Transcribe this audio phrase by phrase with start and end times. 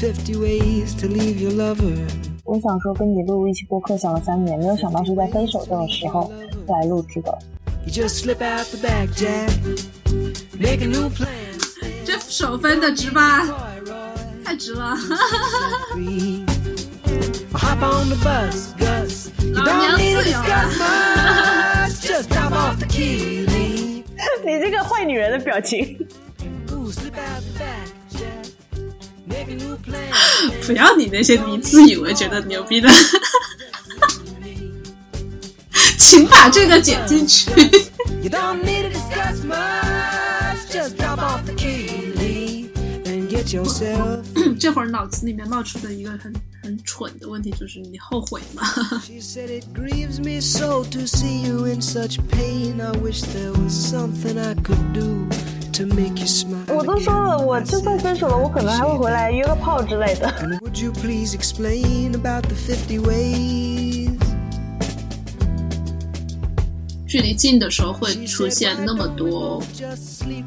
[0.00, 1.94] 50 ways to leave your lover.
[2.44, 6.32] 我想说，跟你录一期播客想了三年，没有想到是在分手这种时候
[6.68, 7.38] 来录制的。
[7.84, 9.50] You just slip out the back, Jack.
[10.58, 11.28] Make a new plan.
[12.06, 13.46] 这手分的值吧
[14.42, 14.96] 太值了
[15.94, 16.46] ！free.
[17.52, 19.28] Hop on the bus, Gus.
[19.44, 21.88] You 老 don't 娘 need to 自由 discuss 了。
[21.88, 22.00] much.
[22.00, 24.04] Just drop off the key, leave.
[24.46, 25.94] 你这个坏女人的表情，
[30.66, 32.88] 不要你那些你自以为觉得牛逼的，
[35.98, 37.50] 请把这个剪进去。
[43.39, 44.23] and get yourself.
[44.59, 48.63] 这会儿脑子里面冒出的一个很很蠢的问题就是：你后悔吗？
[49.01, 52.81] She said it grieves me so to see you in such pain.
[52.81, 55.27] I wish there was something I could do
[55.73, 56.75] to make you smile.
[56.75, 60.29] 我都说了，我就算分手了，我可能还会回来约个炮之类的。
[67.10, 69.60] 距离近的时候会出现那么多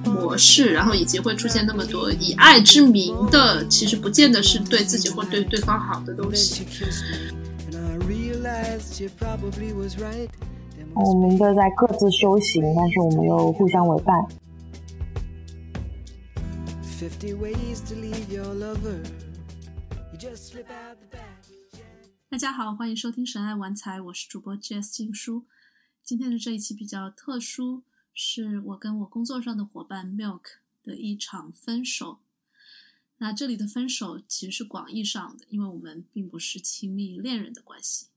[0.06, 6.66] 模式，然后以及会出现那么多以爱之名的，其实不见得是对自己或对对方好的东西。
[10.96, 14.16] 我们都在各自修行，但是我们又互相为伴。
[22.30, 25.44] 大家好，欢迎收听神爱玩财，我是主播 Jess 静书。
[26.04, 27.82] 今天的这一期比较特殊，
[28.14, 32.20] 是我跟我工作上的伙伴 Milk 的一场分手。
[33.20, 38.08] 那这里的分手其实是广义上的，因为我们并不是亲密恋人的关系。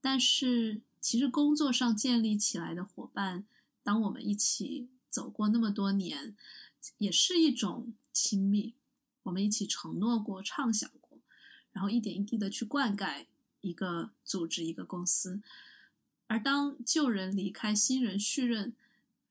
[0.00, 3.44] 但是，其实工作上建立起来的伙伴，
[3.82, 6.36] 当我们一起走过那么多年，
[6.98, 8.74] 也是一种亲密。
[9.24, 11.18] 我们一起承诺过、畅想过，
[11.72, 13.26] 然后一点一滴的去灌溉
[13.62, 15.42] 一个组织、一个公司。
[16.28, 18.74] 而当旧人离开，新人续任，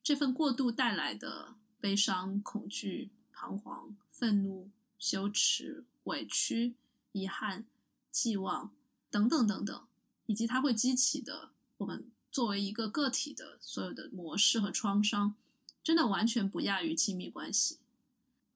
[0.01, 6.75] 这份过渡带来的悲伤、恐惧、彷徨、愤怒、羞耻、委屈、
[7.11, 7.65] 遗憾、
[8.11, 8.71] 寄望
[9.11, 9.85] 等等等等，
[10.25, 15.35] 以及它会激起的我们作为一个个体的所有的模式和创伤，
[15.83, 17.79] 真的完全不亚于亲密关系。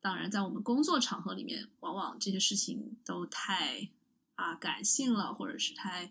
[0.01, 3.89] 当然，在我们工作场合里面，往往这些事情都太
[4.35, 6.09] 啊感性了，或者是太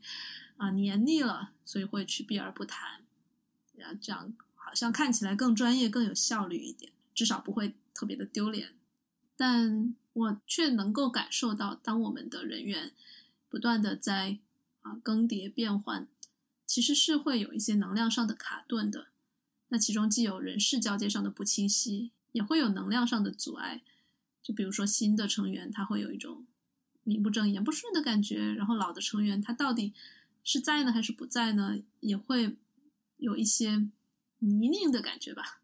[0.59, 3.01] 啊黏腻了，所以会去避而不谈。
[3.75, 8.75] 然后这样好像看起来更专业、更有效率一点，至少不会特别的丢脸。
[9.37, 12.93] 但我却能够感受到，当我们的人员
[13.49, 14.39] 不断的在
[14.83, 16.09] 啊更迭变换，
[16.67, 19.07] 其实是会有一些能量上的卡顿的。
[19.69, 23.83] 那其中既有人事交接上的不清晰，也会有能量上的阻碍。
[24.43, 26.47] 就比如说新的成员，他会有一种
[27.05, 29.93] 名不正言不顺的感觉，然后老的成员他到底
[30.51, 32.57] 是在呢还是不在呢，也会
[33.19, 33.91] 有一些
[34.39, 35.61] 泥泞的感觉吧。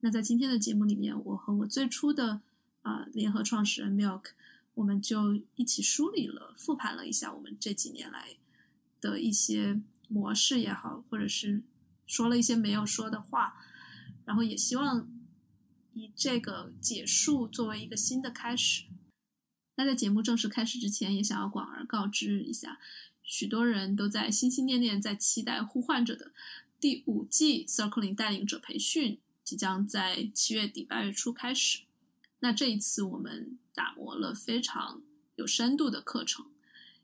[0.00, 2.40] 那在今天的节目里面，我和我最初的
[2.80, 4.30] 啊、联合创始人 Milk，
[4.72, 8.38] 我们就一起梳理了、复盘了一下我们这几年来
[8.98, 11.62] 的一些模式也好，或者是
[12.06, 13.62] 说了一些没有说的话，
[14.24, 15.06] 然后也希望
[15.92, 18.84] 以这个结束作为一个新的开始。
[19.76, 22.78] 那在节目正式开始之前，也想要广而告之一下，
[23.24, 26.32] 许多人都在心心念念、在期待、呼唤着的
[26.78, 31.80] 第五季 Circling 带领者培训，即将在七月底八月初开始。
[32.40, 35.02] 那这一次我们打磨了非常
[35.36, 36.46] 有深度的课程，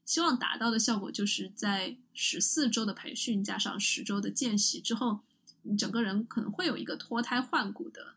[0.05, 5.21] 希望达到的效果就是在十四周的培训加上十周的见习之后，
[5.63, 8.15] 你整个人可能会有一个脱胎换骨的，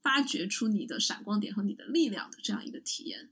[0.00, 3.30] 发掘出你的闪光点和你的力量的这样一个体验。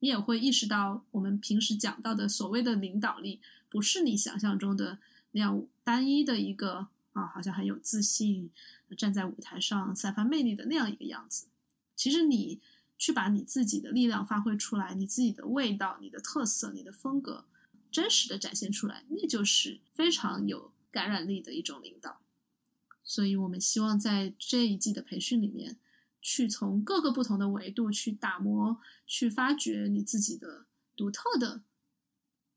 [0.00, 4.98] 你也会意识到，我们平时讲到的所谓的领导力，不是你想象中的
[5.30, 8.50] 那样单一的一个啊，好像很有自信，
[8.96, 11.46] 站在舞台上散发魅力的那样一个样子。
[11.94, 12.60] 其实你
[12.98, 17.44] 去把你自己的力量发挥出来，你自己的味道、你的特色、你的风格，
[17.92, 22.20] 真实的展现出来，那就是非常有感染力的一种领导。
[23.04, 25.76] 所以我们希望在这一季的培训里面，
[26.20, 31.62] 去从各个不同的维度去打磨、去发掘你自己的独特的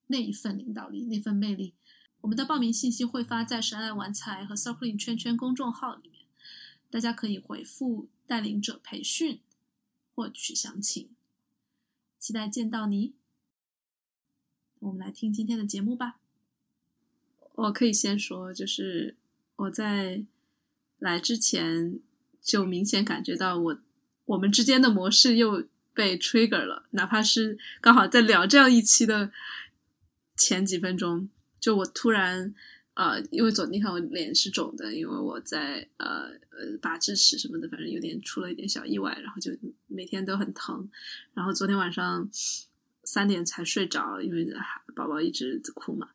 [0.07, 1.74] 那一份领导力、那份魅力。
[2.21, 6.25] 我们的报名信息会发在神爱玩财和 Circling 圈圈公众号里面，
[6.89, 9.42] 大家可以回复“带领者培训”
[10.15, 11.10] 获取详情。
[12.19, 13.13] 期待见到你。
[14.80, 16.19] 我们来听今天的节目吧。
[17.56, 19.15] 我可以先说，就是
[19.57, 20.25] 我在
[21.00, 22.00] 来之前
[22.44, 23.78] 就明显感觉到我
[24.25, 25.63] 我们之间的模式又
[25.94, 29.31] 被 trigger 了，哪怕是刚好在聊这样一期的
[30.36, 31.30] 前几分钟，
[31.60, 32.54] 就我突然
[32.95, 39.51] 呃，因为昨天看我脸是肿的，因为我在呃呃拔智齿什么的，反正有点出了一点小意外，然后就
[39.88, 40.89] 每天都很疼，
[41.34, 42.30] 然后昨天晚上
[43.04, 44.48] 三点才睡着，因为
[44.96, 46.10] 宝宝一直哭嘛，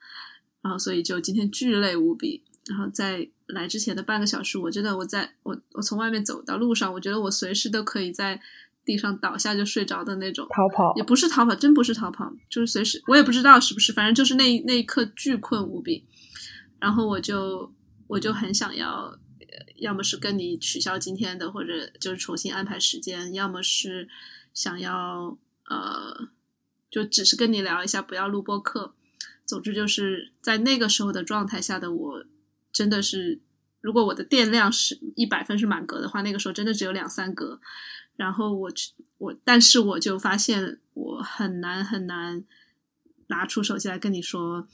[0.60, 2.44] 然后所以就今天巨累无比。
[2.68, 8.38] 然后在来之前的半个小时，我真的我在我我从外面走到路上，我觉得我随时都可以在
[8.84, 10.46] 地上倒下就睡着的那种。
[10.50, 16.04] 逃跑也不是逃跑，真不是逃跑，就是随时我也不知道是不是，反正就是那那一刻巨困无比。
[16.78, 17.72] 然后我就
[18.06, 19.18] 我就很想要，
[19.76, 24.08] 要么是跟你取消今天的，或者就是重新安排时间，要么是
[24.52, 25.38] 想要
[25.70, 26.28] 呃，
[26.90, 28.94] 就只是跟你聊一下，不要录播课。
[29.46, 32.24] 总之就是在那个时候的状态下的我。
[32.78, 33.40] 真的是，
[33.80, 37.60] 如果我的电量是一百分是满格的话，那个时候真的只有两三格。
[38.14, 38.70] 然后我
[39.18, 42.44] 我，但是我就发现我很难很难
[43.26, 44.68] 拿出手机来跟你说，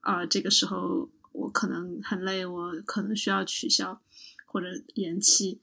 [0.00, 4.00] 啊，这个时候我可能很累，我可能需要取消
[4.46, 5.60] 或者延期。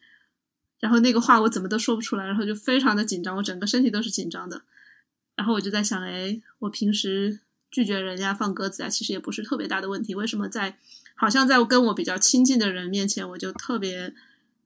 [0.80, 4.62] 然后那个话我怎么都说不出来，然后就非常的紧张，我整个身体都是紧张的。
[5.36, 10.78] 然后我就在想，哎，我平时拒绝人家放鸽子啊，其实也不是特别大的问题，为什么在？
[11.16, 14.14] 好像在跟我比较亲近的人面前，我就特别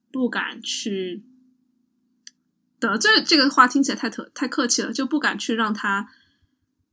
[0.09, 1.21] 不敢去
[2.79, 3.11] 得罪。
[3.25, 6.09] 这个话听起来太特太客气了，就不敢去让他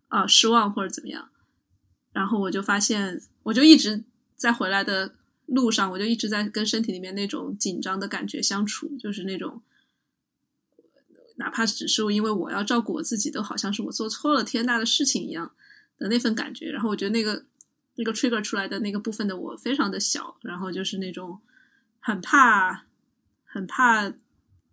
[0.09, 1.31] 啊失望或者怎么样。
[2.13, 4.03] 然后我就发现，我就一直
[4.35, 5.15] 在回来的
[5.47, 9.63] 路上，我就一直在跟身体里面那种紧张的感觉相处，就是那种
[11.37, 15.55] 哪怕只是因为我要照顾我自己，都好像是我做错了天大的事情一样
[15.99, 16.73] 的那份感觉。
[16.73, 17.45] 然后我觉得那个。
[17.97, 21.39] 那个 trigger 出来的那个部分的我非常的小，然后就是那种
[22.01, 22.87] 很怕、
[23.45, 24.11] 很怕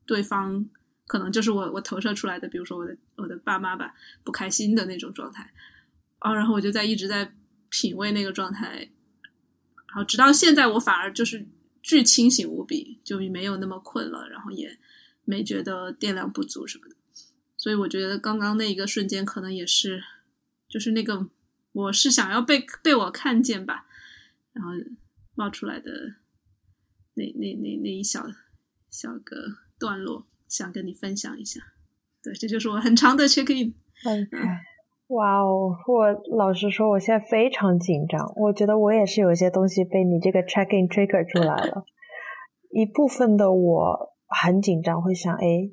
[0.06, 0.66] 对方
[1.06, 3.94] 可能就是我我投射出来的，比如说我的我的爸妈吧
[4.24, 5.52] 不开心的那种状态
[6.20, 7.34] 啊，然后我就在一直在
[7.70, 8.90] 品味那个状态，
[9.88, 11.46] 然后直到现在我反而就是
[11.84, 14.80] 巨清醒无比，就没有那么困了，然后也
[15.26, 16.96] 没觉得电量不足什么的，
[17.58, 20.02] 所以我觉得刚刚那一个瞬间可能也是
[20.70, 21.28] 就是那个。
[21.72, 23.86] 我是想要被被我看见吧，
[24.54, 24.72] 然后
[25.36, 25.92] 冒出来的
[27.14, 28.26] 那那那那一小
[28.90, 29.36] 小个
[29.80, 31.62] 段落，想跟你分享一下。
[32.22, 33.74] 对，这就是我很长的 check in。
[34.06, 34.28] 嗯，
[35.08, 35.76] 哇哦！
[35.88, 38.34] 我老实说，我现在非常紧张。
[38.36, 41.86] 我觉得我也是有一些东西被你这个 check in trigger 出来了。
[42.72, 45.72] 一部分的我很紧张，会想，哎。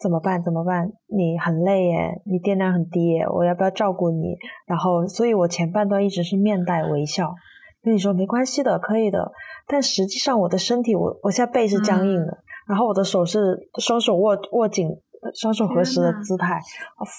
[0.00, 0.42] 怎么办？
[0.42, 0.90] 怎么办？
[1.08, 4.34] 你很累耶，你电量很低耶，我要不要照顾你？
[4.66, 7.34] 然后，所以我前半段一直是面带微笑，
[7.82, 9.30] 跟你说没关系的，可以的。
[9.66, 14.88] 但实际上，我的身体，我我现在背是僵硬的，然后我的手是双手握握紧，
[15.34, 16.58] 双手合十的姿态，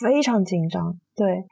[0.02, 0.98] 非常紧张。
[1.16, 1.46] 对，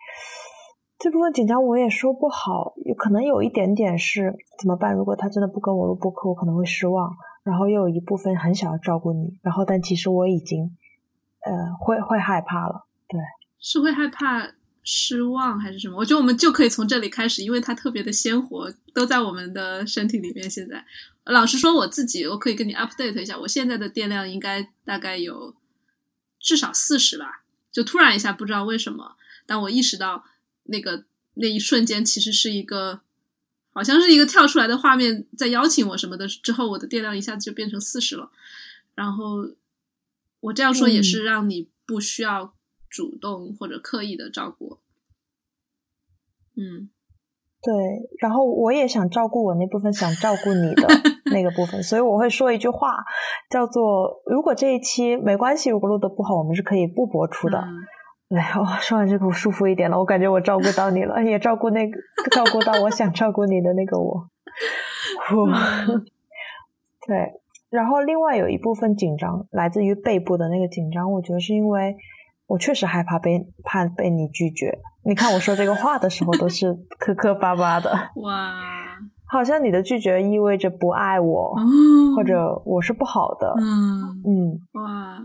[0.98, 4.96] 这部分紧张我也说不好，有可能有一点点是怎么办？
[4.96, 7.12] 如果他真的不跟我录播课，我可能会失望。
[7.44, 10.76] 然后又有一部分很想要照顾你，然后但其实我已经。
[11.46, 13.20] 呃，会会害怕了，对，
[13.62, 14.52] 是会害怕
[14.84, 15.96] 失望还是什么？
[15.98, 20.50] 我觉得我们就可以从这里开始，因为它特别的鲜活，都在我们的身体里面。
[20.50, 20.86] 现在，
[21.26, 25.56] 老实说，我自己我可以跟你 update 一下，我现在的电量应该大概有
[26.40, 27.44] 至少四十吧。
[27.72, 29.16] 就突然一下，不知道为什么，
[29.46, 30.26] 当我意识到
[30.64, 33.00] 那个那一瞬间，其实是一个
[33.72, 38.30] 好像是一个跳出来的画面在邀请我什么的之后，我的电量一下子就变成四十了，
[38.96, 39.50] 然后。
[40.42, 42.54] 我这样说也是让你不需要
[42.90, 44.80] 主动或者刻意的照顾，
[46.56, 46.90] 嗯，
[47.62, 47.74] 对。
[48.20, 50.88] 然后我也想照顾我那部分想照顾你的
[51.32, 52.96] 那个部分，所以我会说一句话，
[53.50, 57.60] 叫做：如果这一期没关系，如果录的不好，我们是可以不播出的。
[58.30, 62.00] 哎，我说完这个我舒服一点了，我感觉我照顾到你了， 也照顾那个
[62.32, 64.30] 照顾到我想照顾你的那个我。
[67.06, 67.42] 对。
[67.70, 71.96] 然后，另外有一部分紧张来自于背部的那个紧张，我觉得是因为
[72.48, 74.80] 我确实害怕被怕被你拒绝。
[75.06, 78.60] 你看我说这个话的时候都是磕磕巴巴的，哇，
[79.28, 81.56] 好像你的拒绝意味着不爱我，
[82.16, 83.54] 或者我是不好的。
[83.60, 85.22] 嗯嗯，哇，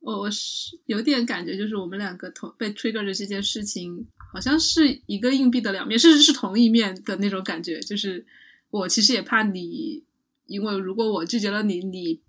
[0.00, 7.78] 我我是有点感觉，就是我们两个同被 trigger 的这件事情，好像是一个硬币的两面，甚至是同一面的那种感觉。
[7.80, 8.24] 就是
[8.70, 10.05] 我其实也怕你。
[10.46, 12.22] 因为如果我拒绝了你，你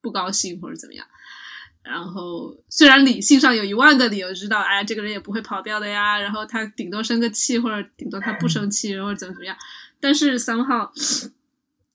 [0.00, 1.06] 不高兴或者怎么样，
[1.82, 9.56] 然后虽然理性上有一万个理由知道，哎，这个人也不会跑掉的呀，然后他顶多生个气，或者顶多他不生气，或者怎么怎么样，
[10.00, 10.92] 但是三号，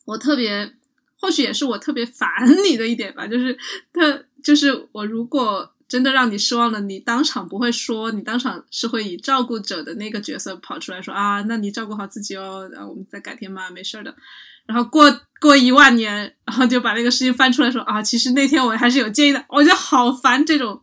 [0.06, 0.74] 我特别，
[1.20, 2.28] 或许也是我特别烦
[2.66, 3.58] 你的一点吧，就是
[3.94, 14.16] 他就是我如果真的让你失望了，你当场不会说，你当场是会以照顾者的那个角色跑出来说啊，那你照顾好自己哦，然后我们再改天嘛，没事的。
[14.66, 20.82] 然后过过一万年，然后就把那个事情翻出来说啊，其实那天我还是有建议的，我觉得好烦这种，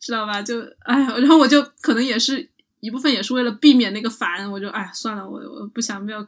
[0.00, 0.42] 知道吧？
[0.42, 2.48] 就哎，然后我就可能也是
[2.80, 6.24] 一部分也是为了避免那个烦，我就哎算了，我我不想没有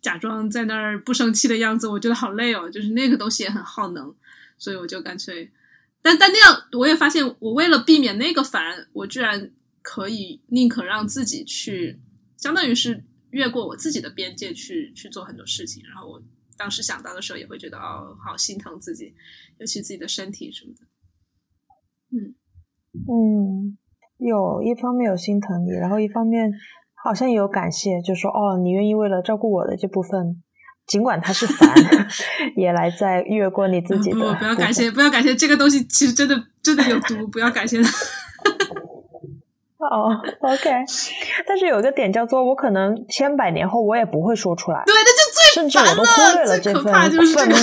[0.00, 4.14] 假装在那儿不生气的样子，我觉得好累哦，就是那个东西也很耗能，
[4.58, 5.50] 所以我就干脆。
[6.02, 9.50] 但但那样，我也发现，我为了避免那个烦，我居然
[9.82, 11.98] 可以宁可让自己去，
[12.36, 15.82] 相当于是越过我自己的边界去去做很多事情。
[15.84, 16.22] 然后我
[16.56, 19.14] 当时想到的时候，也会觉得哦，好心疼自己，
[19.58, 20.80] 尤其自己的身体什么的。
[22.12, 22.34] 嗯
[23.08, 23.78] 嗯，
[24.18, 26.52] 有一方面有心疼你，然后一方面
[27.04, 30.42] 好像也有感谢，就说哦，你愿意为了照顾我的这部分。
[30.86, 31.68] 尽管他是烦，
[32.54, 34.16] 也来在越过你自己的。
[34.16, 37.90] 不，不要感谢，不要感谢这个东西，其实真的真的有毒，不要感谢他。
[39.82, 40.70] 哦，OK。
[41.46, 44.84] 但是有一个点叫做，我可能千百年后我也不会说出来。
[44.86, 47.56] 对，那就最甚至我都忽略了这份愤怒。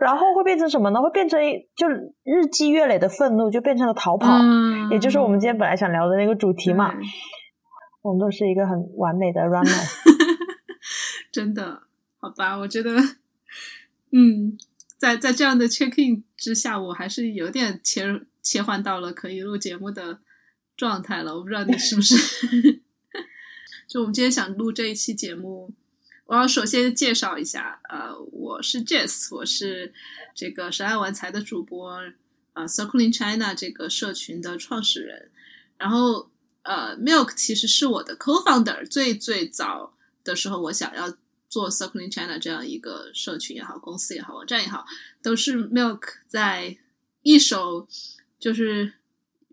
[0.00, 1.00] 然后会变成什么呢？
[1.00, 1.40] 会变成
[1.76, 1.88] 就
[2.24, 4.38] 日积月累的愤怒，就变成了逃跑，
[4.90, 6.92] 也就是我们今天本来想聊的那个主题嘛。
[8.02, 10.04] 我们都是一个很完美的 runner。
[11.32, 11.82] 真的，
[12.20, 12.90] 好吧，我觉得，
[14.12, 14.58] 嗯，
[14.98, 18.04] 在在这样的 check in 之下，我还是有点切
[18.42, 20.18] 切换到了可以录节目的
[20.76, 21.34] 状态了。
[21.36, 22.80] 我不知道你是不是？
[23.88, 25.72] 就我们今天想录这一期节目，
[26.26, 29.92] 我要首先介绍一下，呃，我是 Jess，我是
[30.34, 32.00] 这个神爱玩财的主播，
[32.54, 35.30] 呃，Circling China 这个社群的创始人。
[35.76, 36.30] 然后，
[36.62, 41.16] 呃，Milk 其实是我的 co-founder，最最早的时候，我想要。
[41.46, 44.84] 做 Circling China 这样一个社群也好，公司也好，网站也好，
[45.22, 46.76] 都是 Milk 在
[47.22, 47.86] 一手，
[48.40, 48.94] 就是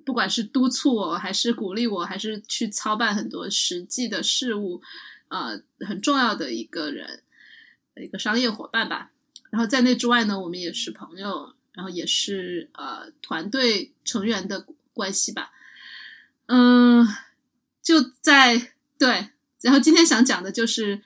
[0.05, 4.81] 不管是督促我，还是鼓励我，还是去操办很多实际的事务，
[5.29, 7.23] 呃，很重要的一个人，
[7.95, 9.11] 一个商业伙伴吧。
[9.49, 15.51] 然后在那之外呢，我们也是朋友，然后也是呃团队成员的关系吧。
[16.47, 17.07] 嗯，
[17.81, 19.29] 就在对，
[19.61, 21.01] 然后今天想讲的就是。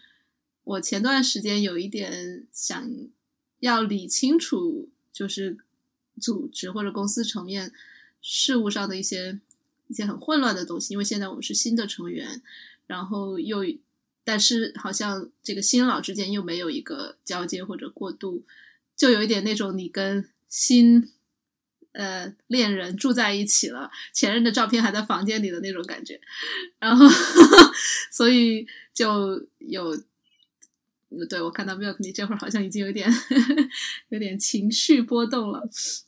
[0.65, 2.89] 我前段时间有一点想
[3.59, 5.59] 要理清楚，就是
[6.19, 7.71] 组织或者公司层面
[8.27, 9.39] 事务上的一些
[9.87, 12.41] 一些很混乱的东西，因为现在我们是新的成员，
[12.87, 13.59] 然后又
[14.23, 18.43] 但是好像这个新老之间又没有一个交接或者过渡，
[18.97, 21.11] 就有一点那种你跟新
[21.91, 26.19] 呃恋人住在一起了，前任的照片还在房间里的那种感觉，
[26.79, 27.07] 然后
[28.11, 30.03] 所以就有。
[31.29, 33.09] 对，我看到 Milk，你这会儿好像已经有点
[34.09, 35.63] 有点情绪波动了。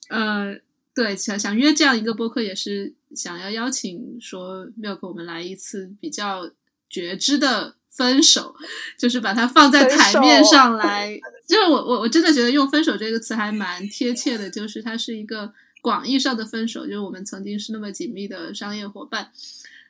[0.09, 0.53] 呃，
[0.97, 6.49] 对，想想约这样一个播客，也是想要邀请说 Milk，我们来一次比较
[6.89, 8.55] 觉知的分手，
[8.97, 11.19] 就是把它放在台面上来。
[11.47, 19.31] 就是我我我真的觉得用“分手”这个词还蛮贴切的，就是它是一个广义上的分手，就是我们曾经是那么紧密的商业伙伴，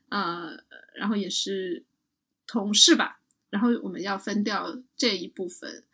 [0.09, 0.57] 呃，
[0.93, 1.85] 然后也是
[2.45, 3.21] 同事吧。
[3.49, 5.85] 然后我们要分掉这一部分，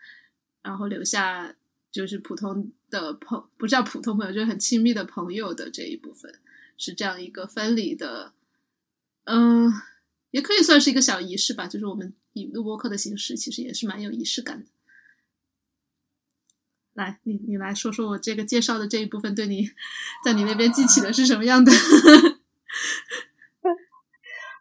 [0.63, 1.53] 然后留下
[1.93, 6.39] 就是普通的朋，不叫普通朋友，就是很亲密的朋友的这一部分，
[6.75, 8.33] 是这样一个分离的，
[9.25, 9.71] 嗯，
[10.31, 11.67] 也可以算是一个小仪式吧。
[11.67, 14.65] 就是我们以录播课的形式，其实也是蛮有仪式感的。
[16.93, 19.69] 来，你你来说说我这个介绍的这一部分，对你
[20.25, 21.71] 在你那边记起的是什么样的？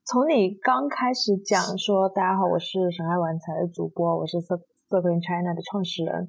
[0.05, 6.29] 从你刚开始讲说“大家好，我是上海玩财的主播，我是 Circling China 的创始人”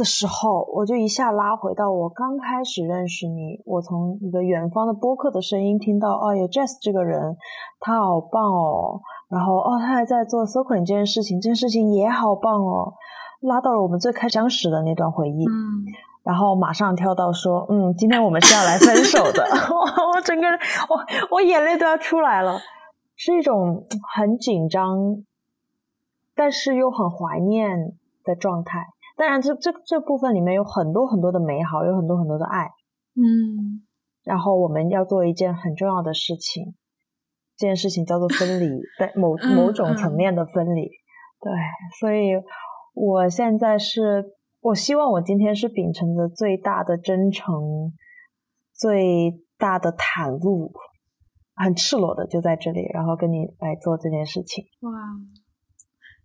[0.00, 3.60] 的时候，我就一下拉回到我刚开始认识你。
[3.66, 7.36] 我从一个远方的播客的声音听到，哦，有 Jess 这个人，
[7.78, 8.98] 他好棒哦。
[9.28, 12.94] 然后，哦，他还在做 Circling 这件事情，这件事情也好棒哦。
[13.42, 15.84] 拉到了我们最开始相识的那段回忆，嗯，
[16.24, 19.44] 然后马上跳到说，嗯，今天我们是要来分手的。
[19.70, 22.58] 我我整个人我我眼泪都要出来了。
[23.16, 23.84] 是一种
[24.16, 24.96] 很紧张，
[26.34, 27.92] 但是又很怀念
[28.24, 28.86] 的状态。
[29.20, 32.64] 当然，这这这部分里面有很多很多的美好，有很多很多的爱。
[33.14, 33.84] 嗯，
[34.24, 36.74] 然后我们要做一件很重要的事情，
[37.54, 38.66] 这件事情叫做分离，
[38.98, 40.88] 在某某种层面的分离。
[41.38, 41.52] 对，
[42.00, 42.30] 所以
[42.94, 44.24] 我现在是，
[44.62, 47.92] 我希望我今天是秉承着最大的真诚，
[48.72, 50.72] 最大的袒露。
[51.62, 54.64] 很赤裸的就在这里，然后跟你来做这件事情。
[54.80, 54.90] 哇，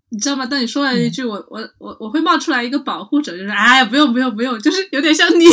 [0.09, 0.45] 你知道吗？
[0.45, 5.45] 当你说完一句，我我我我会冒出来一个保护者，就是哎呀，不用不用不用，就是有点像你，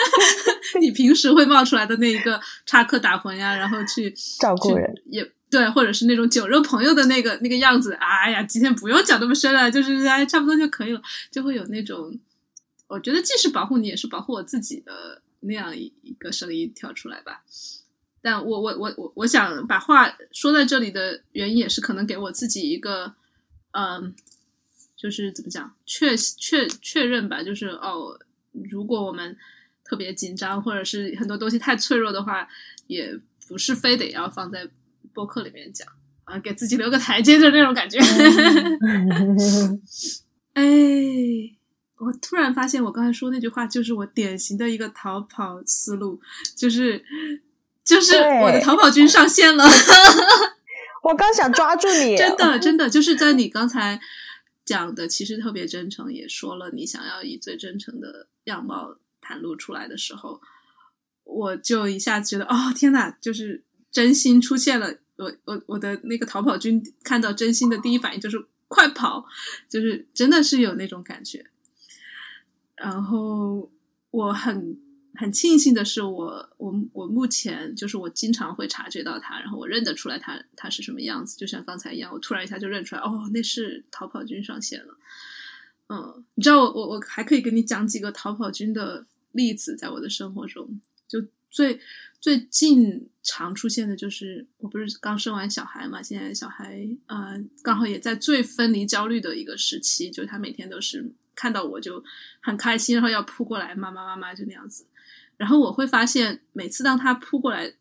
[0.80, 7.92] 你平时会冒出来的那一个插科打诨呀，然后去 照顾人，也对，或者是那种酒肉朋友的那个那个样子。
[7.94, 11.00] 哎呀，今天不用讲那么深了，就是哎，差不多就可以了，
[11.30, 12.18] 就会有那种，
[12.88, 17.42] 我觉得既是保护你，也是保护我自己的那样一一个声音跳出来吧。
[18.20, 23.14] 但我我我我我想把话说在这里的原因，也是可能给我自己一个，
[23.76, 24.14] 嗯，
[24.96, 28.18] 就是怎么讲，确确确认吧，就是哦，
[28.52, 29.36] 如果我们
[29.84, 32.48] 特别紧张，或者是很多东西太脆弱的话，
[32.86, 33.14] 也
[33.46, 34.66] 不是非得要放在
[35.12, 35.86] 播客里面讲
[36.24, 37.98] 啊，给自己留个台阶的那种感觉。
[40.54, 40.64] 哎，
[41.98, 46.18] 我突然发现，我刚才说那句话就是我典型的一个逃跑思路，
[46.56, 47.04] 就是。
[47.86, 49.64] 就是我的逃跑军上线了，
[51.06, 54.00] 我刚想抓住你， 真的真的就是在你刚才
[54.64, 60.40] 讲的，其实特别真诚，也说了你想要以最真诚的样貌袒露出来的时候，
[61.22, 69.24] 我就一下子觉得，哦天呐，就是真心出现了，我我我的那个逃跑军看到真心的第一反应就是快跑，
[69.68, 71.46] 就是真的是有那种感觉，
[72.74, 73.70] 然后
[74.10, 74.85] 我很。
[75.16, 84.98] 很庆幸的是，我我我目前就是我经常会察觉到他，然后我认得出来他他是什么样子，就像刚才一样，我突然一下就认出来，哦，那是逃跑军上线了。
[85.88, 91.80] 嗯，你知道我我我还可以给你讲几个逃跑军的例子，在我的生活中，就最
[92.20, 102.02] 最近常出现的就是，我不是刚生完小孩嘛，现在小孩呃刚好也在最分离焦虑的一个时期，就他每天都是看到我就
[102.40, 104.84] 很开心，然后要扑过来，妈妈妈妈就那样子。
[105.36, 107.74] 然后我会发现，每次当他扑过来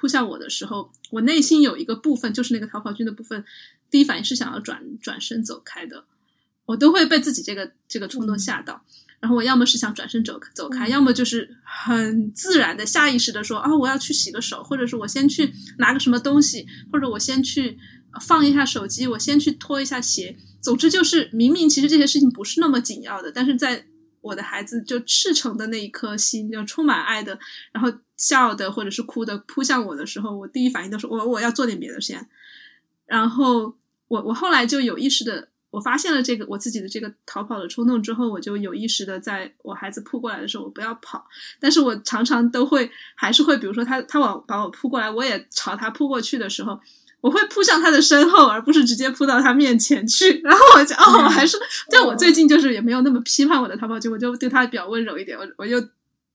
[0.00, 3.44] 扑向我的时候，我内心有一个部分，就是那个逃跑军的部分，
[3.90, 6.04] 第一反应是想要转转身走开的。
[6.66, 8.84] 我都会被自己这个这个冲动吓到。
[9.18, 17.76] 然后我要么是想转身走走开，要么就是很自然的下意识的说啊，我要去洗个手，或者是我先去拿个什么东西，或者我先去
[18.20, 20.36] 放一下手机，我先去脱一下鞋。
[20.60, 23.86] 总之就是明明其实这些事情不是那么紧要的，但是在。
[24.24, 27.38] 我的孩子就赤诚的那一颗心，就充满爱的，
[27.72, 32.26] 然后笑的或者是哭的扑向我的时候，我第一反应都是我我要做点别的先。
[33.04, 33.76] 然后
[34.08, 41.26] 我我后来就有意识的，我发现了这个我自己的这个逃跑的冲动之后，我就有意识的在我孩子扑过来的时候，我不要跑。
[41.60, 46.80] 但是我常常都会还是会，比如说他他往把我扑过来，我也朝他扑过去的时候。
[47.24, 50.42] 我会扑向他的身后，而不是直接扑到他面前去。
[50.42, 51.56] 然后我就哦，我还是
[51.88, 55.38] 但我最近就是也没有那么批判我的逃跑就，我就对他比较温柔一点。
[55.38, 55.80] 我我又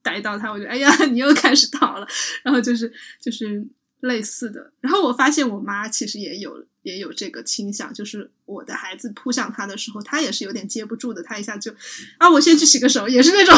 [0.02, 2.08] 逮到他，我就哎呀， 你又开始逃了。
[2.42, 3.64] 然后就是就是
[4.00, 4.74] 类似的。
[4.82, 11.72] 然后我发现我妈其实也有也有这个倾向，就是我的孩子扑向他的时候，他也是有点接不住的，他一下就
[12.18, 13.56] 啊，我先去洗个手，也是那种。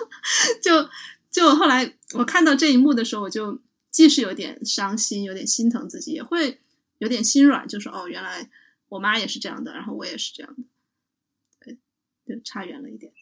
[0.60, 0.86] 就
[1.30, 3.58] 就后来我看到这一幕的时候，我就
[3.90, 6.60] 既是有点伤心，有点心疼自己，也会。
[6.98, 8.48] 有点心软，就说哦，原来
[8.88, 10.62] 我妈也是这样的，然后我也是这样的，
[11.60, 11.78] 对，
[12.26, 13.12] 就差远了一点。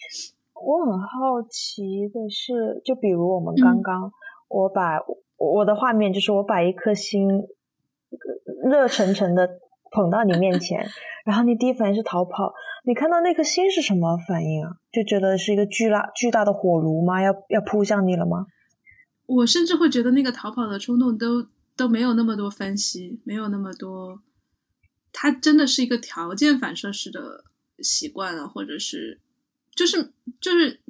[0.54, 4.12] 我很好奇的是，就比如我们刚刚，
[4.48, 5.00] 我把
[5.36, 7.28] 我的画面就是我把一颗心
[8.62, 9.58] 热沉沉的
[9.90, 10.86] 捧到你面前，
[11.24, 14.76] 然后你第一反应是逃跑，你看到那颗心是什么反应啊？
[14.92, 17.20] 就觉得是一个巨大巨大的火炉吗？
[17.20, 18.46] 要要扑向你了吗？
[19.26, 21.48] 我甚至会觉得那个逃跑的冲动都。
[21.76, 24.22] 都没有那么多分析，没有那么多，
[25.12, 27.44] 它真的是一个条件反射式的
[27.78, 29.20] 习惯了，或者是，
[29.74, 30.80] 就是就是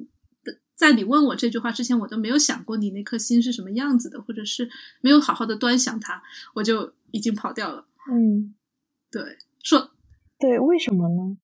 [0.75, 4.69] 在你问我这句话之前，我都没有想过你那颗心是什么样子的，或者是
[5.01, 6.21] 没有好好的端详它，
[6.53, 7.87] 我就已经跑掉了。
[8.11, 8.53] 嗯，
[9.09, 9.91] 对，说
[10.39, 11.37] 对，为什么呢？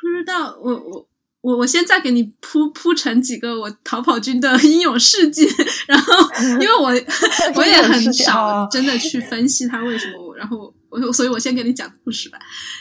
[0.00, 1.08] 不知道，我我。
[1.40, 5.46] 我我先再给你铺铺成几个我逃跑军的 英勇事迹，
[5.86, 6.88] 然后因为我
[7.54, 12.38] 我也很少真的去分析他为什么，然后我所以，我先给你讲故事吧，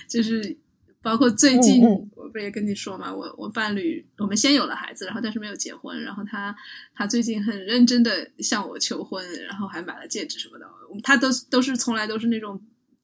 [0.09, 0.57] 就是
[1.03, 1.83] 包括最近
[2.15, 6.53] 我不也跟你说嘛，我我伴侣我们先有了孩子，然后但是没有结婚，然后他
[6.95, 10.65] 他最近很认真的向我求婚，然后还买了戒指什么的，
[11.03, 12.59] 他都都是从来都是那种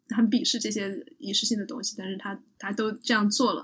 [0.10, 3.64] 很鄙视这些仪式性的东西，但是他他都这样做了。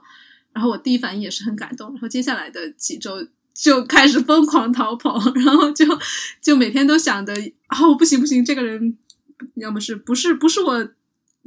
[0.53, 5.85] 然后我第一反应也是很感动，然后接下来的几周就开始疯狂逃跑，然后就
[6.41, 7.33] 就每天都想着，
[7.69, 8.97] 哦不行不行，这个人
[9.55, 10.89] 要么是不是不是我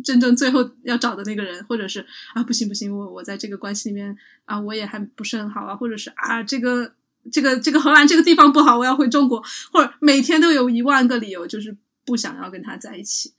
[0.04, 6.92] 真正最后要找的那个人，或者是啊不行不行，我我在这个关系里面啊我也还不是很好啊，或者是啊这个
[7.30, 13.32] 这个这个荷兰这个地方不好，我要回中国，或者每天都有一万个理由就是不想要跟他在一起，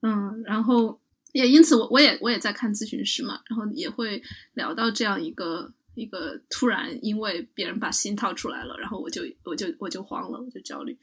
[0.00, 1.01] 嗯，然后。
[1.32, 4.22] 也因此，我我也我也在看咨询师嘛，然后也会
[4.54, 10.96] 聊到这样一个一个突然因为别人把心掏出来了，然后我就我就我就慌了，我就焦虑。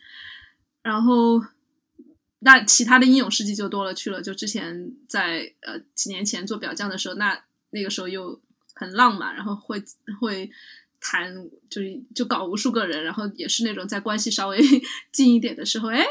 [0.82, 1.42] 然后
[2.39, 4.22] 那其他的英勇事迹就多了去了。
[4.22, 8.39] 就之前在呃几年前做表匠的时候，那那个时候又
[8.76, 9.84] 很浪漫，然后会
[10.20, 10.50] 会
[11.02, 14.60] 谈，就是就搞无数个人，然后也是那种在关系稍微
[15.12, 16.06] 近一点的时候，哎，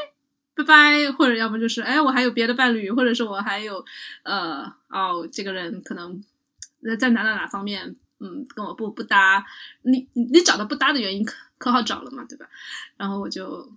[0.59, 3.85] 拜拜，或者要不就是哎，我还有别的伴侣，或者是我还有
[4.23, 6.23] 呃哦，这个人可能
[6.99, 7.97] 在哪哪哪方面。
[8.21, 9.47] 嗯，跟我不不搭，
[9.83, 12.51] 你你找到不搭的原因可可好找了嘛，对吧？
[12.97, 13.73] 然后我就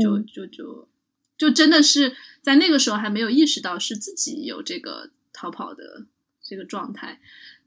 [0.00, 0.88] 就就就
[1.36, 6.06] 就真的是在那个时候还没有意识到是自己有这个逃跑的
[6.40, 7.20] 这个状态，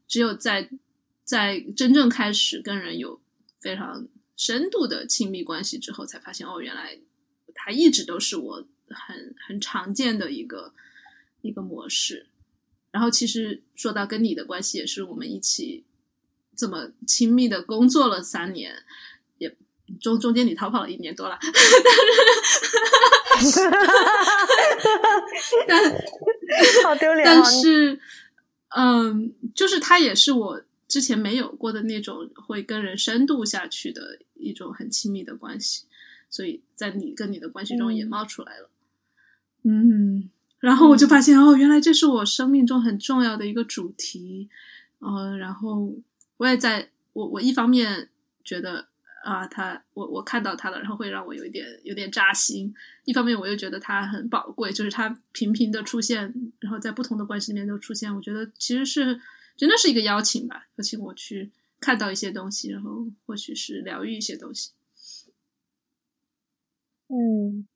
[0.07, 0.69] 只有在
[1.25, 3.19] 在真正开始跟人有
[3.59, 6.97] 非常深度的亲密关系之后，才发现哦，原来
[7.69, 10.73] 他一直都是我很很常见的一个
[11.41, 12.25] 一个模式。
[12.91, 15.83] 然后其实说到跟你的关系，也是我们一起。
[16.55, 18.83] 这么亲密的工作了三年，
[19.37, 19.55] 也
[20.01, 21.39] 中中间你逃跑了一年多了，
[25.65, 25.95] 但
[26.83, 27.23] 好丢脸。
[27.25, 27.97] 但是，
[28.75, 35.85] 嗯，就是他也是我之前没有过的那种会跟人深度下去的一种很亲密的关系，
[36.29, 38.69] 所以在你跟你的关系中也冒出来了。
[39.63, 44.49] 嗯，然后我就发现哦，原来这是我生命中很重要的一个主题。
[44.99, 45.95] 呃，然后。
[46.39, 48.07] 我也在，我我一方面
[48.45, 48.87] 觉得
[49.25, 58.15] 啊，他我我看到他了，然后会让我有一点有点扎心；一方面我又觉得他很宝贵，就是他频频的出现，然后在不同的关系里面都出现。
[58.15, 59.19] 我觉得其实是
[59.57, 64.71] 真的是一个邀请吧，邀请我去看到一些东西，然后或许是疗愈一些东西。
[67.09, 67.67] 嗯，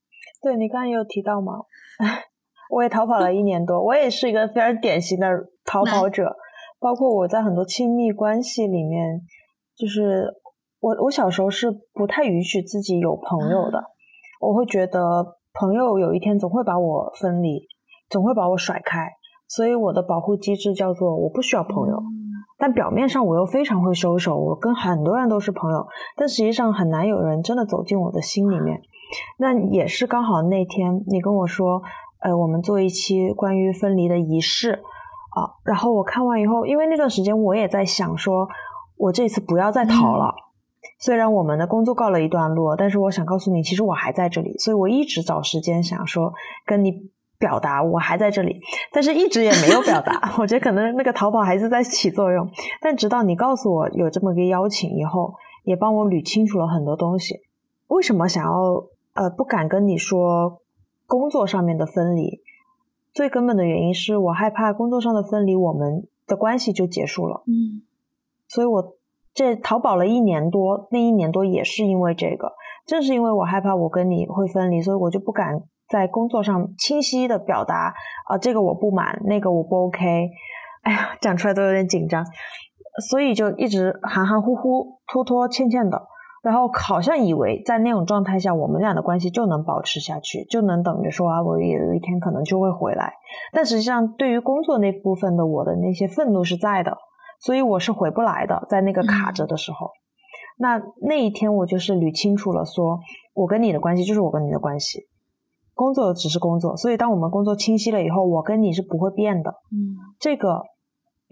[0.42, 1.54] 对你刚才有提到嘛，
[2.72, 5.28] 我也逃跑了一年多，我也是一个非常典型的
[5.66, 6.36] 逃跑者。
[6.80, 9.22] 包括我在很多亲密关系里面，
[9.74, 10.28] 就是
[10.82, 13.82] 我我小时候是不太允许自己有朋友的，
[14.42, 15.00] 我会觉得
[15.54, 17.68] 朋友有一天总会把我分离，
[18.10, 19.08] 总会把我甩开，
[19.48, 22.04] 所以我的保护机制叫做我不需要朋友。
[22.58, 28.82] 但表面上我又非常会收手，我跟很多人都是朋友，但实际上很难有人真的走进我的心里面。
[29.38, 31.82] 那也是刚好那天你跟我说，
[32.22, 34.82] 呃，我们做一期关于分离的仪式。
[35.36, 38.48] 啊，然后我看完以后，因为那段时间我也在想，说
[38.98, 40.32] 我这次不要再逃了。
[41.00, 44.56] 虽然我们的工作告了一段落，但是我想告诉你，其实我还在这里。
[44.60, 46.32] 所以我一直找时间想说
[46.68, 46.94] 跟你
[47.40, 48.60] 表达我还在这里，
[48.92, 50.22] 但是一直也没有表达。
[50.38, 52.48] 我觉得可能那个逃跑还是在起作用。
[52.80, 57.34] 但直到你告诉我有这么个邀请以后，也帮我捋清楚了很多东西。
[57.88, 58.52] 为什么想要
[59.14, 60.62] 呃不敢跟你说
[61.08, 62.42] 工作上面的分离？
[63.14, 67.44] 最根本的原因是我害怕工作上的分离，我们的关系就结束了。
[67.46, 67.84] 嗯，
[68.48, 68.96] 所以我
[69.34, 72.54] 这淘宝了一年多，那一年多也是因为这个，
[72.88, 77.94] 正是因为我害怕我跟你会分离，所以我就不敢在工作上清晰的表达
[78.28, 80.32] 啊，这个我不满，那个我不 OK。
[80.82, 82.26] 哎呀，讲出来都有点紧张，
[83.10, 86.08] 所以就一直含含糊糊、拖拖欠欠的。
[86.44, 93.14] 然后好像以为在那种状态下，我们俩的关系就能保持下去，就能等着说啊，我有一天可能就会回来。
[93.54, 96.98] 但实际上，对于工作那部分的我的那些愤怒是在的，
[97.40, 98.68] 所以我是回不来的。
[98.70, 99.90] 在那个卡着的时候，
[100.58, 103.00] 那那一天我就是捋清楚了，说
[103.34, 105.08] 我跟你的关系就是我跟你的关系，
[105.74, 106.76] 工作只是工作。
[106.76, 109.50] 所以当我们工作清晰了以后，我跟你是不会变的。
[109.72, 110.62] 嗯，这个。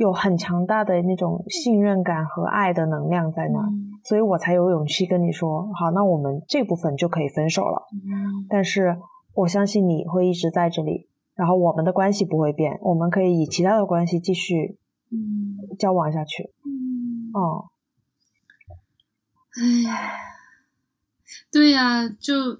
[0.01, 3.59] 有很强大的那种信任感和爱的能量在那，
[4.03, 7.83] 所以我才有勇气跟你说，好，那我们这部分就可以分手了。
[8.49, 8.97] 但是
[9.35, 14.79] 我相信你会一直在这里，然后我们的关系不会变，我们可以以其他的关系继续
[15.77, 16.49] 交往下去。
[17.35, 17.69] 哦，
[19.61, 20.17] 哎，
[21.51, 22.59] 对呀，就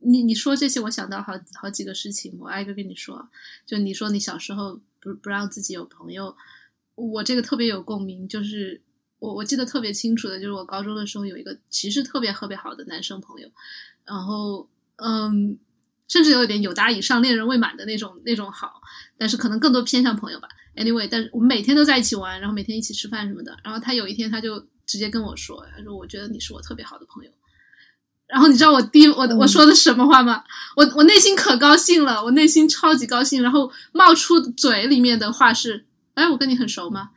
[0.00, 3.28] 你你说这些，我想到好好几个事情，我挨个跟你说。
[3.64, 4.80] 就你说你小时候。
[5.00, 6.36] 不不让自己有朋友，
[6.94, 8.28] 我这个特别有共鸣。
[8.28, 8.80] 就是
[9.18, 13.50] 我我记得特别清楚的，就是我高中的时候有一个其实特别特别好的男生朋友，
[14.04, 15.58] 然后嗯，
[16.08, 18.80] 甚至有一点有达以上恋人未满的那种那种好，
[19.16, 20.48] 但是可能更多偏向朋友吧。
[20.76, 23.58] Anyway，但是我们每天都在一起玩，然后每天一起吃饭什么的。
[23.64, 27.30] 然后他有一天他就直接跟我说：“他说我觉得你是我特别好的朋友。”
[28.30, 30.42] 然后你知道我第我我说的什么话吗？
[30.76, 33.42] 我我内心可高兴了，我内心超级高兴。
[33.42, 37.10] 然后冒出嘴里面的话是：“哎，我跟你很熟吗？”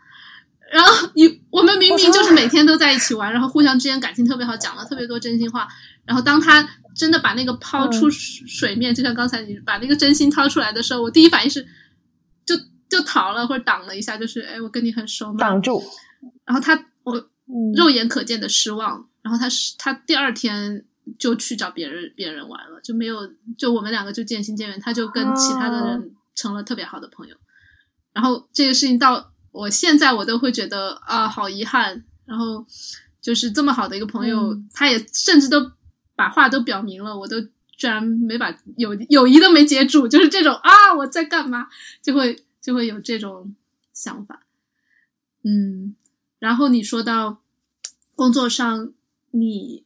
[0.72, 5.68] 然后你我们明明就是每天都在一起玩，然后互相之间感情特别好，讲了特别多真心话。
[6.04, 11.64] 然后当他真的把那个抛出水面，就像刚才你把那个真心掏出来的时候，我第一反应是
[12.44, 12.56] 就
[12.90, 15.38] 就逃了或者挡了一下，就是哎，我跟你很熟吗？
[15.38, 15.84] 挡住。
[16.44, 16.74] 然后他
[17.04, 20.84] 我嗯肉眼可见的失望，然后他是他第二天
[21.18, 27.36] 就去找别人别人玩了，就没有就我们两个就渐行渐远，他就跟其他的哦人成了特别好的朋友。
[28.14, 32.66] 然后这个事情到我现在我都会觉得啊好遗憾，然后
[33.22, 35.72] 就是这么好的一个朋友，嗯他也甚至都
[36.16, 37.42] 把话都表明了，我都
[37.76, 41.68] 居然没把友友谊都没接住，就是这种啊我在干嘛，
[42.02, 43.54] 就会就会有这种
[43.94, 44.44] 想法。
[45.44, 45.96] 嗯，
[46.40, 47.42] 然后你说到
[48.16, 48.94] 工作上，
[49.32, 49.84] 你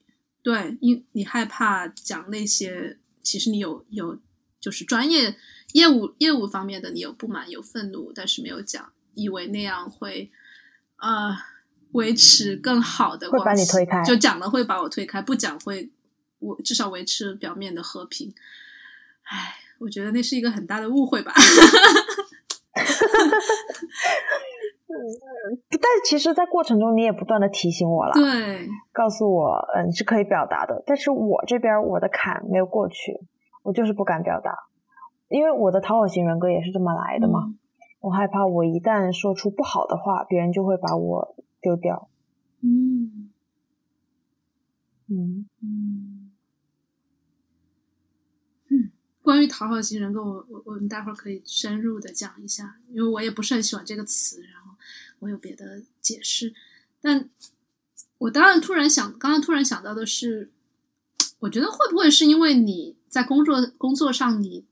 [0.47, 4.17] 对，因你害怕讲那些，其实你有有
[4.62, 5.36] 就是专业
[5.73, 10.31] 业务业务方面的，你有不满有愤怒，但是没有讲，以为那样会
[11.01, 11.38] 呃
[11.91, 15.91] 维持更好的会把关系你推开就讲了会把我推开，不讲会
[16.39, 18.33] 我至少维持表面的和平。
[19.23, 21.33] 唉，我觉得那是一个很大的误会吧。
[25.69, 30.83] 但其实，在过程中你也不断的提醒我了，对，告诉我，嗯，你是可以表达的。
[30.86, 33.19] 但是我这边我的坎没有过去，
[33.63, 34.53] 我就是不敢表达，
[35.29, 37.45] 因为我的讨好型人格也是这么来的嘛。
[37.47, 37.60] 嗯
[37.99, 42.10] 我害怕我一旦说出不好的话，别人就会把我丢掉。
[42.62, 43.31] 嗯
[45.07, 46.31] 嗯嗯
[48.69, 48.91] 嗯，
[49.23, 54.66] 关于讨好型人格，我我我们待会儿可以深入的讲一下，因为我也不是很喜欢这个词，然后
[55.19, 56.53] 我有别的解释。
[57.01, 57.30] 但
[58.17, 60.51] 我当然突然想，刚刚突然想到的是，
[61.39, 64.65] 我觉得会不会是因为你在工作工作上你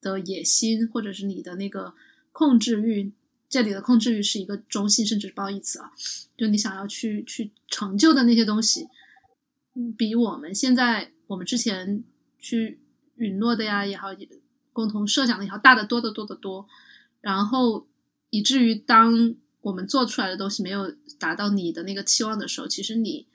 [0.00, 1.94] 的野心，或者是你的那个
[2.32, 3.12] 控制欲，
[3.48, 5.92] 这里的控制欲是一个中性甚至褒义词啊，
[6.36, 8.88] 就你想要去去成就的那些东西，
[9.96, 12.02] 比我们现在我们之前
[12.38, 12.80] 去
[13.16, 14.08] 允诺的呀也好，
[14.72, 16.66] 共同设想的也好，大得多得多得多。
[17.20, 17.86] 然后
[18.30, 23.26] 以至于当我们做出来的东西没有达到你的那个期望的时候，其实你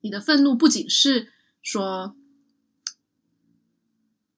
[0.00, 1.28] 你的愤怒不仅是
[1.62, 2.16] 说，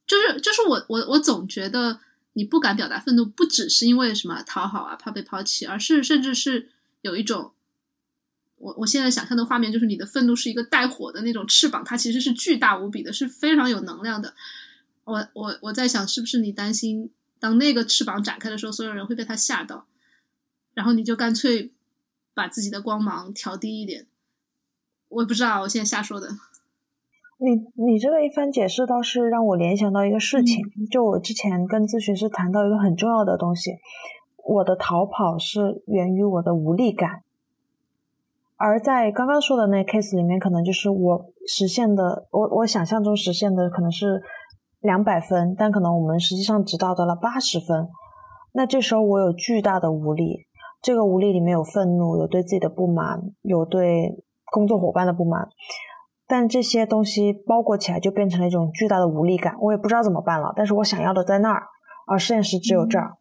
[0.06, 2.00] 就是就是我我我总觉得
[2.34, 6.70] 你不敢表达愤怒，不只是因为什么讨好啊，怕被抛弃，而是甚至是
[7.02, 7.52] 有一种。
[8.56, 14.34] 我我现在想象的画面就是你的愤怒是一个带火的那种翅膀，它其实是巨大无比的，是非常有能量的。
[15.04, 19.86] 我我我在想，是不是你担心，当那个翅膀展开的时候，所有人会被它吓到，
[20.74, 21.72] 然后你就干脆
[22.34, 24.06] 把自己的光芒调低一点。
[25.08, 26.28] 我也不知道，我现在瞎说的。
[27.38, 33.72] 你你这个一番解释倒是让我联想到一个事情，就我之前跟咨询师谈到一个很重要的东西，
[34.44, 37.22] 我的逃跑是源于我的无力感，
[38.56, 44.22] 而在刚刚说的那 case 里面，可能就是我实现的，我我想象中实现的可能是
[44.80, 47.88] 两百分，但可能我们实际上只到达了八十分，
[48.52, 50.46] 那这时候我有巨大的无力，
[50.84, 55.48] 这个无力里面有愤怒，有对自己的不满，有对工作伙伴的不满。
[56.26, 59.56] 但这些东西包裹起来，就变成了一种巨大的无力感。
[59.62, 61.62] 我也不知道怎么办了，但是我想要的在那儿，
[62.06, 63.12] 而现实只有这儿，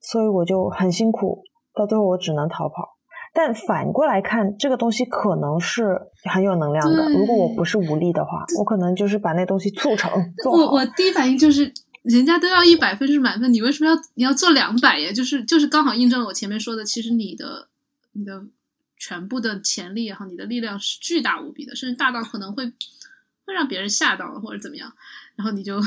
[0.00, 1.42] 所以我就很辛苦，
[1.74, 2.96] 到最后我只能逃跑。
[3.34, 5.98] 但反过来看，这个东西可能是
[6.30, 7.10] 很有能量的。
[7.10, 10.10] 如果我不是无力的话，我可能就是把那东西促成。
[10.50, 11.70] 我我第一反应就是，
[12.02, 15.12] 人家都要一百分是满分，你为什么要你要做两百呀？
[15.12, 17.68] 就是就是刚好印证了我前面说的，其实你的
[18.12, 18.44] 你的
[18.96, 22.66] 全部的潜力也好，你的力量是巨大无比的，甚至大到可能会
[23.44, 24.92] 会让别人吓到了或者怎么样，
[25.36, 25.80] 然后你就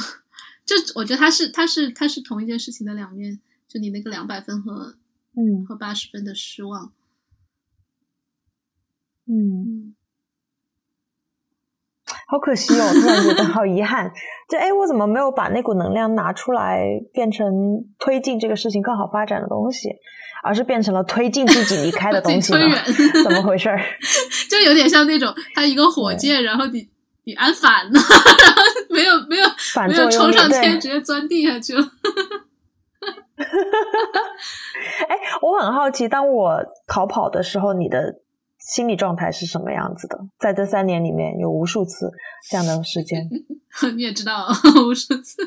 [0.65, 4.95] 就我觉得它是它是它是同一件事情的两面，就你那个两百分和
[5.37, 5.65] 嗯。
[5.65, 6.93] 和八十分的失望，
[9.25, 9.95] 嗯，嗯
[12.27, 14.11] 好可惜哦，突然觉得好遗憾。
[14.49, 16.83] 就哎，我怎么没有把那股能量拿出来，
[17.13, 17.51] 变成
[17.99, 19.89] 推进这个事情更好发展的东西，
[20.43, 22.59] 而是变成了推进自己离开的 东西呢
[23.23, 23.79] 怎么回事儿？
[24.49, 26.87] 就有点像那种它一个火箭，然后你
[27.25, 27.99] 你按反了，然
[28.55, 31.83] 后没有没有反没有冲上天，直接钻地下去了。
[35.07, 38.15] 哎，我很好奇，当我逃跑的时候，你的
[38.67, 40.17] 心理状态是什么样子的？
[40.39, 42.11] 在这三年里面，有无数次
[42.49, 43.29] 这样的时间。
[43.95, 44.47] 你也知道，
[44.87, 45.43] 无数次，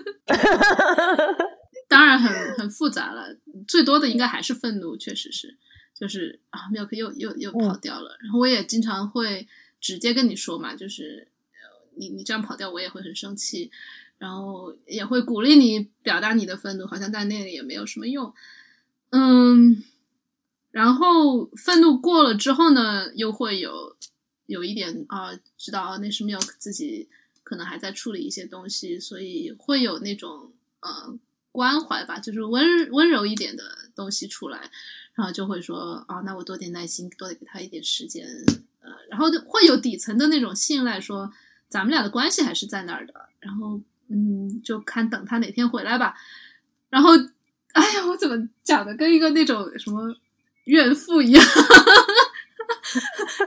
[1.89, 3.37] 当然很很复杂了。
[3.67, 5.57] 最多的应该还是愤怒，确实是，
[5.95, 8.17] 就是啊，Milk 又又又跑掉了。
[8.23, 9.49] 然后我也经常会
[9.81, 13.71] 直接跟你说嘛，就是呃你你这样跑掉，我也会很生气，
[14.19, 18.33] 然后也会鼓励你表达你的愤怒，好像在那里也没有什么用。
[19.11, 19.83] 嗯，
[20.79, 23.97] 然后愤怒过了之后呢，又会有
[24.47, 27.09] 有一点啊，知道啊那是 Milk 自己
[27.43, 31.19] 可能还在处理一些东西，所以会有那种呃
[31.51, 33.65] 关怀吧，就是温温柔一点的
[33.97, 34.71] 东西出来。
[35.15, 38.25] 然后就会说啊，那我多点耐心，多给他一点时间，
[38.81, 41.33] 呃，然后会有底层的那种信赖，说
[41.69, 46.15] 咱们俩的关系还是在那儿的，然后嗯，就看等他哪天回来吧。
[46.89, 47.11] 然后，
[47.73, 50.15] 哎呀，我怎么讲的跟一个那种什么
[50.69, 51.43] 怨妇一样，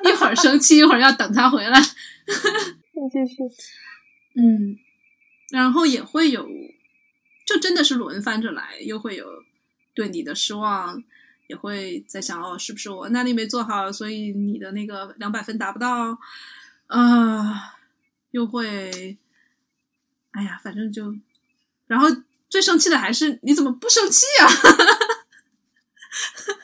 [0.03, 1.79] 一会儿生气，一会儿要等他回来。
[1.79, 3.43] 你继续。
[4.35, 4.75] 嗯，
[5.51, 6.47] 然后也会有，
[7.45, 9.27] 就真的是轮番着来，又会有
[9.93, 11.03] 对你的失望，
[11.47, 16.17] 也会在想哦，是不是我那里没做好，所以你的那个两百分达不到
[16.87, 17.77] 啊？
[18.31, 19.19] 又会，
[20.31, 21.13] 哎呀，反正就，
[21.85, 22.07] 然后
[22.49, 24.47] 最生气的还是你怎么不生气啊？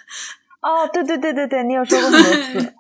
[0.68, 2.74] 哦，对对对对对，你有说过很多次。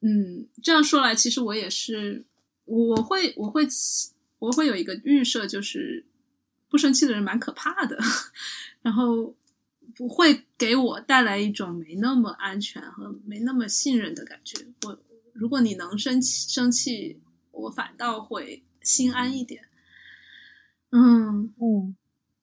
[0.00, 2.24] 嗯，这样说来，其实我也是。
[2.66, 3.68] 我会，我会，
[4.38, 6.06] 我会有一个预设，就是
[6.70, 7.98] 不生气的人蛮可怕的，
[8.80, 9.34] 然后
[9.94, 14.64] 不会给我带来一种没那么安全和没那么信任的感觉。
[14.86, 14.98] 我
[15.34, 19.64] 如果你能生气，生气，我反倒会心安一点。
[20.90, 21.94] 嗯嗯，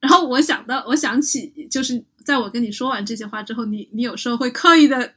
[0.01, 5.13] 然后我想到，我想起，就是在我跟你说完这些话之后，你你有时候会刻意的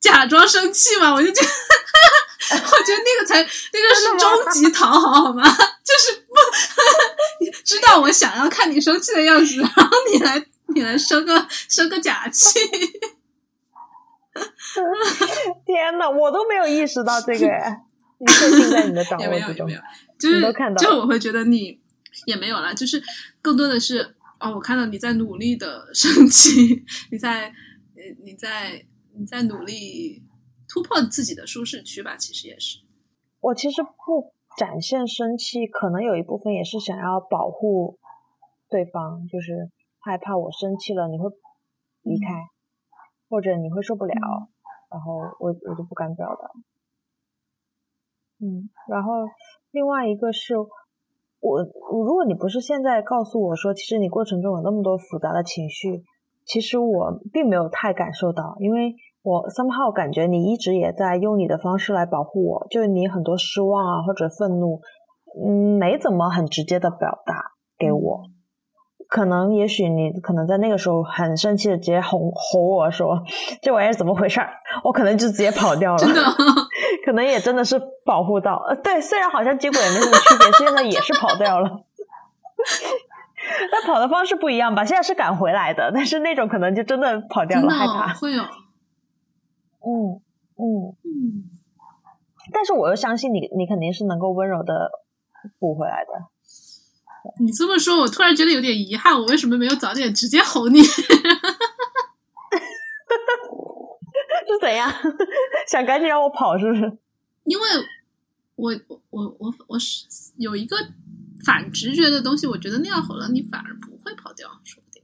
[0.00, 1.12] 假装生气嘛？
[1.14, 1.48] 我就觉得。
[2.50, 5.42] 我觉得那个才那个是终极讨好，好吗？
[5.84, 12.58] 就是不 知道我想要看你生气的样子，然后你来你来生个生个假气。
[15.66, 17.82] 天呐，我都没有意识到这个哎，
[18.18, 19.68] 你设定在你的掌握之中，
[20.18, 20.40] 就是
[20.78, 21.78] 就我会觉得你
[22.24, 23.02] 也没有了，就是
[23.42, 30.24] 更多的是哦，我看到你在努力的生气，你在呃你在你在努力。
[30.70, 32.80] 突破自己的舒适区吧，其实也是。
[33.40, 37.98] 我其实不展现生气，可能有一部分也是想要保护
[38.68, 41.30] 对方，就是害怕我生气了你会
[42.02, 42.50] 离开，
[43.30, 44.12] 或者你会受不了，
[44.90, 46.50] 然后我我就不敢表达。
[48.40, 49.26] 嗯，然后
[49.70, 50.52] 另外一个是
[51.40, 56.02] 我，如果你不是现在告诉我说，其实你过程中有那么多复杂的情绪，
[56.44, 58.94] 其实我并没有太感受到，因为。
[59.20, 64.80] 我 somehow 感觉你一直也在用你的方式来保护我，就是你很多失望啊或者愤怒，
[65.44, 67.34] 嗯，没怎么很直接的表达
[67.76, 68.22] 给我。
[69.06, 73.18] 可能也许你可能在那个时候很生气的直接吼吼我说
[73.60, 74.48] 这玩意儿怎么回事儿，
[74.84, 75.98] 我可能就直接跑掉了。
[75.98, 76.22] 真的，
[77.04, 78.62] 可能也真的是保护到。
[78.68, 81.84] 呃，对，虽然好像结果也没什么区别，现在也是跑掉了。
[83.70, 84.84] 但跑的方式不一样吧？
[84.84, 88.42] 现在是赶回来的，但是那种可能就真的跑掉了，害怕会有。
[88.42, 90.20] 嗯
[90.56, 91.44] 嗯嗯，
[92.52, 94.90] 但是我又相信你，你肯定是能够温柔的
[95.58, 96.10] 补回来的。
[97.40, 100.80] 你这么说，我突然觉得有点遗憾，我为什么没有早点直接吼你？
[104.48, 104.92] 是怎样？
[105.66, 106.98] 想赶紧让我跑，是不是？
[107.44, 107.64] 因为
[108.56, 108.72] 我
[109.10, 110.04] 我我我是
[110.36, 110.76] 有一个
[111.44, 115.02] 反直觉的东西，我觉得那样吼了，你反而不会跑掉，说不定。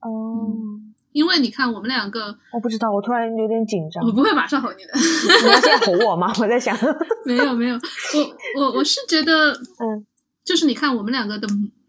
[0.00, 0.80] 哦。
[1.12, 4.02] 因为你看，我们两个，我不知道，我突然有点紧张。
[4.02, 6.32] 我不会马上吼你的，你要先吼我吗？
[6.40, 6.74] 我在想，
[7.26, 10.06] 没有没有，我我我是觉得，嗯，
[10.42, 11.46] 就是你看，我们两个的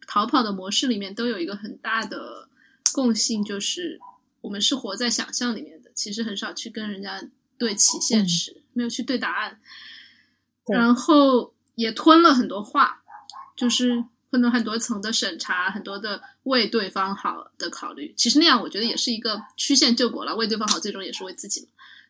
[0.07, 2.49] 逃跑的模式里面都有一个很大的
[2.93, 3.97] 共性，就是
[4.43, 7.19] 我们是活在想象里面的，其实很少去跟人家
[7.57, 9.59] 对齐现实，没有去对答案，
[10.67, 13.03] 然后也吞了很多话，
[13.57, 14.05] 就是。
[14.33, 20.35] 可能很多层的审查，很多的为对方好的考虑，其实那样我觉得也是一个曲线救国了。
[20.35, 21.69] 为对方好，最终也是为自己，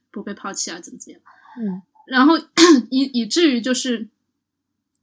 [0.09, 1.21] 不被抛弃啊，怎么怎么样？
[1.59, 2.37] 嗯，然后
[2.89, 4.07] 以以至于就是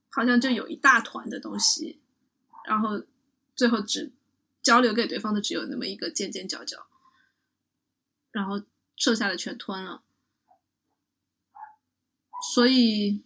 [0.08, 2.00] 好像就有一大团的东西，
[2.66, 3.02] 然后
[3.54, 4.10] 最后只
[4.62, 6.86] 交流给对方的只有那么一个尖尖角角，
[8.32, 8.60] 然后
[8.96, 10.02] 剩下的全吞了。
[12.54, 13.24] 所以，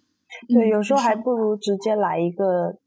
[0.48, 2.78] 对，有时候还不如直接来一个。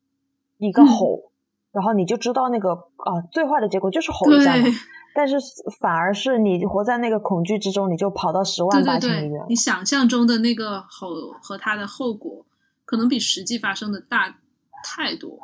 [0.59, 1.31] 一个吼，
[1.71, 4.65] 然后你就知道那个啊，最坏的结果就是吼一下嘛。
[5.13, 5.37] 但是
[5.79, 9.45] 反而是你活在那个恐惧之中，你就跑到十万八千里远。
[9.47, 12.43] 你想象中的那个吼和它的后果，
[12.85, 14.39] 可能比实际发生的大
[14.83, 15.39] 太多。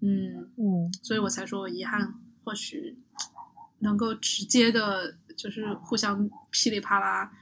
[0.00, 2.98] 嗯嗯，所以我才说遗憾，或许
[3.78, 7.32] 能够直接的，就是互相噼里啪啦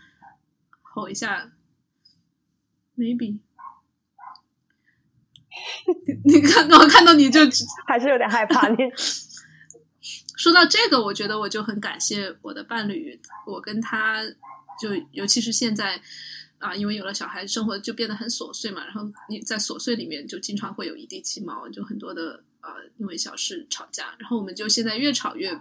[0.83, 1.51] 吼一下
[2.97, 3.41] ，maybe。
[6.25, 7.41] 你看 到看到你就
[7.87, 8.69] 还是有点害怕。
[8.69, 8.77] 你
[10.37, 14.23] 说到这个，我觉得我就很感谢我的伴侣，我跟他
[14.79, 15.99] 就尤其是现在，
[16.59, 25.59] 啊，因为有了小孩，生活就变得很琐碎嘛，然后你在琐碎里面就经常会有一地鸡毛，就很多的呃因为小事吵架，然后我们就现在越吵越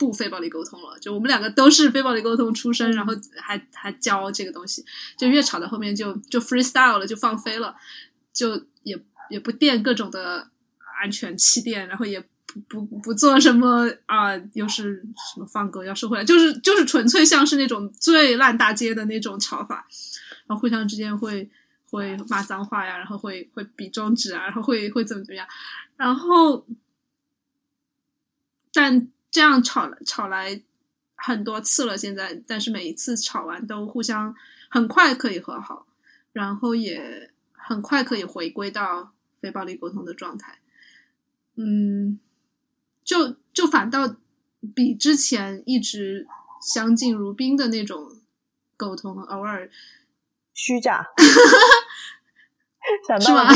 [0.00, 4.84] 不非暴力沟通了，就我们两个都是非暴力沟通出身，然后还还教这个东西，
[5.16, 7.76] 就越吵到后面就就 freestyle 了，就放飞了，
[8.32, 8.98] 就也
[9.28, 10.48] 也不垫各种的
[11.00, 12.24] 安全气垫，然后也。
[12.68, 15.00] 不不不做什么啊，又是
[15.32, 19.86] 什么放狗要收回来，就是就是纯粹像是那种最烂大街的那种吵法，
[20.48, 21.48] 然后互相之间会
[21.88, 25.46] 会骂脏话呀，然后会会比中指啊，然后会会怎么怎么样，
[25.96, 26.66] 然后
[28.72, 30.60] 但这样吵吵来
[31.16, 34.34] 很多次了，现在但是每一次吵完都互相
[34.68, 35.86] 很快可以和好，
[36.32, 40.58] 然后也很快可以回归到非暴力沟通的状态，
[41.56, 42.18] 嗯。
[43.02, 44.14] 就就反倒
[44.72, 46.28] 比之前一直
[46.62, 48.20] 相敬如宾的那种
[48.76, 49.68] 沟通，偶尔
[50.54, 51.04] 虚假，
[53.20, 53.48] 是吧？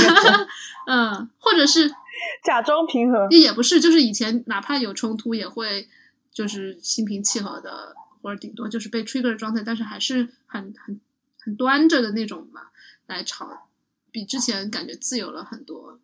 [0.89, 1.95] 嗯，或者是
[2.45, 5.89] 假装平和，也不是，就是以前哪怕有冲突，也会
[6.33, 11.01] 就是心平气和的，或者顶多就是被 trigger 的状态，但是还是很很
[11.39, 12.63] 很端着的那种嘛，
[13.07, 13.69] 来吵，
[14.11, 15.99] 比之前感觉自由了很多，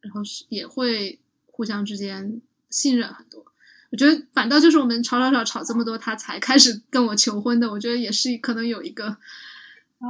[0.00, 2.40] 然后是也会互相之间。
[2.70, 3.44] 信任很多，
[3.92, 7.70] 我觉得反倒就是我们吵吵吵吵这么多，他才开始跟我求婚的。
[7.70, 9.16] 我觉得也是可能有一个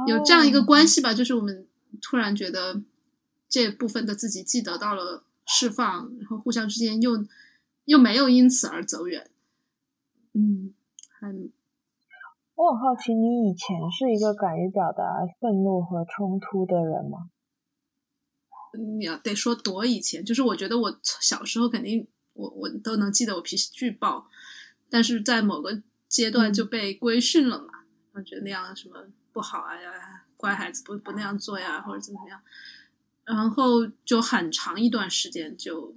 [0.07, 1.67] 有这样一个关系吧，就是我们
[2.01, 2.81] 突然觉得
[3.47, 7.25] 这部分的自己既得到了释放，然后互相之间又
[7.85, 9.29] 又没有因此而走远。
[10.33, 10.73] 嗯，
[11.19, 11.51] 很，
[12.55, 17.29] 我很好奇，你以前是一个敢于表达愤怒和冲突的人吗？
[18.97, 22.07] 你要得说多以前，就是我觉得我小时候肯定。
[22.35, 24.27] 我我都能记得我脾气巨暴，
[24.89, 32.41] 但是在某个阶段就被规训了嘛，我觉得那样什么不好啊呀，乖孩子不不那样做呀，或者怎么样，
[33.25, 35.93] 然后就很长一段时间就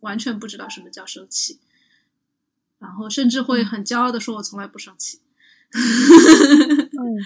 [0.00, 1.60] 完全不知道什么叫生气，
[2.78, 5.20] 然后甚至会很骄傲的说我从来不生气。
[5.72, 7.16] 嗯，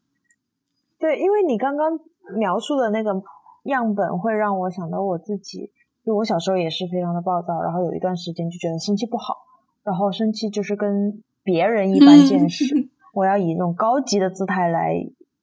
[1.00, 1.98] 对，因为你刚刚
[2.36, 3.22] 描述的那个
[3.64, 5.70] 样本会让我想到我自己。
[6.04, 9.46] 就我小时候也是非常的暴躁，然后有一段时间就觉得生气不好，
[9.84, 14.94] 然后生气就是跟别人一般见识， 我要以那种高级的姿态来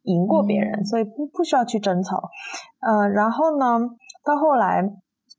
[0.10, 2.30] 赢过别人，所以不不需要去争吵。
[2.82, 3.80] 呃，然后呢，
[4.26, 4.82] 到后来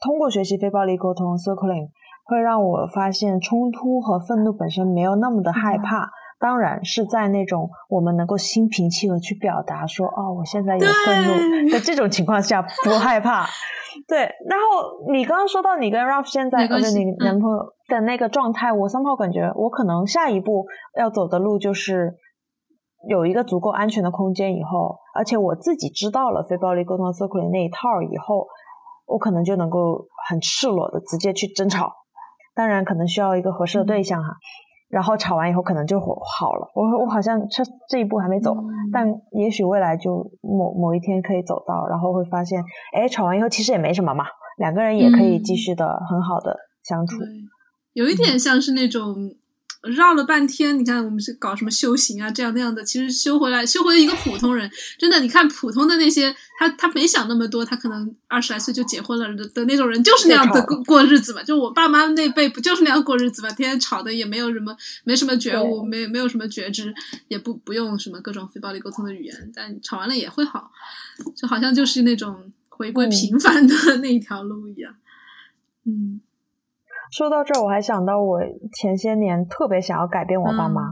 [0.01, 1.89] 通过学习非暴力沟通 （circling）
[2.25, 6.09] 会让我发现冲突和愤怒本身没有那么的害怕，
[6.39, 13.45] 当然是在那种我们能够心平气和去表达说“哦，我现在有愤怒”的这种情况下不害怕。
[14.07, 14.19] 对，
[14.49, 17.59] 然后你刚刚说到你跟 Ralph 现在或者你男朋友
[17.89, 20.65] 的那个状态，我 somehow 感觉我可能下一步
[20.97, 22.15] 要走的路就是
[23.09, 28.47] 有一个足够安全的空间以后，而且我自己知道了非暴力沟通 circle 那一套以后，
[29.07, 31.93] 我可能就能够很赤裸的直接去争吵，
[32.55, 34.31] 当然可能需要一个合适的对象哈。
[34.89, 36.07] 然后吵完以后可能就好
[36.55, 38.55] 了，我我好像这这一步还没走，
[38.93, 44.25] 但也许未来就某某一天可以走到，然后会发现，哎，吵完以后其实也没什么嘛，
[44.59, 47.17] 两个人也可以继续的很好的相处，
[47.93, 49.31] 有一点像是那种。
[49.83, 61.43] 绕了半天，你看我们是搞什么修行啊，这样那样的，其实修回来，修回一个普通人，真的，你看普通的那些，他他没想那么多，他可能二十来岁就结婚了的的那种人，就是那样的过过日子嘛。
[61.43, 63.49] 就我爸妈那辈不就是那样过日子嘛？
[63.53, 66.95] 天天吵的也没有什么，没什么觉悟，没没有什么觉知，
[67.29, 70.71] 也不不用什么各种非暴力沟通的语言，但吵完了也会好，
[71.35, 74.95] 就好像就是那种回归平凡的 那一条路一样，
[75.87, 76.21] 嗯。
[77.11, 78.41] 说到这儿，我还想到我
[78.73, 80.83] 前些年特别想要改变我爸妈，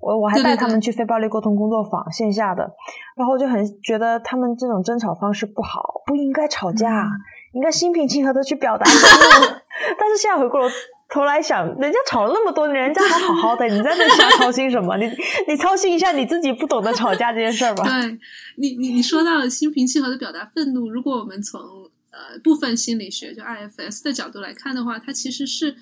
[0.00, 2.70] 我我还带他们去非暴力沟通工作坊线下的，
[3.16, 7.08] 然后就很觉得他们这种争吵方式不好，不应该吵架，
[7.52, 8.84] 应该心平气和的去表达。
[9.98, 10.60] 但是现在回过
[11.08, 14.96] 头来想，人家吵了那么多年，人家还好好的，你在那瞎操心什么？
[14.96, 15.10] 你
[15.48, 17.82] 你操心一下你自己不懂得吵架这件事儿吧。
[17.84, 18.18] 对
[18.56, 21.60] 你你你说到心平气和的表达愤怒，如果我们从
[22.14, 25.76] 呃，部分心理学就 IFS 的角度来看的话，它其实是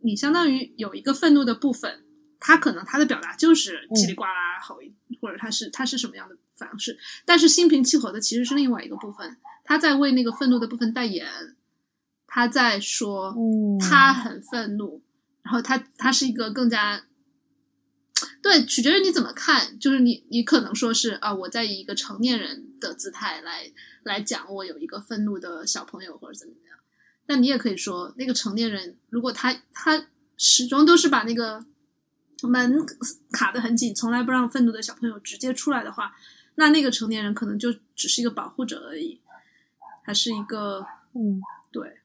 [0.00, 2.02] 你相当于有一个愤怒的部分，
[2.40, 4.80] 它可能它的表达就是叽里呱啦吼，
[5.20, 11.28] 或者它是它是什么样的方式，但是心平气和的其实是另外一个部分，他在为那个愤怒的部分代言，
[12.26, 13.36] 他在说
[13.78, 15.02] 他很愤怒，
[15.42, 17.04] 然后他他是一个更加
[18.42, 23.70] 对，取决于你怎么看，就是你你可能说是啊，我在以一个成年人的姿态来。
[24.02, 26.78] 来讲，我有一个愤怒的小朋友或者怎么样，
[27.26, 31.64] 但你也可以说，那个成年人如果他他始终都是把那个
[32.42, 32.84] 门
[33.32, 36.14] 卡得很紧，从来不让愤怒的小朋友直接出来的话，
[36.54, 39.20] 那那个成年人可能就只是一个保护者而已，
[40.02, 41.40] 还是一个嗯，
[41.70, 41.98] 对，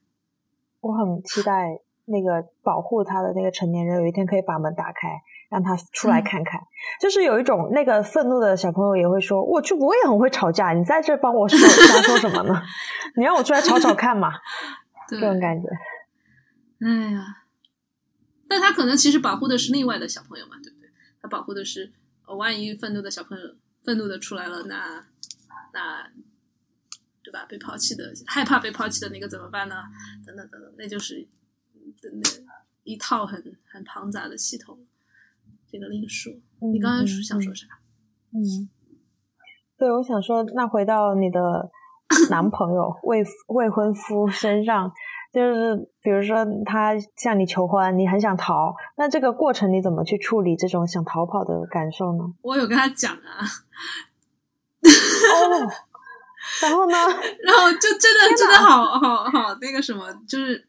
[0.80, 6.60] 我很期待那个保护他的那个成年人有一天可以把门打开，让他出来嗯看看。
[7.00, 12.62] 就是有一种那个愤怒的小朋友也会说：“我去，我也很会吵架，你在这帮我说瞎说什么呢？
[13.16, 14.30] 你让我出来吵吵看嘛。
[15.08, 15.68] ”对这，种感觉。
[16.80, 17.24] 哎呀，
[18.48, 20.88] 但他可能其实保护的是另外的小朋友嘛，对不对？
[21.22, 21.92] 他保护的是，
[22.26, 25.06] 呃万一愤怒的小朋友愤怒的出来了，那
[25.72, 26.10] 那
[27.22, 27.46] 对吧？
[27.48, 29.76] 被抛弃的，害怕被抛弃的那个怎么办呢？
[30.26, 31.26] 等等等等，那就是
[32.84, 34.78] 一套很很庞杂的系统。
[35.70, 36.32] 这个另说。
[36.72, 37.66] 你刚刚嗯想说啥？
[38.32, 38.68] 嗯，
[39.76, 41.70] 对，我想说，那回到你的
[42.30, 44.92] 男朋友未未婚夫身上，
[45.32, 52.24] 就是比如说他向你求婚，你很想逃，那这个过程你怎么去处理这种想逃跑的感受呢？
[52.42, 53.44] 我有跟他讲啊，
[54.82, 55.68] 哦，
[56.62, 56.96] 然后呢？
[57.44, 60.66] 然后就真的真的好好好那个什么，就是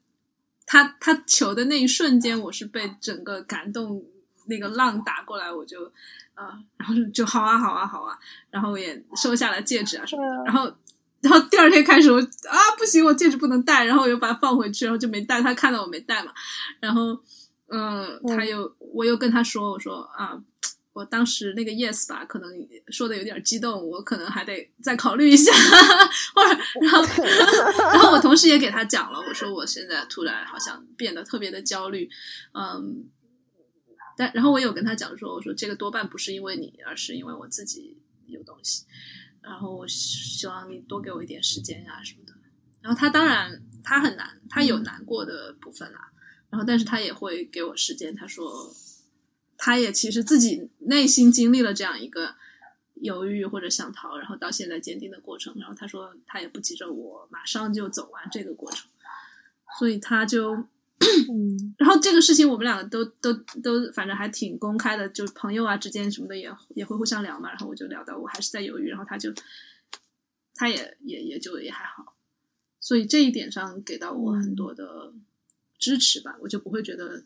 [0.65, 4.01] 他他求的那一瞬间，我是被整个感动，
[4.47, 5.85] 那个浪打过来，我就
[6.33, 8.17] 啊、呃然后就好啊好啊好啊，
[8.49, 10.71] 然后也收下了戒指啊什么的，然后
[11.21, 16.31] 然后第二天开始我啊不行，我戒指不能戴，然后我又把它放回去，然后就没戴，他看到我没戴嘛，
[16.79, 17.19] 然后
[17.69, 20.41] 嗯，他又我又跟他说，我说啊。
[20.93, 22.49] 我当时那个 yes 吧，可能
[22.87, 25.53] 说的有点激动，我可能还得再考虑一下，
[26.33, 27.03] 或者然后
[27.93, 32.09] 然后我同时也给他讲了，我说我现在突然好像变得特别的焦虑，
[32.55, 33.05] 嗯，
[34.17, 38.83] 但然后我有跟他讲说，我说这个多半不是因为你，而是因为我自己有东西，
[39.41, 42.33] 然后我希望你多给我一点时间呀、什么的。
[42.81, 46.11] 然后他当然他很难，他有难过的部分啦，
[46.49, 48.75] 然后但是他也会给我时间，他说
[49.55, 52.35] 他也其实自己内心经历了这样一个。
[52.99, 55.53] 犹豫或者想逃，然后到现在坚定的过程。
[55.59, 58.89] 然后他说他也不急着我马上就走完这个过程，
[59.77, 60.65] 所以他就，
[61.29, 67.49] 嗯然后这个事情我们两个都都都反正还挺公开的，就朋友啊之间什么的也也会互相聊嘛。
[67.49, 69.33] 然后我就聊到我还是在犹豫，然后他就
[70.55, 72.15] 他也也也就也还好，
[72.79, 75.13] 所以这一点上给到我很多的
[75.77, 77.23] 支持吧，我就不会觉得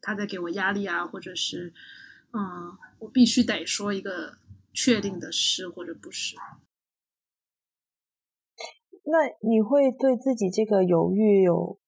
[0.00, 1.72] 他在给我压力啊，或者是
[2.32, 4.38] 嗯，我必须得说一个。
[4.78, 6.36] 确定的是或者不是？
[9.06, 11.78] 那你会对自己这个犹豫有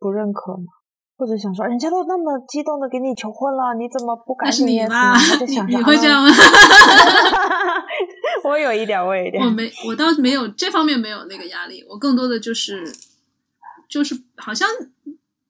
[0.00, 0.64] 不认可吗？
[1.16, 5.14] 或者想说，人家都那么激动的给你求婚了，你怎么不赶那是你吧？
[5.46, 6.30] 你你会这样吗？
[8.42, 9.44] 我有一点，我有一点。
[9.44, 12.90] 我没，我倒没有这方面没有那个压力，我更多的就是
[13.86, 14.66] 就是好像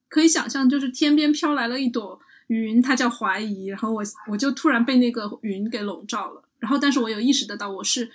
[0.09, 6.43] 可以想象，就是天边飘来了一朵云，它叫怀疑，然后我我就突然被那个云给笼罩了。
[6.59, 8.11] 然后，但是我有意识得到，我是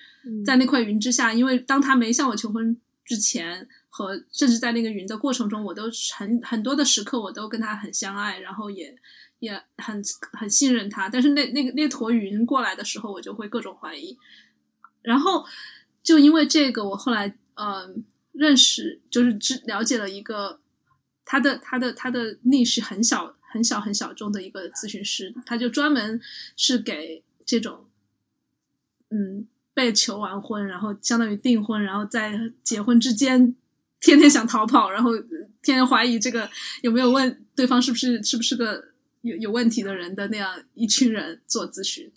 [0.46, 2.76] 在那块云之下，因为当他没向我求婚
[3.06, 3.66] 之前，
[3.96, 5.84] 和甚至在那个云的过程中，我都
[6.18, 8.94] 很很多的时刻，我都跟他很相爱，然后也
[9.40, 11.08] 也很很信任他。
[11.08, 14.18] 但是那那个那坨云过来的时候，我就会各种怀疑。
[15.02, 15.46] 然后
[16.04, 17.90] 就因为这个，我后来呃
[18.34, 20.60] 认识，就是知了解了一个
[21.24, 26.20] 他的他的他的历史很小很小很小众的一个咨询师，他就专门
[26.58, 27.86] 是给这种。
[29.10, 33.56] 嗯，被求完婚，然后相当于订婚，然后在结婚之间，
[34.06, 35.18] 天天想逃跑，然后
[35.64, 36.48] 天天怀疑这个
[36.84, 38.86] 有没有问对方是不是是不是个
[39.22, 42.12] 有有问题的人的那样一群人做咨询，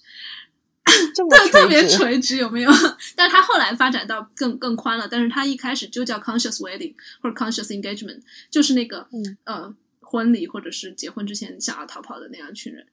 [0.85, 2.71] 特，特别垂直有没有？
[3.17, 8.21] 但是他后来发展到更更宽了，但是他一开始就叫 conscious wedding 或者 conscious engagement，
[8.51, 12.87] 就是那个、嗯、呃婚礼或者是结婚之前想要逃跑的那样一群人，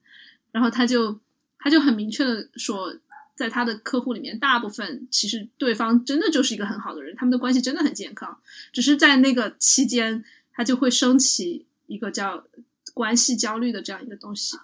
[0.54, 1.20] 然后他就
[1.60, 2.96] 他就很明确的说。
[3.36, 8.40] 在他的客户里面，大部分其实对方真的就是一个很好的人，他们的关系真的很健康。
[8.72, 10.24] 只是在那个期间，
[10.54, 12.48] 他就会升起一个叫
[12.94, 14.58] 关系焦虑的这样一个东西。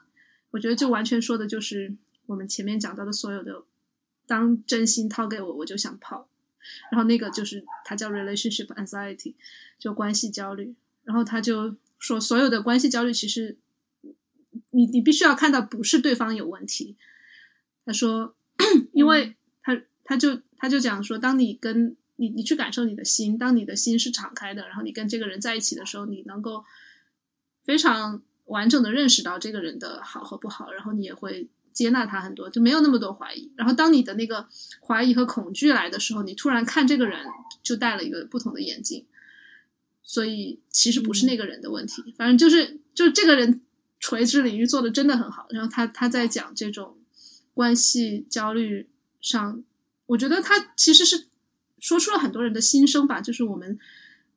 [0.51, 1.93] 我觉得就完全说的就是
[2.28, 3.61] 我们前面讲到的所有的，
[4.26, 6.30] 当真心掏给我，我就想跑。
[6.91, 9.34] 然后那个就是他叫 relationship anxiety，
[9.78, 10.74] 就关系焦虑。
[11.03, 13.57] 然后他就说，所有的关系焦虑其实
[14.69, 16.95] 你你必须要看到不是对方有问题。
[17.86, 18.34] 他说。
[18.93, 26.64] 因为他他就他就讲说，当你跟你你去感受你的心，当你的心是敞开的，然后你跟这个人在一起的时候，你能够
[27.64, 33.51] 非常完整的认识到这个人的好和不好，然后你也会接纳他很多，就没有那么多怀疑。
[33.55, 34.47] 然后当你的那个
[34.86, 37.26] 怀疑和恐惧来的时候，你突然看这个人
[37.64, 39.05] 就戴了一个不同的眼镜，
[40.03, 43.62] 所以其实不是那个人的问题，反正就是就是这个人
[43.99, 45.47] 垂直领域做的真的很好。
[45.49, 46.97] 然后他他在讲这种。
[47.62, 48.89] 关系焦虑
[49.20, 49.64] 上
[50.07, 51.28] 我觉得他其实是
[51.78, 53.78] 说出了很多人的心声吧，就是我们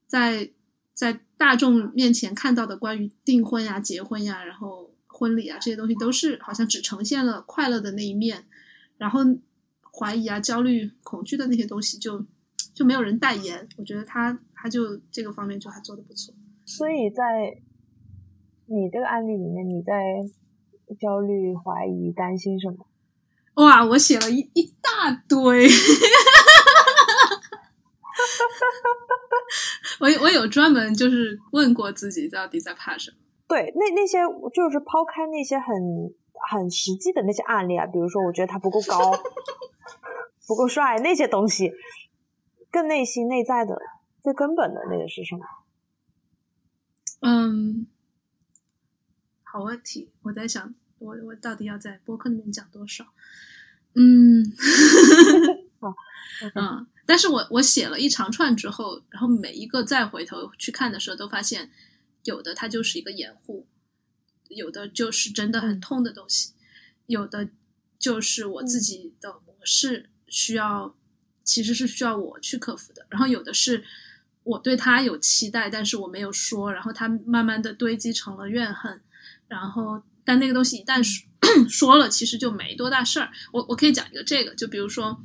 [0.07, 0.51] 在
[0.93, 8.45] 在大众面前看到的关于订婚呀、结婚呀，然后婚礼啊这些东西，都是好像只呈现了快乐的那一面，
[8.99, 9.21] 然后
[9.91, 12.27] 怀疑啊、焦虑、恐惧的那些东西就
[12.75, 13.67] 就没有人代言。
[13.79, 16.35] 我觉得他他就这个方面就还做的不错。
[16.67, 17.63] 所以在
[18.67, 19.95] 你这个案例里面，你在
[21.01, 22.87] 焦虑、怀疑、担心什么？
[23.55, 25.69] 哇，我写了一一大堆。
[30.01, 33.17] 我我有专门就是问过自己到底在怕什么。
[33.47, 34.19] 对，那那些
[34.53, 35.67] 就是抛开那些很
[36.51, 39.13] 很实际的那些案例啊，比如说我觉得他不够高、
[40.49, 41.73] 不够帅那些东西，
[42.71, 43.79] 更内心内在的
[44.23, 45.45] 最根本的那个是什么？
[47.21, 47.87] 嗯，
[49.43, 53.07] 好问题，我在想，我我到底要在播客里面讲多少？
[53.95, 54.45] 嗯，
[55.81, 55.95] 好，
[56.55, 61.71] 嗯，但是我我写了一长串之后，然后每一个再回头去看的时候，都发现
[62.25, 63.67] 有的它就是一个掩护，
[64.49, 66.53] 有的就是真的很痛的东西，
[67.07, 67.49] 有的
[67.99, 70.95] 就是我自己的模式需要，
[71.43, 73.85] 其实是需要我去克服的，然后有的是。
[74.45, 79.01] 我对他有期待，但是我没有说，然后他慢慢的堆积成了怨恨，
[79.49, 81.27] 然后但那个东西一旦说
[81.69, 83.31] 说了，其实就没多大事儿。
[83.53, 85.23] 我我可以讲一个这个，就比如说，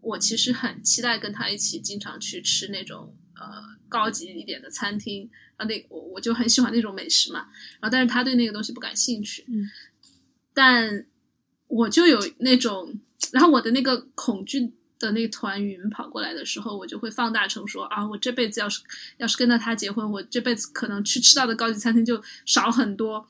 [0.00, 7.48] 我其实很期待跟他一起经常去吃那种呃高级一点的餐厅，啊那我我就很喜欢那种美食嘛，
[7.80, 9.68] 然后但是他对那个东西不感兴趣，嗯，
[10.54, 11.06] 但
[11.66, 12.94] 我就有那种，
[13.32, 14.72] 然后我的那个恐惧。
[15.00, 18.82] 的那团云跑过来的时候，我就会放大成说啊，我这辈子要是
[19.18, 23.24] 要是跟着他结婚，我这辈子可能去吃到的高级餐厅就少很多。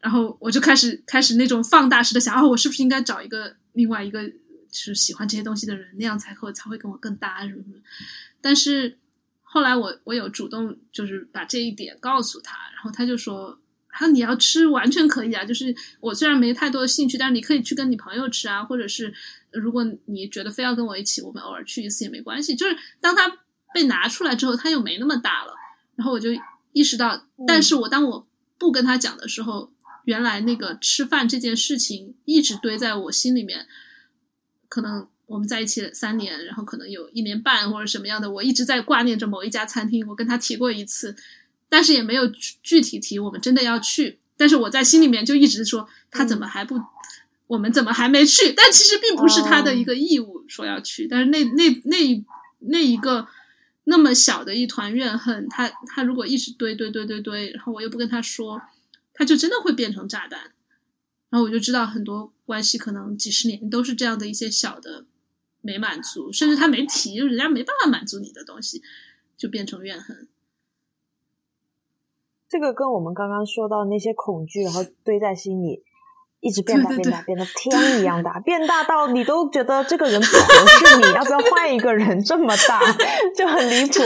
[0.00, 4.20] 然后我就开始开始那种放大式的想，哦，我是不是应该找一个另外一个
[4.70, 7.76] 是喜欢这些东西的人，那样才会才会跟我更搭什么什么。
[8.40, 8.98] 但是
[9.42, 13.58] 后来我我有主动就是把这一点告诉他，然后他就说。
[13.90, 19.12] 他说：“你要吃完全可以啊，就是我虽然没太多的兴趣，但是你可以去跟你朋友吃啊，或者是
[19.50, 22.54] 如果你觉得非要跟我一起，我们偶尔去一次也没关系。
[22.54, 23.38] 就是当他
[23.74, 25.52] 被拿出来之后，他又没那么大了，
[25.96, 26.28] 然后我就
[26.72, 29.72] 意识到，但是我当我不跟他讲的时候，
[30.08, 33.66] 原来那个吃饭这件事情一直堆在我心里面。
[34.66, 41.14] 可能我们在一起三年，然后可能有一年半或者什么样的，我一直在挂念着某一家餐厅，我跟他提过一次。”
[41.68, 42.26] 但是也没有
[42.62, 46.80] 具体提我们真的要去，但是我在心里面就一直说他怎么还不，
[47.46, 48.50] 我们怎么还没去？
[48.56, 52.24] 但其实并不是他的一个义务说要去，但是那那那
[52.60, 53.28] 那一个
[53.84, 58.58] 那么小的一团怨恨，他他如果一直堆堆堆堆堆，然后我又不跟他说，
[59.18, 60.52] 他就真的会变成炸弹。
[61.28, 65.04] 然后我就知道很多关系可能几十年都是这样的一些小的
[65.60, 68.82] 没满足，甚至他没提，人家没办法满足你的东西，
[69.36, 70.26] 就变成怨恨。
[72.48, 75.82] 这个跟我们刚刚说到那些恐惧，然后堆在心里，
[76.40, 82.24] 一直变大、变大、变得天一样大，变大到你都觉得这个人不合适你，要不要换一个人？
[82.24, 82.80] 这么大
[83.36, 83.98] 就很离谱，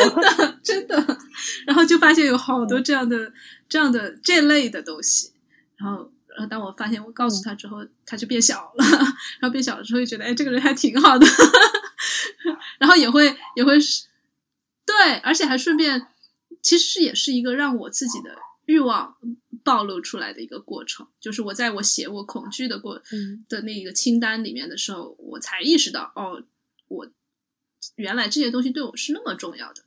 [0.64, 0.96] 真的。
[1.68, 3.32] 然后就发现有好多这样的、
[3.72, 5.32] 这样的这类的东西。
[5.76, 8.84] 然后，然后当我发现我告诉他之后，他就变小了。
[9.40, 11.26] 然后变小了之后，就觉得哎，这个人还挺好的。
[12.78, 14.04] 然后也会也会是，
[14.84, 16.08] 对，而且还顺便。
[16.60, 19.16] 其实也是一个让我自己的欲望
[19.64, 23.02] 暴露出来的一个过程，就是我在我写我恐惧的过
[23.48, 26.42] 的那个清单里面的时候，我才意识到，哦，
[26.88, 27.08] 我
[27.96, 29.82] 原来这些东西对我是那么重要的。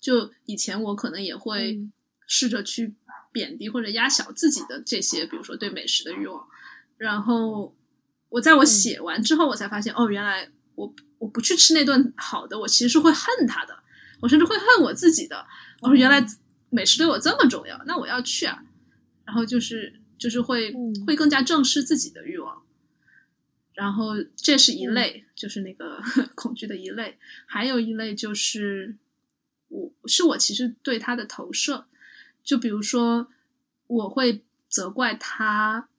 [0.00, 1.80] 就以前我可能也会
[2.26, 2.94] 试着去
[3.38, 6.44] 贬低或者压小自己的这些，比如说对美食的欲望。
[6.96, 7.72] 然后
[8.28, 13.78] 我在我写完之后，我才发现，哦，原来我我不去吃那顿好的，我其实是会恨他的，
[14.20, 15.46] 我甚至会恨我自己的。
[15.82, 16.26] 我说原来
[16.70, 18.60] 美食对我这么重要，那我要去啊！
[19.24, 20.74] 然后就是就是会
[21.06, 22.62] 会更加正视自己的欲望，
[23.74, 26.02] 然后这是一类，就是那个
[26.34, 27.16] 恐惧的一类。
[27.46, 28.96] 还有一类就是
[29.68, 31.86] 我是我其实对他的投射，
[32.48, 33.28] 就比如说
[33.88, 35.90] 我会责怪他，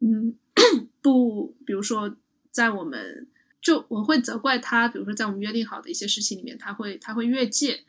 [0.00, 0.34] 嗯，
[1.02, 2.16] 不，比如说
[2.50, 3.28] 在我们
[3.60, 7.84] 就我会责怪他，比如说在我们约定好的一些事情里面，他会他会越界。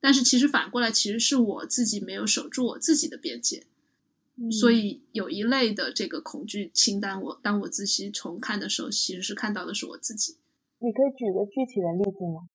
[0.00, 3.64] 但是其实反过来，其实是我自己没有守住我自己的边界，
[4.50, 10.36] 所以有一类的这个恐惧清单，我当我仔细重看的时候，其实是看到的是我自己。
[10.80, 12.48] 你可以举个具体的例子吗？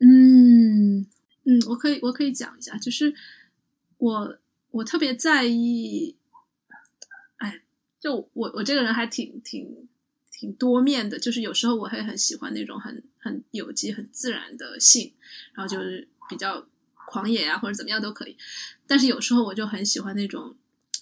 [0.00, 1.06] 嗯
[1.44, 3.14] 嗯，我可以我可以讲一下，就是
[4.04, 4.38] 我
[4.70, 6.16] 我特别在意，
[7.38, 7.62] 哎，
[7.98, 9.88] 就我我这个人还挺挺。
[10.36, 11.16] 挺多面的。
[11.16, 15.14] 就是有时候我会很喜欢那种很很有机、很自然的性，
[15.54, 16.66] 然后就是比较
[17.06, 18.36] 狂野啊，或者怎么样都可以。
[18.84, 20.54] 但是有时候我就很喜欢那种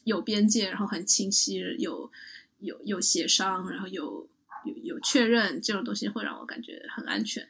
[0.05, 2.13] 有边界，然后很清晰，有
[2.61, 4.29] 有有协商，然后有
[4.65, 7.49] 有有确认这种东西，会让我感觉很安全。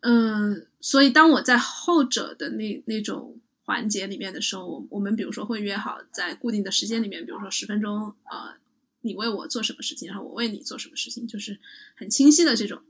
[0.00, 8.54] 嗯，所以当我在后者的那那种环节里面的时候，我我们比如说会约好在固定的时间里面，比如说十分钟，呃，
[9.00, 11.58] 你为我做什么事情，然后我为你做什么事情，就是
[11.96, 12.82] 很清晰的这种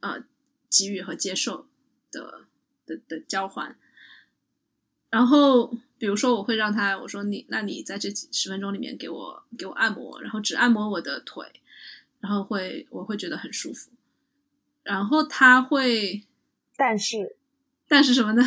[0.00, 0.24] 呃
[0.70, 1.66] 给予和接受
[2.10, 2.46] 的
[2.86, 3.76] 的的交换。
[5.10, 11.44] 然后比如说我会让他我说你那你在这几十分钟里面给我给我按摩，然后只按摩我的腿，
[12.20, 13.90] 然后会我会觉得很舒服，
[14.82, 16.24] 然后他会。
[16.78, 17.36] 但是，
[17.88, 18.42] 但是什么呢？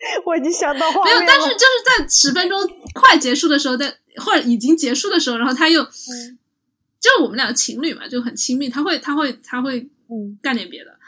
[0.24, 2.58] 我已经想到画面没有，但是就是在十分钟
[2.94, 9.88] 快结束的时候，在或者已经结束的时候，然后他又，就我们两个情侣嘛，就很亲密，他会他会他会
[10.42, 10.98] 干点别的，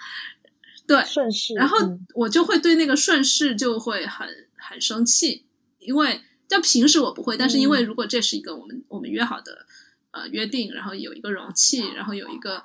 [0.87, 1.79] 对顺势，然后
[2.15, 5.47] 我就会对那个顺势就会很很生气，
[5.79, 9.65] 因为就平时我不会，但是因为如果这是一个我们我们约好的
[10.11, 12.57] 呃约定，然后有一个容器，然后有一个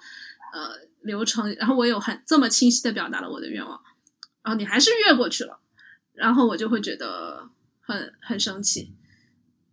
[0.53, 3.81] 呃流程，然后我有很这么清晰的表达了我的愿望。
[4.43, 5.59] 然后你还是越过去了，
[6.17, 7.49] 然后我就会觉得
[7.79, 8.91] 很很生气。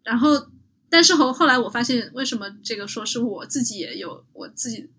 [0.03, 0.51] 然后，
[0.89, 4.91] 但是后后来我发现，为什么这个说是我自己也有我自己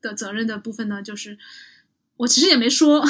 [0.00, 1.02] 的责任的部分呢？
[1.02, 1.38] 就是
[2.18, 3.02] 我其实也没说，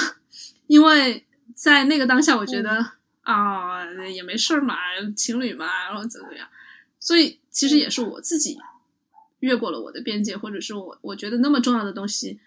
[0.68, 2.92] 因为在那个当下，我觉得
[3.22, 4.76] 啊也没事儿嘛，
[5.16, 6.48] 情侣嘛，然后怎么样，
[7.00, 8.56] 所以其实也是我自己
[9.40, 12.40] 越过了我的边界，或者是我我觉得那么重要的东西。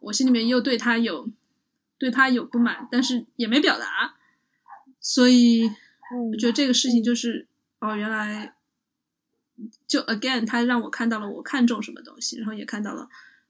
[0.00, 1.28] 我心里面又对他有，
[2.02, 4.16] 对他有不满，但是也没表达，
[4.98, 5.70] 所以
[6.32, 7.46] 我觉得这个事情就是
[7.78, 8.56] 哦，原来
[9.86, 13.08] 就 again，他让我看到了我看重什么东西，然后也看到了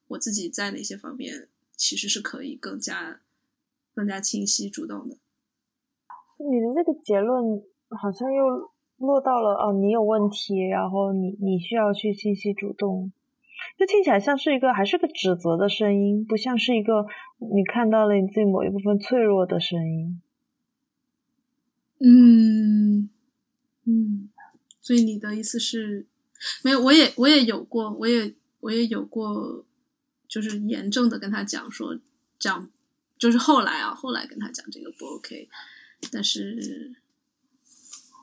[0.09, 3.21] 我自己在哪些方面其实是可以更加
[3.95, 5.17] 更加清晰主动的。
[6.37, 13.13] 你的这个结论好像又落到了哦，你有问题，然后你你需要去清晰主动。
[13.83, 17.05] 这听起来像是一个，还是个指责的声音，不像是一个
[17.39, 20.23] 你看到了你自己某一部分脆弱的声音。
[21.99, 23.11] 嗯
[23.83, 24.31] 嗯，
[24.81, 26.07] 所以你的意思是，
[26.63, 29.65] 没有，我也我也有过，我也我也有过，
[30.29, 31.99] 就是严正的跟他讲说，
[32.39, 32.71] 讲
[33.19, 35.49] 就是后来啊，后来跟他讲这个不 OK，
[36.13, 36.95] 但是，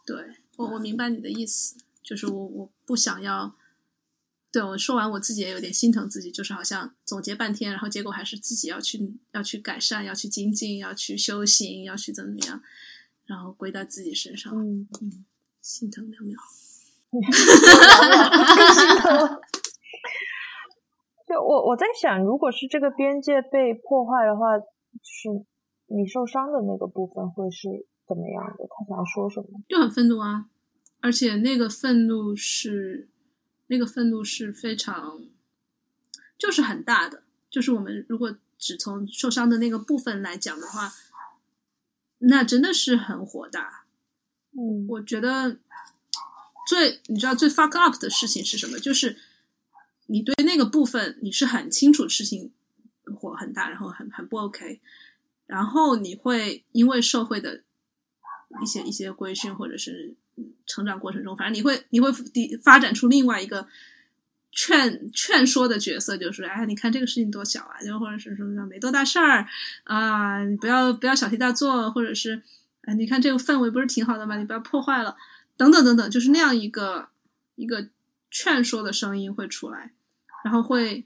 [0.06, 0.16] 对
[0.56, 3.54] 我我明白你的意思，就是我我不想要。
[4.52, 12.60] 对我说完，我自己也有点心疼自己，就是好像总结半天，然后结果还是自己要去要去改善，要去精进，要去修行，要去怎么样，
[13.28, 14.52] 然后归到自己身上。
[14.58, 15.24] 嗯嗯，
[15.62, 16.40] 心疼两秒。
[17.12, 17.22] 心
[18.98, 19.40] 疼。
[21.28, 24.66] 就我我在想，如果是这个边界被破坏的话，就
[25.04, 25.30] 是
[25.86, 28.66] 你受伤的那个部分会是怎么样的？
[28.68, 29.62] 他想要说什么？
[29.70, 30.48] 就很愤怒啊，
[31.02, 33.10] 而且那个愤怒是。
[33.72, 35.22] 那个愤怒是非常，
[36.38, 37.24] 就是很大的。
[37.52, 40.92] 就是我们如果只从受伤的那个部分来讲的话，
[42.18, 43.86] 那真的是很火大。
[44.52, 45.58] 嗯，我觉得
[46.68, 48.80] 最你知道最 fuck up 的事情是什么？
[48.80, 49.18] 就是
[50.08, 52.52] 你对那个部分你是很清楚事情
[53.16, 54.82] 火很大，然后很很不 OK，
[55.46, 57.62] 然后你会因为社会的
[58.64, 60.16] 一些一些规训或者是。
[60.66, 62.12] 成长过程中，反正你会你会
[62.64, 63.68] 发展出另外一个
[64.52, 69.48] 劝劝说的角色，就是哎，你看这个事情多小啊，就或者是说没多大事儿
[69.84, 72.42] 啊，你不要不要小题大做，或者是
[72.82, 74.38] 哎，你看这个氛围不是挺好的吗？
[74.38, 75.16] 你不要破坏了，
[75.56, 77.10] 等等等等，就是那样一个
[77.56, 77.88] 一个
[78.32, 79.92] 劝说的声音会出来，
[80.44, 81.06] 然后会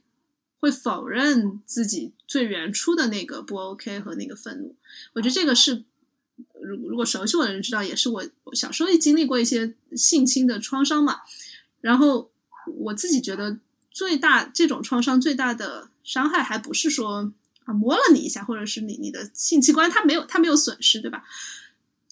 [0.60, 4.76] 会否认自己最原初的那个不 OK 和那个愤怒。
[5.14, 5.84] 我觉得这个是。
[6.62, 8.24] 如如果熟悉我的人知道，也是我
[8.54, 11.22] 小时候也经历过一些性侵的创伤嘛。
[11.82, 12.32] 然后
[12.78, 13.58] 我自己觉得
[13.92, 17.34] 最大这种创伤最大的伤害，还不是说
[17.66, 21.24] 啊摸了你一下，或者是你你的性器官它没有它没有损失，对吧？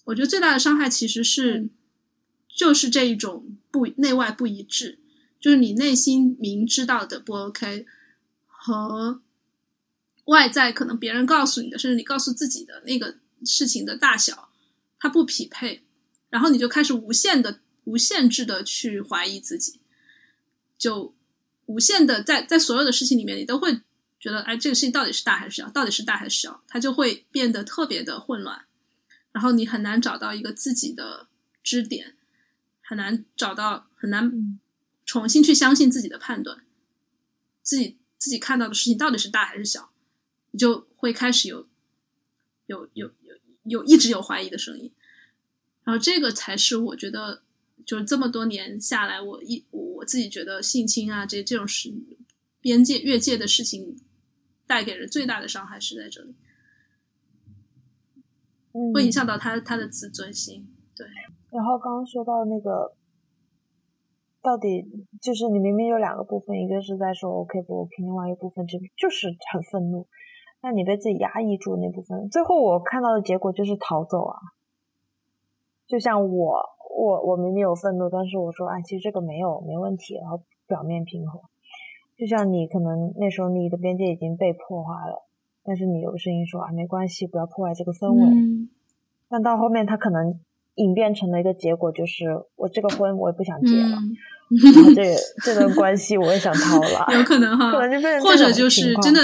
[0.04, 1.68] 我觉得最大的伤害其实是
[2.48, 4.98] 就是这一种不内外不一致，
[5.40, 7.86] 就是你内心明知道的不 OK
[8.46, 9.22] 和
[10.26, 13.16] 外在可能别人告诉你的，甚至你告诉自己的那个。
[13.44, 14.50] 事情的大小，
[14.98, 15.82] 它不匹配，
[16.30, 19.80] 然后你就开始无限的、无限制的去怀疑自己，
[20.78, 21.14] 就
[21.66, 23.80] 无限的在在所有的事情里面，你都会
[24.18, 25.68] 觉得，哎，这个事情到底是大还是小？
[25.70, 26.62] 到底是大还是小？
[26.68, 28.66] 它就会变得特别的混乱，
[29.32, 31.26] 然后你很难找到一个自己的
[31.62, 32.16] 支点，
[32.82, 34.60] 很难找到，很难
[35.04, 36.64] 重新去相信自己的判断，
[37.62, 39.90] 自己自己看到的事情到底是大还是小，
[40.52, 41.68] 你就会开始有
[42.66, 43.12] 有有
[43.64, 44.92] 有有一直有怀疑的声音。
[45.84, 47.42] 然后这个才是我觉得，
[47.84, 51.92] 就是这么多年下来，我一我自己觉得性侵啊这这种事，
[52.60, 53.96] 边界越界的事情，
[54.66, 56.34] 带给人最大的伤害是在这里，
[58.94, 60.68] 会影响到他他的自尊心。
[60.94, 61.06] 对。
[61.50, 62.94] 然后刚刚说到那个，
[64.40, 64.84] 到底
[65.20, 70.06] 就是你明明有两个部分，一个是在说 OK 不 OK，另外一个部分就就是很愤怒，
[70.62, 74.38] 那你被自己压抑住那部分，最后我看到的结果就是逃走啊。
[75.88, 76.60] 就像我，
[76.96, 81.40] 我我明明有愤怒，但是我说，哎，其实这个没有没问题，然后表面平和。
[82.16, 85.26] 就像你可能那时候你的边界已经被破坏了，
[85.64, 88.68] 但是你有个声音说啊，没关系，不要破坏这个氛围。
[89.28, 90.38] 但到后面他可能
[90.76, 93.98] 演变成了一个结果，就是我这个婚我也不想结了，
[94.62, 99.20] 然后这这段关系我也想逃了，有可能哈，可能就变成或者就是真的，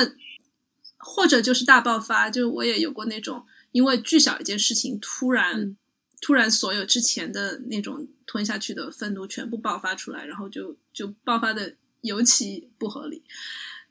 [1.08, 2.30] 或者就是大爆发。
[2.30, 5.76] 就我也有过那种，因为巨小一件事情突然。
[6.20, 13.22] 突然，所有之前的那种吞下去的愤怒全部爆发出来，然后就就爆发的尤其不合理。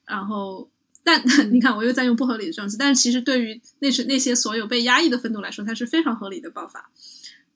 [0.05, 0.69] 然后，
[1.05, 6.91] 但 你看，我又在用不合理的状词，但是其实对于那是那些所有被压抑的愤怒来说，它是非常合理的爆发。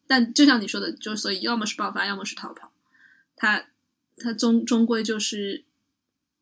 [0.08, 2.72] 但就像你说的，就所以要么是爆发，要么是逃跑。
[3.36, 3.66] 它
[4.16, 5.66] 它终终归就是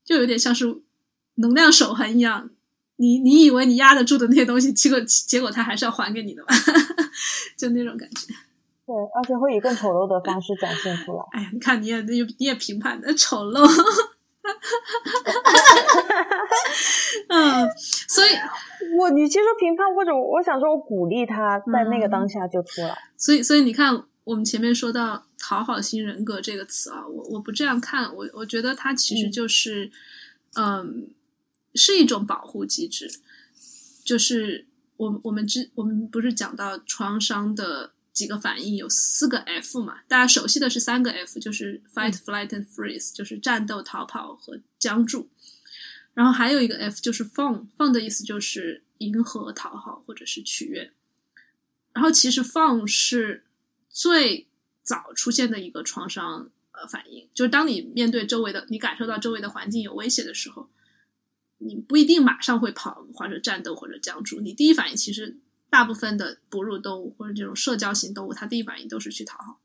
[0.05, 0.83] 就有点像是
[1.33, 2.51] 能量守恒一样。
[2.99, 6.47] 你你以为你压得住的那些东西，结果结果他还是要还给你的嘛？
[7.57, 8.27] 就那种感觉。
[8.85, 11.23] 对，而且会以更丑陋的方式展现出来。
[11.31, 13.65] 哎呀，你看你也你你也评判的丑陋。
[17.29, 17.69] 嗯，
[18.09, 18.29] 所以
[18.97, 22.97] 我你其实评判，或者我想说，我鼓励他在那个当下就出来。
[23.15, 29.89] 所以，所以你看，我们前面说到讨好型人格这个词啊，我我不这样看，我我觉得它其实就是，
[30.55, 31.07] 嗯。
[31.75, 33.11] 是一种保护机制，
[34.03, 34.65] 就是
[34.97, 40.01] 我我们之我们不是讲到创伤的几个反应有四个 F 嘛？
[40.07, 45.29] 大家熟悉的是三个 F，就是 fight, flight and freeze，就是战斗、逃跑和僵住。
[46.15, 50.91] 然后还有一个 F 就是 fawn，fawn 的意思就是迎合、讨好或者是取悦。
[51.93, 53.45] 然后其实 fawn 是
[53.89, 54.47] 最
[54.83, 60.67] 早出现的一个创伤呃反应，就是当你面对周围的，你感受到周围的环境有威胁的时候。
[61.59, 65.37] 你不一定马上会跑或者战斗或者僵住，你第一反应其实
[65.69, 69.59] 大部分的哺乳动物或者这种社交型动物，它第一反应都是去讨好。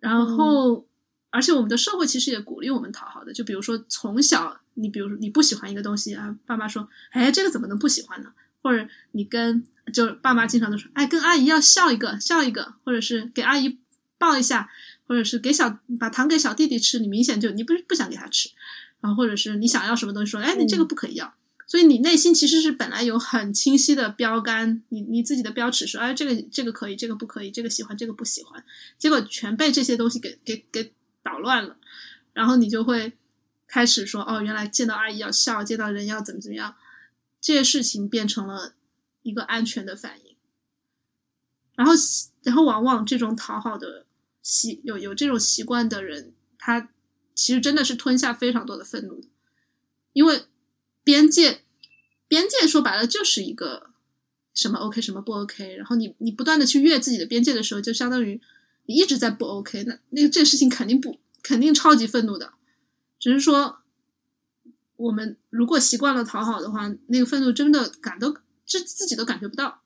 [0.00, 0.86] 然后，
[1.30, 8.32] 而且我们的社会其实也鼓励我们讨好的，就比如说从小，你比如说你不喜欢一个东西啊，爸妈说，哎，这个怎么能不喜欢呢？
[8.62, 13.78] 或者你跟就爸妈经常都说，哎，跟阿姨要笑一个笑一个，或者是给阿姨
[14.18, 14.70] 抱一下，
[15.06, 18.50] 或者是给小把糖给小弟弟吃，你明显就你不是不想给他吃。
[19.00, 21.34] 然后，或者是你想要什么东西，说，哎，你这个不可以要。
[21.66, 28.64] 所以你内心其实是本来有很清晰的标杆，你你自己的标尺，说，哎，这个这个可以，这个不可以，这个喜欢，这个不喜欢。
[28.98, 30.92] 结果全被这些东西给给给
[31.22, 31.76] 捣乱了。
[32.32, 33.12] 然后你就会
[33.66, 36.74] 开始说，哦，原来见到阿姨要笑，见到人要怎么怎么样，
[37.40, 38.72] 这些事情变成了
[39.22, 40.36] 一个安全的反应。
[41.76, 41.92] 然后，
[42.42, 44.06] 然后往往这种讨好的
[44.42, 46.88] 习有有这种习惯的人，他。
[47.38, 49.28] 其实真的是吞下非常多的愤怒的，
[50.12, 50.46] 因为
[51.04, 51.60] 边界，
[52.26, 53.90] 边界说白了就是一个
[54.52, 58.40] 什么 OK 什么不 OK，然后你你不断的去越自己的边界的时候，就相当于
[58.86, 62.54] 你一直在不 OK，那那个这个事情肯定不肯定超级愤怒的，
[63.20, 63.82] 只是说
[64.96, 68.32] 我们如果习惯了讨好的话，那个愤怒真的感都
[68.66, 69.82] 自自己都感觉不到，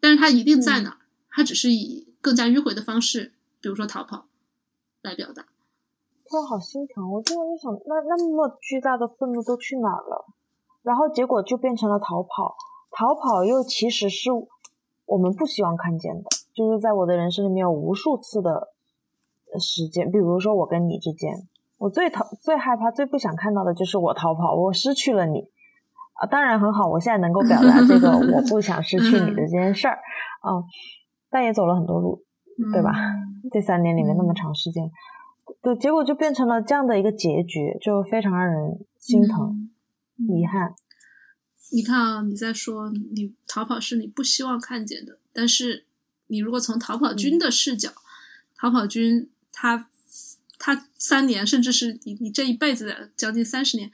[0.00, 0.98] 但是它一定在那儿，
[1.30, 4.28] 它只是以更加迂回的方式，比如说逃跑
[5.00, 5.46] 来表达。
[6.28, 10.24] 突然好心疼，我真的就想，那那么巨大的愤怒都去哪了？
[10.82, 12.56] 然后结果就变成了逃跑，
[12.90, 14.30] 逃跑又其实是
[15.06, 16.24] 我们不希望看见的。
[16.54, 18.68] 就是在我的人生里面有无数次的
[19.58, 21.48] 时间，比如说我跟你之间，
[21.78, 25.40] 我最逃、最害怕、最不想看到的就是我逃跑，我失去了你
[26.20, 26.26] 啊！
[26.26, 29.98] 当然很好，我现在能够表达这个我不想失去你的这件事儿
[30.40, 30.62] 啊，
[31.30, 32.22] 但也走了很多路，
[32.72, 32.92] 对吧？
[33.50, 34.90] 这三年里面那么长时间。
[35.64, 39.70] 对，结果就变成了这样的一个结局，就非常让人心疼、
[40.18, 40.74] 遗憾。
[41.70, 45.86] 你看啊，你在说你逃跑是你不希望看见的，但是
[46.26, 47.90] 你如果从逃跑军的视角，
[48.54, 49.88] 逃跑军他
[50.58, 53.90] 他三年，甚至是你你这一辈子的将近三十年，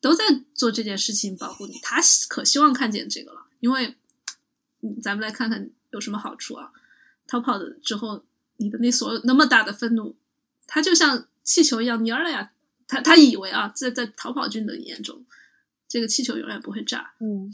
[0.00, 0.24] 都在
[0.54, 2.00] 做这件事情保护你，他
[2.30, 3.42] 可希望看见这个了。
[3.60, 3.94] 因为
[5.02, 6.72] 咱们来看看有什么好处啊？
[7.26, 8.24] 逃跑的之后，
[8.56, 10.16] 你的那所有那么大的愤怒。
[10.66, 12.52] 它就像气球一样蔫了呀，
[12.86, 15.24] 他他以为啊，在在逃跑军的眼中，
[15.86, 17.14] 这个气球永远不会炸。
[17.20, 17.50] 嗯，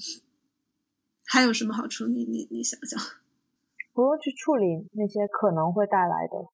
[1.26, 2.06] 还有什么好处？
[2.06, 3.00] 你你你想想，
[3.92, 6.48] 不用去处理那些可能会带来的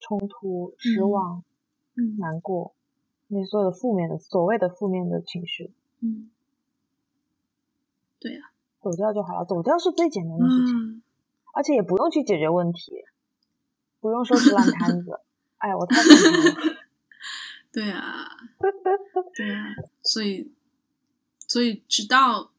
[0.00, 1.44] 冲突、失望、
[1.96, 2.74] 嗯难过，
[3.28, 6.30] 那所有的负面的所谓的负面的情绪，嗯，
[8.18, 9.44] 对呀、走掉就好了。
[9.44, 11.02] 走掉是最简单的事情，嗯，
[11.54, 13.04] 而且也不用去解决问题，
[14.00, 15.20] 不用收拾烂摊子。
[15.64, 15.96] 哎，我太。
[17.72, 18.28] 对啊，
[19.34, 19.64] 对啊，
[20.02, 20.52] 所以
[21.48, 22.52] 所以直到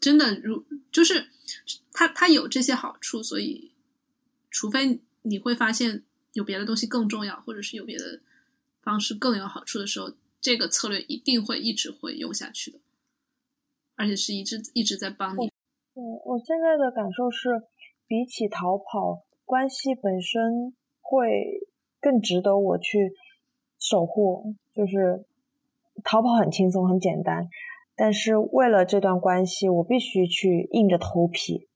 [0.00, 1.28] 真的如就是
[1.92, 3.72] 它它有这些好处，所以
[4.50, 8.20] 除非你会发现有别的东西更重要，或者是有别的
[8.80, 12.78] 方式更有好处的时候，这个策略一定会一直会用下去的，
[13.96, 15.48] 而且是一直一直在帮你。
[15.92, 17.64] 对我现在的感受是，
[18.06, 21.68] 比起逃跑，关系本身会
[22.02, 23.14] 更值得我去
[23.78, 24.54] 守护。
[24.74, 25.24] 就是
[26.04, 27.48] 逃跑很轻松很简单，
[27.96, 31.68] 但是为了这段关系，我必须去硬着头皮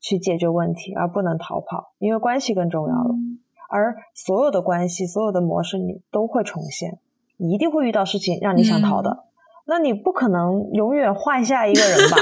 [0.00, 3.10] 去解决问题，而不能逃跑，因为关系更重要了。
[3.12, 7.00] 嗯而所有的关系、所有的模式，你都会重现，
[7.36, 9.24] 你一定会遇到事情让你想逃的。
[9.66, 12.16] 那你不可能永远换下一个人吧？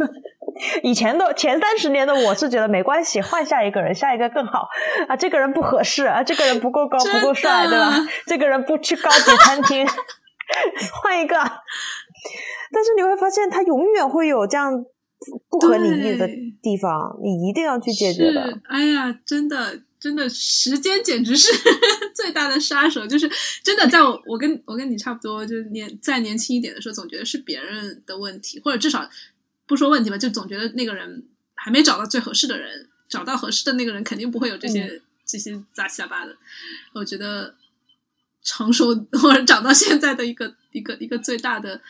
[0.82, 4.68] 以前的前三十年的我是觉得没关系，换下一个人，下一个更好
[5.08, 5.16] 啊。
[5.16, 7.92] 这个人不合适啊，这个人不够高，不够帅，对吧？
[8.26, 9.86] 这个人不去高级餐厅，
[11.02, 11.36] 换一个。
[12.72, 14.72] 但是你会发现，他永远会有这样
[15.48, 16.26] 不合理意的
[16.62, 18.46] 地方，你一定要去解决的。
[18.46, 21.52] 是，哎呀，真的，真的，时间简直是
[22.14, 23.06] 最大的杀手。
[23.06, 23.30] 就是
[23.62, 29.08] 真的，在我我跟我跟你差不多，就是年再年轻一点的时候，总觉得是别人的问题，或者至少
[29.66, 36.36] 不说问题吧，就总觉得那个人还没找到最合适的人，找到合适的那个人肯定不会有这些、这些杂七杂八的。
[36.94, 37.54] 我觉得
[38.42, 41.80] 成熟或者长到现在的一个一个一个最大的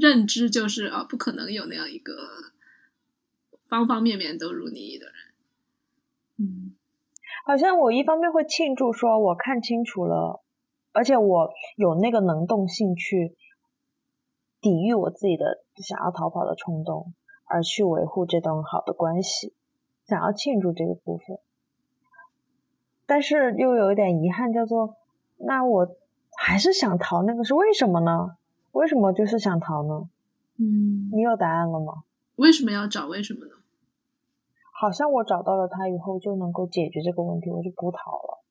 [0.00, 2.28] 认知就是啊，不可能有那样一个
[3.66, 5.14] 方方面面都如你意的人。
[6.36, 6.74] 嗯
[7.46, 10.42] 好像我一方面会庆祝，说我看清楚了，
[10.92, 13.34] 而且我有那个能动性去
[14.60, 17.12] 抵御我自己的想要逃跑的冲动，
[17.46, 19.54] 而去维护这段好的关系，
[20.06, 21.38] 想要庆祝这个部分。
[23.06, 24.96] 但是又有一点遗憾，叫做
[25.36, 25.88] 那我
[26.36, 28.36] 还是想逃，那个是为什么呢？
[28.72, 30.08] 为什么就是想逃呢？
[30.58, 32.04] 嗯，你有答案了吗？
[32.36, 33.52] 为什么要找为什么呢？
[34.80, 38.42] 好像我找到了他以后就能够解决这个问题，我就不逃了。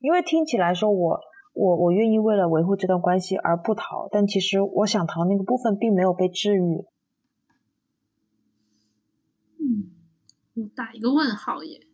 [0.00, 1.20] 因为听起来说我
[1.54, 6.84] 我我愿意为了维护这段关系而不逃，但其实我想逃那个部分并没有被治愈。
[9.58, 9.90] 嗯，
[10.54, 11.86] 我打一个问号耶。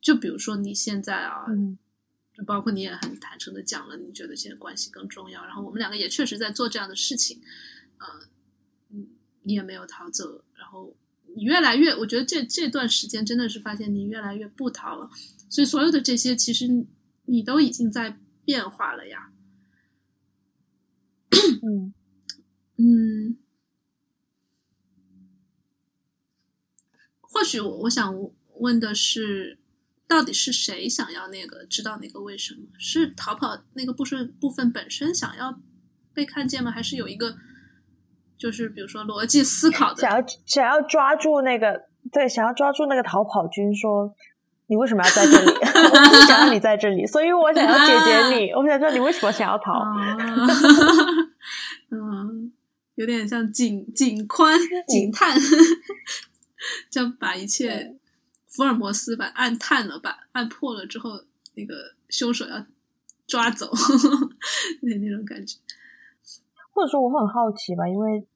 [0.00, 1.76] 就比如说你现在啊，嗯
[2.32, 7.40] 就包括你也很坦诚的讲了，你觉得现在关系更重要，然后我们两个也确实在做这样的事情，
[7.98, 8.06] 呃，
[8.90, 9.08] 嗯，
[9.42, 10.94] 你也没有逃走，然后
[11.34, 15.10] 你越来越，我觉得这这段时间真的是发现你越来越不逃了，
[15.48, 16.86] 所以所有的这些其实
[17.24, 18.16] 你都已经在
[18.46, 19.32] 变化了呀，
[21.62, 21.92] 嗯
[22.78, 23.36] 嗯，
[27.20, 28.14] 或许我我想
[28.60, 29.58] 问的是，
[30.06, 32.68] 到底是谁想要那个知道那个为什么？
[32.78, 35.60] 是逃跑那个部分部分本身想要
[36.14, 36.70] 被看见吗？
[36.70, 37.36] 还是有一个
[38.38, 40.00] 就是比如说逻辑思考的？
[40.00, 44.14] 想要想要抓住那个对，想要抓住那个逃跑军，说
[44.68, 45.50] 你为什么要在这里？
[45.54, 48.50] 我不想让你在这里，所以我想要解决你。
[48.56, 49.72] 我想知道你为什么想要逃。
[49.72, 50.16] 啊，
[51.90, 52.52] 嗯，
[52.96, 54.58] 有点像警警宽
[54.88, 55.36] 警探，
[56.90, 57.96] 这样把一切
[58.48, 61.10] 福尔摩斯把案探了，把案破了之后，
[61.54, 61.74] 那个
[62.08, 62.66] 凶手要
[63.26, 63.70] 抓走，
[64.82, 65.58] 那那种感觉。
[66.72, 68.26] 或者说我很好奇吧，因为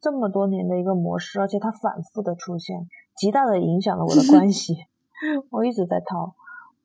[0.00, 2.76] 这么多年的一个模式，而且它反复的出现，
[3.16, 4.74] 极大的影响了我的关系。
[5.50, 6.34] 我一直在逃，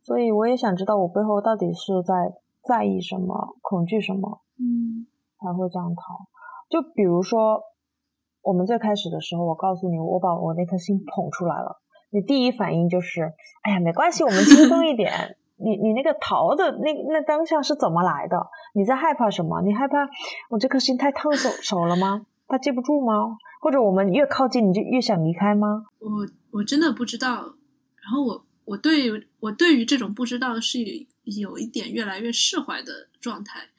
[0.01, 5.07] 所以我也想知道我背后到底是在在意什么、恐惧什么，嗯
[5.39, 6.27] 才会这样逃。
[6.69, 7.61] 就比如说，
[8.41, 15.11] 我们最开始的时候，我告诉你，我把我那颗心捧出来了，你第一反应就是，哎呀，没关系，我们轻松一点。
[15.63, 18.47] 你你那个逃的那那当下是怎么来的？
[18.73, 19.61] 你在害怕什么？
[19.61, 20.09] 你害怕
[20.49, 22.25] 我这颗心太烫手手了吗？
[22.47, 23.38] 它记不住吗？
[23.61, 25.84] 或者我们越靠近你就越想离开吗？
[25.99, 26.09] 我
[26.59, 27.53] 我真的不知道。
[28.02, 33.70] 然后我我对我对于这种不知道是有有一点越来越释怀的状态。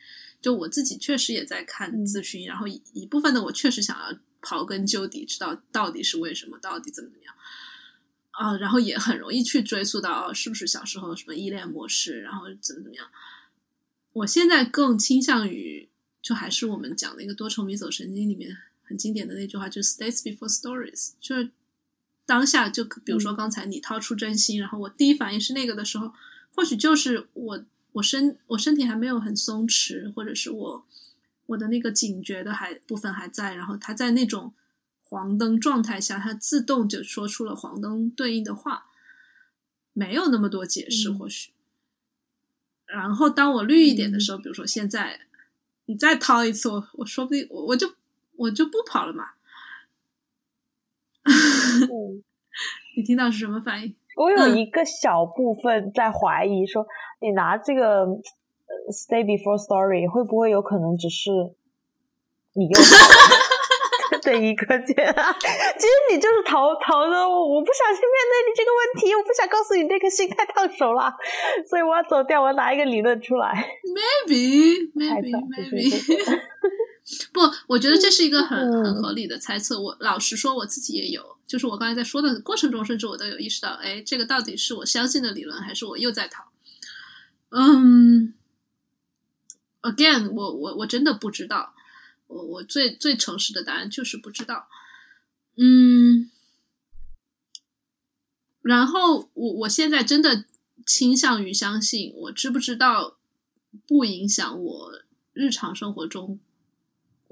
[0.41, 7.35] 就我自己确实也在看嗯咨询，然后一一部分的我确实想要刨根究底，知道到底是为什么，到底怎么怎么样
[8.33, 13.07] 啊，然后也很容易去追溯到、哦、是不是小时候什么依恋模式，然后怎么怎么样。
[14.15, 15.89] 我现在更倾向于
[16.21, 21.49] 就还是我们讲那个多重迷走神经里面很经典的那句话，就是 “states before stories”，就是
[22.25, 26.13] 当下就比如说刚才你掏出真心，然后我第一反应是那个的时候，
[26.55, 30.87] 或许就是我我身我身体还没有很松弛，或者是我
[31.47, 34.55] 我的那个警觉的还部分还在，然后他在那种
[35.03, 38.87] 黄灯状态下，他自动就说出了黄灯对应的话，
[39.93, 41.51] 没有那么多解释，或许。
[42.87, 45.21] 然后当我绿一点的时候，比如说现在
[45.87, 47.95] 你再掏一次，我我说不定我我就
[48.37, 49.31] 我就不跑了嘛。
[52.97, 53.95] 你听到是什么反应？
[54.17, 56.87] 我有一个小部分在怀疑，说
[57.21, 58.07] 你拿这个
[58.91, 61.31] “stay before story” 会不会有可能只是
[62.55, 62.81] 你又
[64.23, 64.95] 的一个键？
[64.95, 71.17] 其实你就是逃逃的，我不小心面对你这个问题，我不想告诉你那颗心太烫手了，
[71.67, 73.79] 所以我要走掉，我要拿一个理论出来。
[74.29, 75.91] Maybe, maybe, maybe.
[77.33, 79.81] 不，我觉得这是一个很很合理的猜测。
[79.81, 86.45] 我老实说，我自己也有，就是我刚才在说的过程中，甚至我都有意识到，哎，这个到底是我相信的理论，还是我又在逃？
[87.51, 88.33] 嗯
[89.83, 91.75] ，Again，我我我真的不知道。
[92.29, 94.69] 我我最最诚实的答案就是不知道。
[95.57, 96.31] 嗯，
[98.63, 100.47] 然后我我现在真的
[100.87, 103.19] 倾向于相信，我知不知道
[103.87, 104.93] 不影响我
[105.35, 106.41] 日常生活中。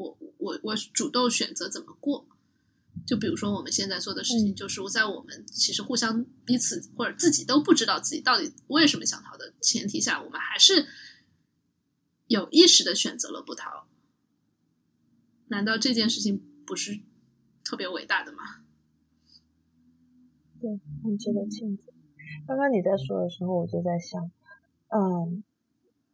[0.00, 2.26] 我我我主动选择怎么过，
[3.06, 10.86] 就比如说我们现在做的事情，就是在我们其实互相彼此或者自己都不知道自己到底为什么想逃的前提下，我们还是
[12.28, 13.86] 有意识的选择了不逃。
[15.48, 17.00] 难道这件事情不是
[17.62, 18.64] 特别伟大的吗？
[20.60, 21.92] 对，很值得庆祝。
[22.46, 24.30] 刚刚你在说的时候，我就在想，
[24.88, 25.42] 嗯，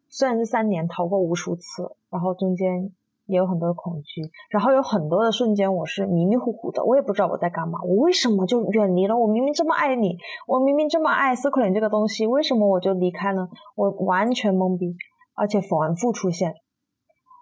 [0.09, 2.93] 虽然这三年逃过无数次，然后中间。
[3.27, 9.17] 也有很多的恐惧，然后有很多的瞬间，我是迷迷糊糊的，我也不知道我在干嘛，我为什么就远离了？
[9.17, 10.17] 我明明这么爱你，
[10.47, 13.49] 我明明这么爱斯克林这个东西，为什么我就离开了？
[13.75, 14.95] 我完全懵逼，
[15.35, 16.55] 而且反复出现。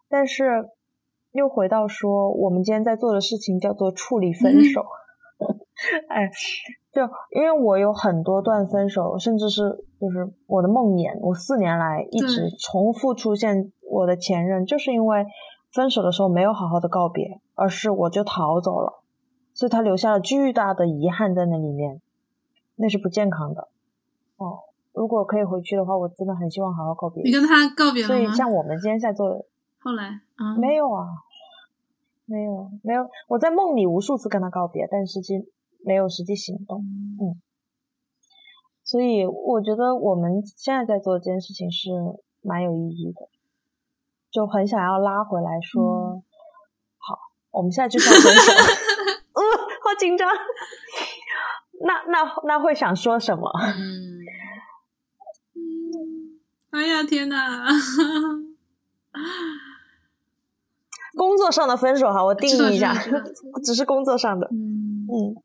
[0.09, 0.71] 但是
[1.33, 4.83] 又回到说，我们今天在做的事情叫做处理分手。
[6.09, 6.31] 哎，
[6.93, 7.03] 就
[7.39, 9.63] 因为我有很多段分手，甚至是
[10.01, 15.27] 就是我的梦魇，我四年来一直重复出现我的前任，就是因为。
[15.75, 19.03] 分手的时候没有好好的告别，而是我就逃走了，
[19.53, 22.01] 所以他留下了巨大的遗憾在那里面，
[22.77, 23.67] 那是不健康的。
[24.37, 24.61] 哦，
[24.93, 27.25] 如果可以回去的话，我真的很希望好好告别。
[27.25, 28.15] 你跟他告别了吗？
[28.15, 29.45] 所以像我们今天在做的，
[29.81, 31.09] 后来啊，没有啊，
[32.27, 35.51] 没有没有，我在梦里无数次跟他告别，但实际
[35.85, 36.79] 没有实际行动。
[37.21, 37.35] 嗯，
[38.85, 41.91] 所以我觉得我们现在在做这件事情是
[42.43, 43.29] 蛮有意义的。
[44.35, 46.25] 就很想要拉回来说，
[46.99, 47.17] 好，
[47.53, 48.51] 我们现在就是要分手。
[49.33, 49.41] 嗯，
[49.85, 50.29] 好紧张。
[51.87, 53.49] 那那那会想说什么？
[53.77, 54.19] 嗯
[55.55, 57.65] 嗯，哎呀天哪！
[61.17, 62.93] 工作上的分手哈，我定义一下，
[63.65, 64.49] 只是工作上的。
[64.51, 65.37] 嗯嗯。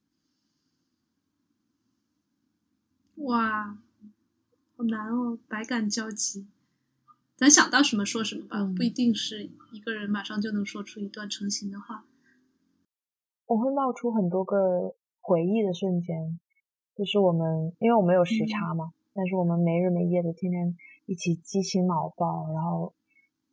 [3.17, 3.77] 哇，
[4.75, 6.47] 好难哦，百感交集。
[7.39, 12.03] 咱想到什么说什么吧，不一定是一个人马上就能说出一段成型的话。
[13.47, 16.37] 我会冒出很多个回忆的瞬间，
[16.97, 22.93] 就是我们，因为我们有时差嘛，但是我们没日没夜的天天一起激情脑爆，然后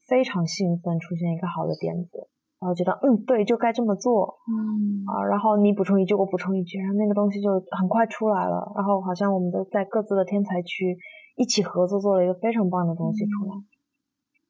[0.03, 2.27] 非常兴奋，出现一个好的点子，
[2.59, 10.99] 然后觉得嗯对，就该这么做，嗯啊，然后你补充一句，我补充一句，然后那个东西就很快出来了，然后好像我们都在各自的天才区
[11.37, 13.55] 一起合作做了一个非常棒的东西出来。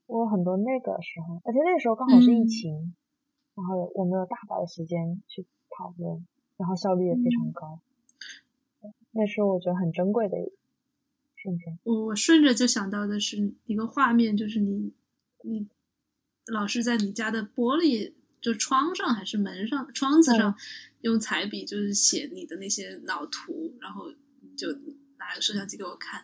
[0.06, 2.94] 我有很多那个时候，而且那个时候刚好是疫情，
[3.54, 6.26] 然后我们有大把的时间去讨论，
[6.56, 7.80] 然后效率也非常高。
[9.10, 10.36] 那时候我觉得很珍贵的
[11.34, 11.78] 瞬间。
[11.82, 14.92] 我我顺着就想到的是一个画面，就是你
[15.42, 15.68] 你
[16.46, 20.54] 老是在你家的玻璃就窗上还是门上窗子上
[21.00, 24.04] 用彩笔就是写你的那些脑图，然后
[24.56, 24.68] 就
[25.18, 26.22] 拿个摄像机给我看。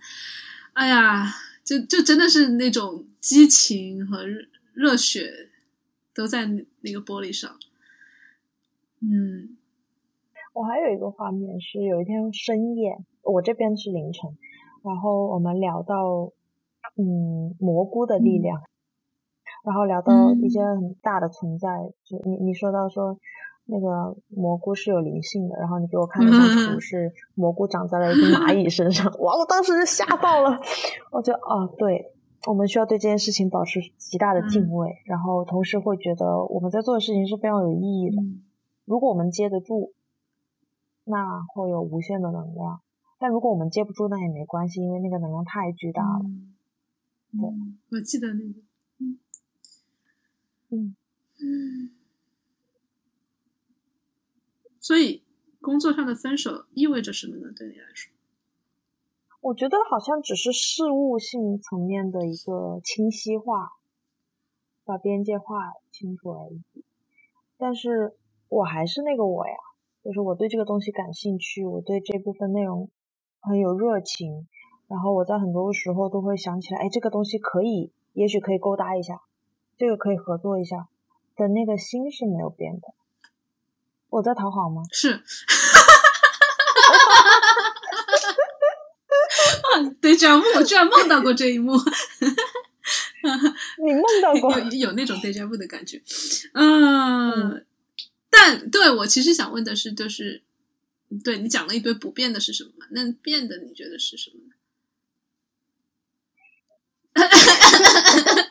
[0.74, 1.26] 哎呀！
[1.64, 4.24] 就就真的是那种激情和
[4.74, 5.50] 热血
[6.14, 7.50] 都在那个玻璃上，
[9.00, 9.56] 嗯，
[10.52, 14.36] 我还有一个画面是有一天深夜，我这边是凌晨，
[14.82, 16.32] 然后我们聊到
[16.96, 18.62] 嗯蘑菇的力量，
[19.64, 21.68] 然后聊到一些很大的存在，
[22.04, 23.18] 就你你说到说。
[23.72, 29.38] 那个蘑菇是有灵性的，然后你给我看了一张图，是蘑菇长在了一只蚂蚁身上， 哇！
[29.38, 30.58] 我当时就吓到了，
[31.10, 32.12] 我觉得啊，对，
[32.46, 38.20] 我们需要对这件事情保持极大的敬畏，然后同时会觉得我们在做的事情是非常有意义的。
[38.20, 38.42] 嗯
[38.84, 39.92] 如果我们接得住，
[41.04, 42.80] 那会有无限的能量；
[43.18, 46.24] 但如果我们接不住，那也没关系，因为那个能量太巨大了。
[46.24, 46.52] 嗯
[47.32, 48.60] 嗯，我记得那个，
[48.98, 49.18] 嗯
[50.70, 50.96] 嗯
[51.40, 51.90] 嗯，
[54.82, 55.22] 所以
[55.60, 57.52] 工作上的分手意味着什么呢？
[57.56, 58.12] 对你来说？
[59.40, 63.70] 我觉得好像只是事务性层面的一个清晰化，
[64.84, 66.62] 把边界画清楚而已。
[67.56, 68.16] 但是
[68.48, 69.54] 我还是那个我呀，
[70.02, 72.90] 就是我对这个东西感兴趣，我对这部分内容
[73.40, 74.48] 很有热情，
[74.88, 79.22] 然后我在很多时候都会想起来，哎，这个东西可以，也许可以勾搭一下，
[79.76, 80.88] 这个可以合作一下
[81.36, 82.88] 的那个心是没有变的。
[84.12, 84.82] 我在讨好吗？
[84.92, 85.22] 是。
[90.00, 91.72] 对，这样梦，我居然梦到过这一幕。
[93.84, 94.58] 你梦到过？
[94.58, 96.02] 有有那种 deja vu 的感觉。
[96.52, 97.66] 嗯，嗯
[98.28, 100.42] 但对我其实想问的是，就是
[101.24, 102.86] 对你讲了一堆不变的是什么嘛？
[102.90, 104.52] 那变的你觉得是什么呢？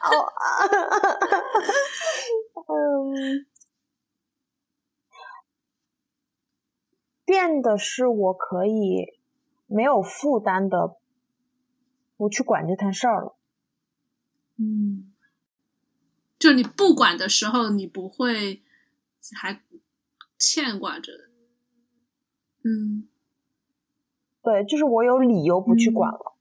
[0.01, 0.41] 哦啊，
[2.67, 3.45] 嗯，
[7.31, 9.05] 变的是我可以
[9.65, 10.97] 没有负担的
[12.17, 13.37] 不去管这摊事儿了。
[14.57, 15.13] 嗯，
[16.37, 18.61] 就你不管的时候，你不会
[19.33, 19.61] 还
[20.37, 21.13] 牵挂着。
[22.65, 23.07] 嗯，
[24.43, 26.19] 对，就是我有理由不去管了。
[26.19, 26.31] 嗯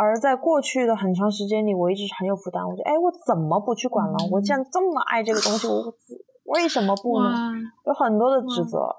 [0.00, 2.64] 而在过去的很长时间里，我一直很有负担。
[2.64, 4.14] 我觉得，哎，我怎么不去管了？
[4.20, 7.52] 嗯、我既然这么爱这个东西，我为什么不呢？
[7.84, 8.94] 有很多的指责，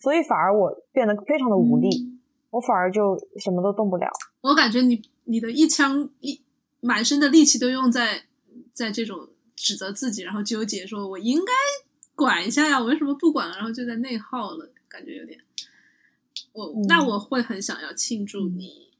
[0.00, 2.20] 所以反而我变得非常的无力，嗯、
[2.50, 4.08] 我反而就什么都动不了。
[4.40, 6.40] 我感觉你你的一腔一
[6.80, 8.24] 满身的力气都用在
[8.72, 11.52] 在这种指责自己，然后纠结说我应该
[12.14, 13.50] 管一下呀，我为什么不管？
[13.50, 15.38] 然后就在内耗了，感觉有点。
[16.52, 18.90] 我、嗯、那我会很想要庆祝你。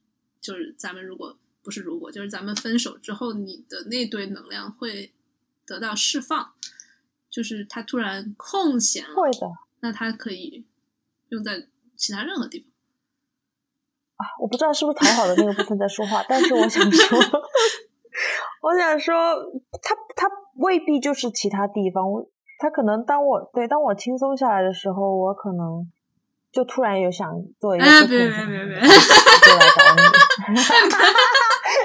[0.40, 5.12] 就是咱们如果不是如果，就是咱们分手之后，你的那堆能量会
[5.66, 6.52] 得到释放，
[7.28, 9.52] 就是他突然空闲了，会的。
[9.80, 10.64] 那他可以
[11.30, 11.66] 用在
[11.96, 12.68] 其他任何地方。
[14.16, 17.18] 啊，我不知道是不是讨好的那个部分在说话，但是我想说，
[18.62, 19.14] 我想说，
[19.82, 22.04] 他他未必就是其他地方，
[22.58, 25.90] 他可能当我对当我轻松下来的时候，我可能。
[26.52, 27.30] 就突然有想
[27.60, 28.90] 做一个哎，别别别别，就来
[29.70, 30.02] 找你。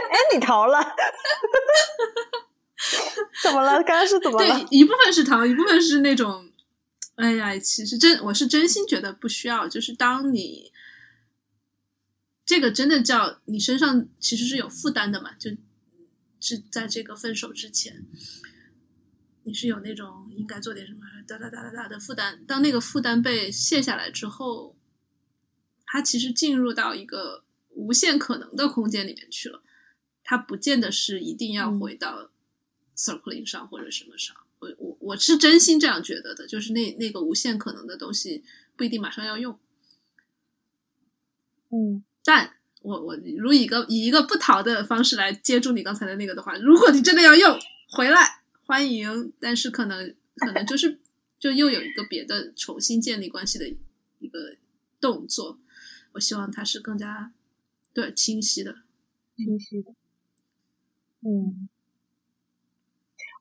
[0.09, 0.79] 哎，你逃了？
[3.43, 3.73] 怎么了？
[3.83, 4.47] 刚刚是怎么了？
[4.57, 6.43] 对，一部分是逃，一部分是那种，
[7.15, 9.67] 哎呀，其实真我是真心觉得不需要。
[9.67, 10.71] 就是当你
[12.45, 15.51] 这个真的叫你身上其实是有负担的嘛，就
[16.39, 18.05] 是在这个分手之前。
[19.47, 24.75] 你是有那种应该做点什么哒哒哒哒哒的负担，当那个负担被卸下来之后，
[25.85, 29.61] 它其实进入到一个无限可能的空间里面去了。
[30.23, 32.31] 它不见得是一定要回到
[32.97, 34.35] circling 上或者什么上。
[34.65, 38.43] 我我我是真心这样觉得的，就是那那个无限可能的东西
[38.75, 39.57] 不一定马上要用。
[41.69, 47.59] 嗯，但我我如以一个以一个不逃的方式来接住你刚才的那个的话，如果你真的要用
[47.89, 48.41] 回来。
[48.67, 50.99] 欢迎，但是可能可能就是
[51.37, 53.69] 就又有一个别的重新建立关系的
[54.17, 54.57] 一个
[54.99, 55.59] 动作，
[56.13, 57.31] 我希望它是更加
[57.93, 58.77] 对清晰的，
[59.37, 59.91] 清晰的。
[61.21, 61.69] 嗯，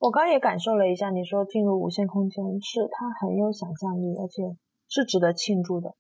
[0.05, 4.55] 我刚也感受了一下，你说进入无限空间是它很有想象力，而且
[4.87, 5.95] 是值得庆祝的。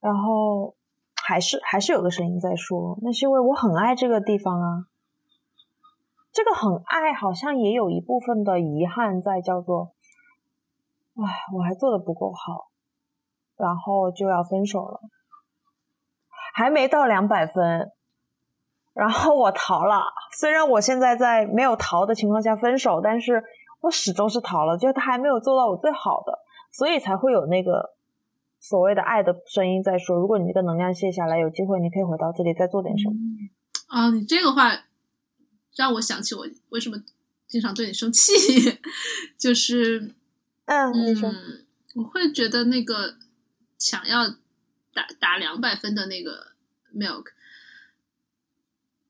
[0.00, 0.74] 然后
[1.22, 4.86] 还是还是有个声音在说，那是因为我很爱这个地方啊。
[6.32, 9.92] 这个很爱，好像也有一部分的遗憾在，叫做，
[11.16, 11.22] 唉，
[11.54, 12.70] 我还做的不够好，
[13.58, 14.98] 然后就要分手了，
[16.54, 17.92] 还没到两百分，
[18.94, 20.02] 然后我逃了。
[20.38, 23.42] 虽然我现在在没有逃的情况下分手，但是
[23.80, 26.38] 我始终是逃了，就他还没有做到我最好的，
[26.72, 27.94] 所以才会有那个
[28.58, 33.14] 所谓的爱的声音在说，如果你这个能量卸下来，有机会你可以回到这里再做点什么。
[33.88, 34.84] 啊、哦，你这个话。
[35.76, 37.00] 让我想起我为什么
[37.46, 38.32] 经常对你生气，
[39.38, 40.00] 就是，
[40.64, 41.64] 嗯，嗯，
[41.94, 43.14] 我会觉得那个
[43.78, 44.26] 想要
[44.92, 46.48] 打打两百分的那个
[46.92, 47.26] milk，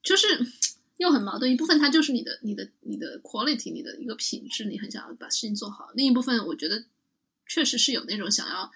[0.03, 0.27] 就是
[0.99, 1.51] 又很矛盾。
[1.51, 6.85] 一部分它就是你的、你的、你的 quality，你的一个品质，你很想要把事情做好；另一部分，我觉得
[7.47, 8.71] 确实是有那种想要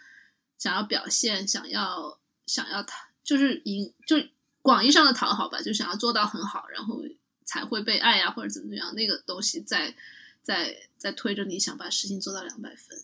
[0.59, 4.17] 想要表现、想要想要讨，就是赢，就
[4.63, 7.03] 广义上的讨好吧，就想要做到很好，然后。
[7.47, 9.95] 才会被爱呀，或者怎么样，那个东西在
[10.43, 12.99] 在在推着你想把事情做到两百分。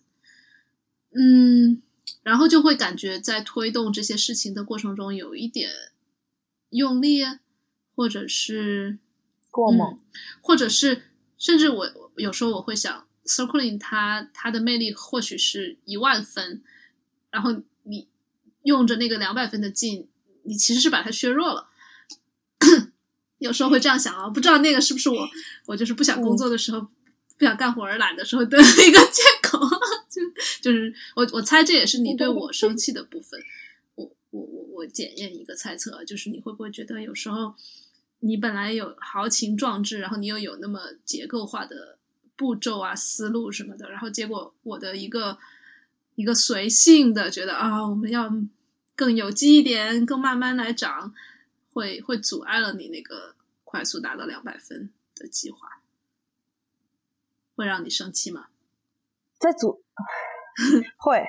[1.11, 1.83] 嗯，
[2.23, 5.71] 然后就会感觉在推动这些事情的过程中有一点
[6.71, 7.21] 用力，
[8.01, 8.98] 或者是
[9.51, 10.01] 过猛，
[10.40, 11.02] 或者是
[11.36, 16.62] 甚至我有时候我会想，circling 它它的魅力或许是一万分，
[17.31, 18.09] 然后你
[18.62, 20.09] 用着那个两百分的劲，
[20.44, 21.68] 你其实是把它削弱了。
[23.36, 25.28] 有时候会这样想啊，不知道那个是不是我
[25.66, 26.81] 我就是不想工作的时候，
[27.36, 29.59] 不想干活而懒的时候的一个借口。
[30.09, 30.22] 就
[30.62, 33.39] 就是我我猜这也是你对我生气的部分。
[33.94, 37.55] 我我我我检验一个猜测，就是你会不会觉得有时候
[38.21, 41.99] 你本来有豪情壮志，然后你又有那么结构化的
[42.37, 45.39] 步骤啊、思路什么的，然后结果我的一个
[46.15, 48.31] 一个随性的觉得啊，我们要
[48.95, 51.13] 更有机一点，更慢慢来长，
[51.73, 53.35] 会会阻碍了你那个
[53.65, 55.81] 快速达到两百分的计划，
[57.57, 58.49] 会让你生气吗？
[59.39, 59.83] 在组
[60.99, 61.25] 会，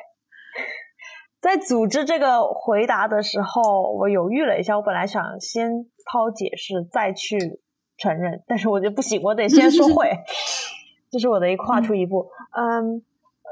[1.42, 4.78] 在组织这个回答的时候，我犹豫了一下。
[4.78, 7.60] 我本来想先抛解释，再去
[7.98, 10.12] 承认，但是我觉得不行，我得先说会，
[11.10, 12.28] 这是我的一跨出一步。
[12.56, 13.02] 嗯，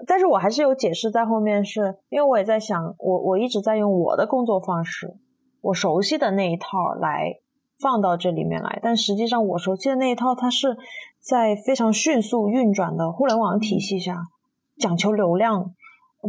[0.05, 5.17] 但是我还是有解释在后面，是因为我也在想，我我一直在用我的工作方式，
[5.61, 7.39] 我熟悉的那一套来
[7.79, 10.77] 放到这里面来，但实际上我熟悉的那一套，它是
[11.19, 14.15] 在非常迅速运转的互联网体系下。
[14.77, 15.73] 讲求流量、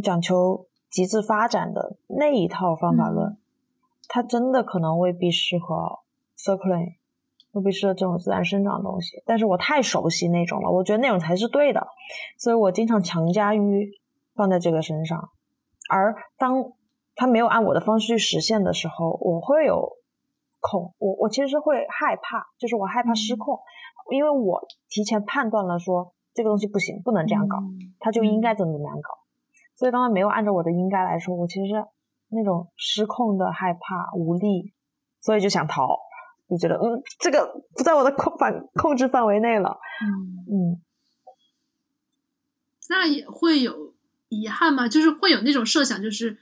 [0.03, 3.37] 讲求极致发展的那一套方法论，
[4.07, 5.99] 它真的可能未必适合
[6.37, 6.95] circling，
[7.53, 9.23] 未必适合这种自然生长的东西。
[9.25, 11.87] 但是我太熟悉那种了，我觉得那种才是对的，
[12.37, 13.89] 所以我经常强加于
[14.35, 15.29] 放在这个身上。
[15.89, 16.73] 而当
[17.15, 19.93] 他没有按我的方式去实现的时候，我会有
[20.59, 23.59] 恐，我我其实是会害怕，就是我害怕失控，
[24.11, 26.13] 因为我提前判断了说。
[26.33, 27.57] 这个东西不行，不能这样搞，
[27.99, 29.09] 它就应该怎么怎么样搞。
[29.81, 31.73] 所以当他没有按照我的应该来说，我其实
[32.29, 34.73] 那种失控的害怕、无力，
[35.19, 35.97] 所以就想逃，
[36.47, 39.79] 就觉得嗯，这个不在我的控范控制范围内了。
[40.05, 40.81] 嗯嗯，
[42.89, 43.95] 那也会有
[44.29, 44.87] 遗憾吗？
[44.87, 46.37] 就是会有那种设想，就是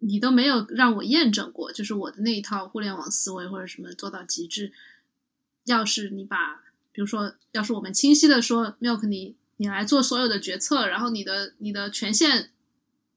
[0.00, 4.72] 你都没有让我验证过，就是我的那一套互联网思维或者什么做到极致。
[5.66, 6.60] 要是你把。
[6.94, 12.50] 比如说，要是我们清晰的说，Milk，你你来做所有的决策，然后你的你的权限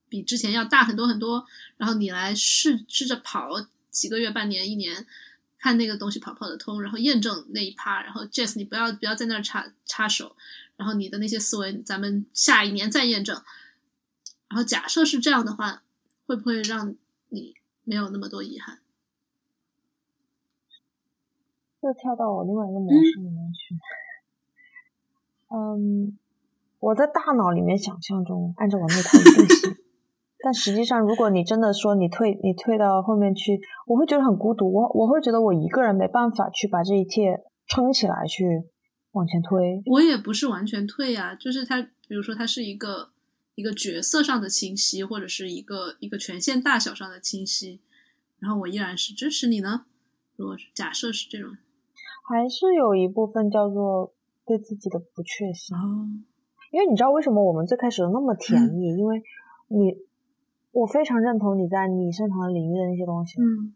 [0.08, 1.44] 比之前要大很多很多，
[1.78, 3.50] 然后你来试试着跑
[3.90, 5.08] 几个月、半年、一年，
[5.58, 10.36] 看那个东西跑不跑得通，然后验证那一趴，然后 Jess，你不要不要在那儿插插手，
[10.78, 13.42] 然后你的那些思维，咱们下一年再验证。
[14.48, 15.82] 然后假设是这样的话，
[16.28, 16.96] 会不会让
[17.30, 18.82] 你没有那么多遗憾？
[21.82, 23.76] 又跳到我另外一个模式里面去。
[25.50, 26.18] 嗯，
[26.86, 29.76] 我在大脑里面想象中按照我那套一定行，
[30.44, 34.72] 但实际上，如果你真的说你退，你退到后面去，我会觉得很孤独。
[34.72, 38.46] 我我会觉得我一个人没办法去把这一切撑起来，去
[39.14, 39.82] 往前推。
[39.88, 43.10] 我也不是完全退呀，就是他，比如说他是一个
[43.56, 47.82] 一个角色上的清晰，或者是一个一个权限大小上的清晰，
[48.38, 49.86] 然后我依然是支持你呢。
[50.36, 51.50] 如果是假设是这种。
[52.30, 54.14] 还是有一部分叫做
[54.46, 55.76] 对自己的不确信，
[56.72, 58.96] 因为你知道为什么我们最开始那么甜蜜？
[58.98, 59.22] 因为
[59.68, 59.96] 你，
[60.72, 63.74] 我非常认同你在你擅长的领域的那些东西，嗯，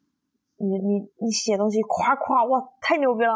[0.57, 3.35] 你你你写东西夸夸哇太牛逼了，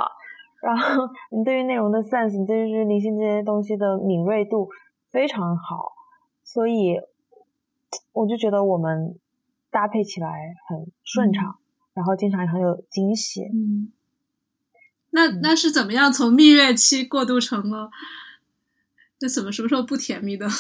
[0.62, 4.70] 然后你对于内容的 sense，你对于灵性这些东西的敏锐度
[5.10, 5.94] 非常好，
[6.44, 7.00] 所以
[8.12, 9.18] 我就觉得我们
[9.72, 11.56] 搭配起来很顺畅，
[11.94, 13.92] 然后经常很有惊喜，嗯。
[15.16, 17.92] 那那是怎么样从蜜月期过渡成了？
[19.24, 20.46] 那怎么什么时候不甜蜜的？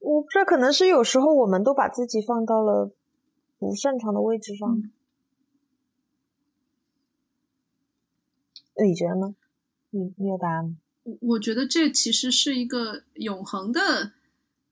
[0.00, 2.94] 我这可能是有时候我们都把自己放到了
[3.58, 4.92] 不擅长的位置上。
[8.84, 9.34] 你觉得呢？
[9.88, 10.76] 你你有答案吗？
[11.22, 14.12] 我觉得这其实是一个永恒的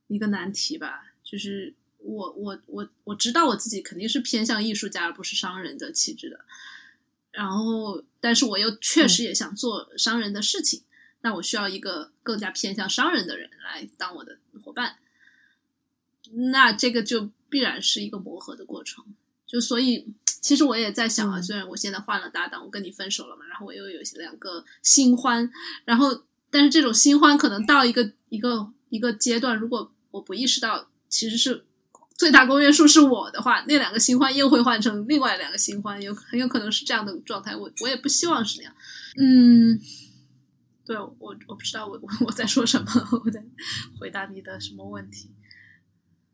[0.08, 1.14] 一个难题吧。
[1.22, 6.44] 就是我我我我知道我自己肯定是偏向艺术家而不是商人的气质的。
[7.30, 10.82] 然后，但是我又确实也想做商人的事情，
[11.22, 14.96] 那我需要一个更加偏向商人的人来当我的伙伴。
[16.52, 19.04] 那这个就必然是一个磨合的过程。
[19.46, 25.50] 就所以，其实我也在想啊，虽然我现在换了搭档，我跟你分手了嘛，然后我又有两个新欢，
[25.84, 31.64] 然后，但是这种新欢可能到一个一个一个阶段，如果我不意识到其实是
[32.16, 37.56] 最大公约数是我的话，那两个新欢又会换成另外两个新欢，有很有可能是这样的状态。
[37.56, 38.74] 我我也不希望是那样。
[39.18, 39.80] 嗯，
[40.90, 41.06] 对我
[41.46, 42.84] 我不知道我我我在说什么，
[43.24, 43.40] 我在
[44.00, 45.30] 回答你的什么问题。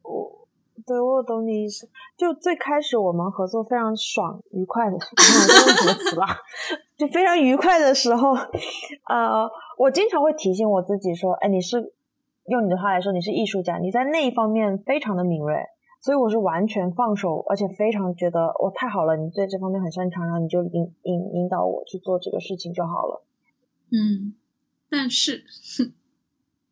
[0.03, 0.49] 我
[0.87, 1.91] 对我懂你意思。
[2.17, 6.25] 就最开始我们合作非常爽愉快的，用什么词了？
[6.97, 8.33] 就非常愉快的时候，
[9.11, 9.47] 呃，
[9.77, 11.93] 我经常会提醒我自己说：“哎，你是
[12.47, 15.67] 用你的话来说，你是艺术家，你在那一方面非常的敏锐。”
[16.01, 23.23] 所以我是完全放手，而且非常觉得我太好了，你在这方面很擅长，然后你就引引引导我去做这个事情就好了。
[23.93, 24.35] 嗯，
[24.89, 25.45] 但是，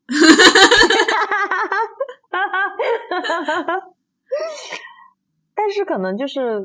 [5.54, 6.62] 但是可能就是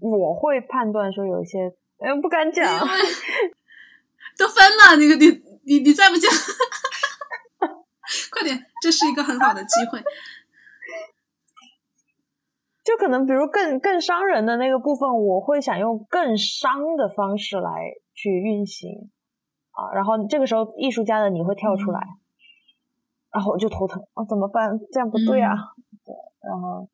[0.00, 2.86] 我会判断说有一些，哎，不敢讲，
[4.38, 6.30] 都分了，你你你你再不讲，
[8.30, 10.02] 快点，这是一个很好的机会。
[12.84, 19.10] 就可能，比如更更伤人的那个部分，我会想用更伤的方式来去运行
[19.78, 19.94] 啊。
[19.94, 22.00] 然后这个时候，艺术家的你会跳出来，
[23.30, 24.78] 然后我就头疼啊，怎么办？
[24.92, 25.54] 这样不对啊。
[26.04, 26.14] 对，
[26.48, 26.88] 然后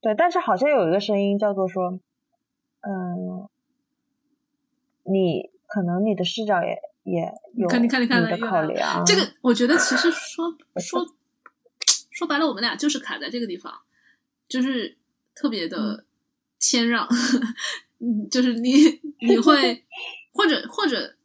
[0.00, 2.00] 对，但是好像有一个声音叫做说，
[2.80, 3.48] 嗯，
[5.04, 9.04] 你可能你的视角也也有你看你看你的考量。
[9.04, 11.06] 这个 我觉得其实说说
[12.10, 13.72] 说白了，我们俩就是卡在这个地方。
[14.48, 14.98] 就是
[15.34, 16.04] 特别的
[16.58, 17.08] 谦让，
[18.00, 18.70] 嗯，就是你
[19.20, 19.82] 你会
[20.34, 21.16] 或者或者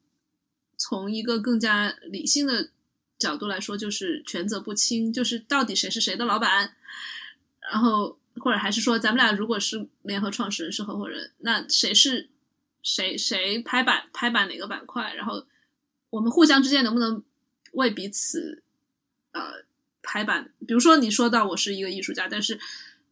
[0.87, 2.69] 从一个更加理性的
[3.19, 6.75] 角度来说，就是权责不清，就是到底谁是谁的老板，
[7.71, 12.29] 然后或者还是说咱们俩如果是联合创始人是合伙人，那谁是
[12.81, 15.45] 谁谁拍板拍板哪个板块，然后
[16.11, 17.23] 我们互相之间能不能
[17.73, 18.63] 为彼此
[19.33, 19.65] 呃
[20.01, 20.53] 拍板？
[20.65, 22.59] 比如说你说到我是一个艺术家，但是。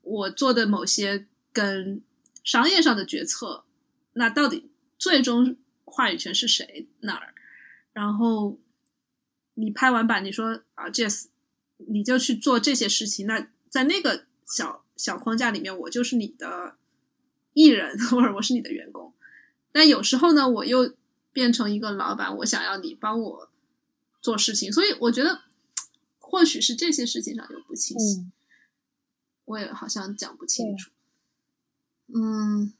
[0.07, 1.99] 我做的某些跟
[2.43, 3.65] 商业上的决策，
[4.13, 4.69] 那到底
[4.99, 7.33] 最终话语权是谁那儿？
[7.95, 8.59] 然后
[9.53, 11.27] 你拍完版，你说啊，Jess，
[11.77, 13.25] 你就去做这些事情。
[13.25, 16.75] 那在那个小小框架里面，我就是你的
[17.53, 19.13] 艺人， 或者我是你的员工。
[19.71, 20.93] 但有时候呢，我又
[21.31, 23.49] 变成一个老板，我想要你帮我
[24.19, 24.69] 做事情。
[24.69, 25.43] 所以我觉得，
[26.19, 28.29] 或许是这些事情上有不清晰。
[29.45, 30.91] 我也好像讲不清楚。
[32.07, 32.73] 嗯，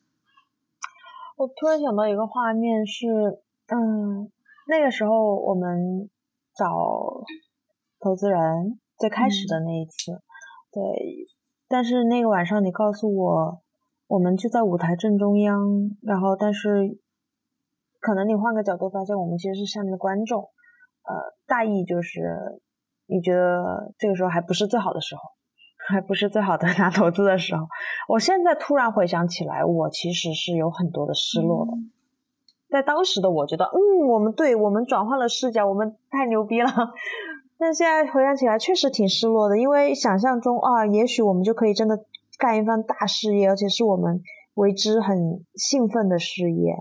[1.37, 3.07] 我突然想到一个画面是，
[3.67, 4.29] 嗯，
[4.67, 6.09] 那个时候我们
[6.55, 6.67] 找
[7.99, 10.11] 投资人最开始的那一次，
[10.71, 10.81] 对，
[11.67, 13.61] 但是那个晚上你告诉我，
[14.07, 15.59] 我们就在舞台正中央，
[16.01, 16.99] 然后但是
[17.99, 21.13] 可能你换个角度发现，我们其实是下面的观众，呃，
[21.47, 22.61] 大意就是
[23.07, 25.21] 你觉得这个时候还不是最好的时候。
[25.87, 27.67] 还不是最好的 拿投资的时候。
[28.09, 31.73] 我现在突然回想起来，我其实是有很多的失落的。
[32.75, 36.69] 在当时的我觉得，嗯，我们对我们转换了视角，我们太牛逼了。
[37.57, 41.97] 但现在回想起来，确实挺失落的，因为想象中啊，也许我们就可以真的
[42.37, 44.21] 干一番大事业，而且是我们
[44.55, 46.75] 为之很兴奋的事业。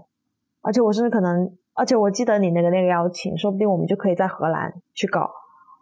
[0.63, 5.31] 而且我甚至可能，而且我记得你那个那个邀请，说不定我们就可以在荷兰去搞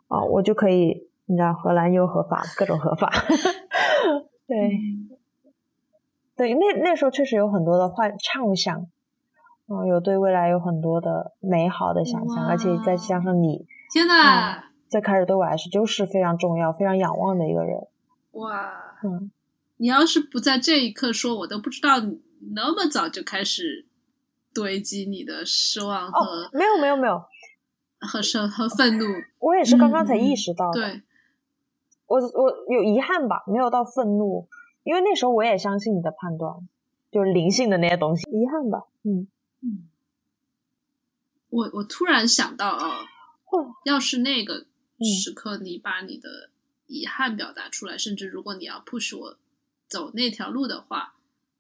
[0.09, 1.09] 啊，我就可以。
[1.25, 3.09] 你知道荷兰又合法，各种合法。
[4.47, 4.71] 对，
[6.37, 8.87] 对，那那时候确实有很多的幻畅想，
[9.73, 17.87] 嗯，有对未来有很多的美好的想象，而且再加上你，天呐，最开始对我来说就是非常重要、非常仰望的一个人。
[18.33, 18.73] 哇，
[19.03, 19.31] 嗯，
[19.79, 22.21] 你要是不在这一刻说，我都不知道你
[22.55, 23.87] 那么早就开始
[24.53, 27.23] 堆积你的失望和没有没有没有
[28.01, 29.07] 和生和愤怒。
[29.39, 30.81] 我也是刚刚才意识到的。
[30.81, 31.03] 对。
[32.07, 34.47] 我我有遗憾吧，没有到愤怒，
[34.83, 36.53] 因为那时候我也相信你的判断，
[37.11, 38.31] 就是灵性的那些东西。
[38.31, 39.27] 遗憾吧，嗯
[39.63, 39.89] 嗯。
[41.49, 43.07] 我我突然想到啊，
[43.85, 44.67] 要是那个
[45.23, 46.51] 时刻你把你的
[46.87, 49.39] 遗憾表达出来，甚至如果你要 push 我
[49.89, 51.15] 走那条路的话，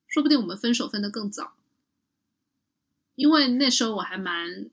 [0.06, 1.54] 说不定我们分手分的更早，
[3.14, 4.70] 因为那时候我还蛮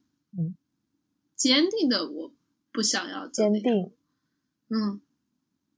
[1.36, 2.32] 坚定的，我
[2.72, 3.62] 不想要坚定，
[4.70, 5.02] 嗯。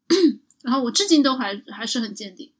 [0.61, 2.53] 然后我至今都还还是很坚定，嗯，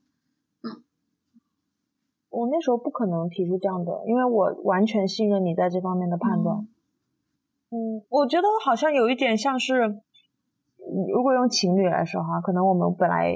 [2.31, 6.65] 我那时候不可能提出这样的，因为我完全信任你在这方面的判断。
[7.69, 10.01] 嗯，我觉得好像有一点像是，
[11.13, 13.35] 如果用情侣来说哈，可能我们本来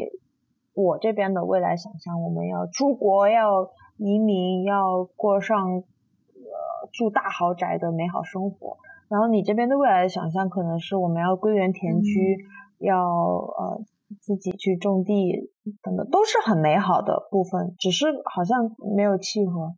[0.74, 8.78] 我这边的未来想象，我们要出国，要移民，要过上呃住大豪宅的美好生活，
[9.10, 12.38] 然后你这边的未来的想象，可能是我们要归园田居，
[12.80, 13.84] 要呃。
[14.22, 15.52] 自己去种地，
[15.82, 19.76] 等等，都是很美好的部分，只是好像没有契合。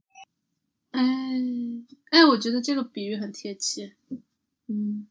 [0.92, 1.02] 哎
[2.12, 3.94] 哎，我觉得这个比喻很贴切。
[4.68, 5.08] 嗯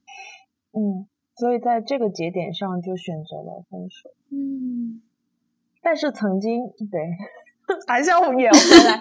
[0.72, 4.10] 嗯，所以在这个节点上就选择了分手。
[4.30, 5.02] 嗯，
[5.82, 7.16] 但是曾经对，
[7.86, 8.58] 还是要圆回
[8.88, 9.00] 来，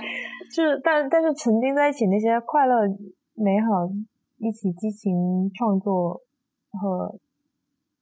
[0.53, 2.87] 就是但但是曾经在一起那些快乐、
[3.33, 3.89] 美好、
[4.37, 6.21] 一起激情创作
[6.71, 7.19] 和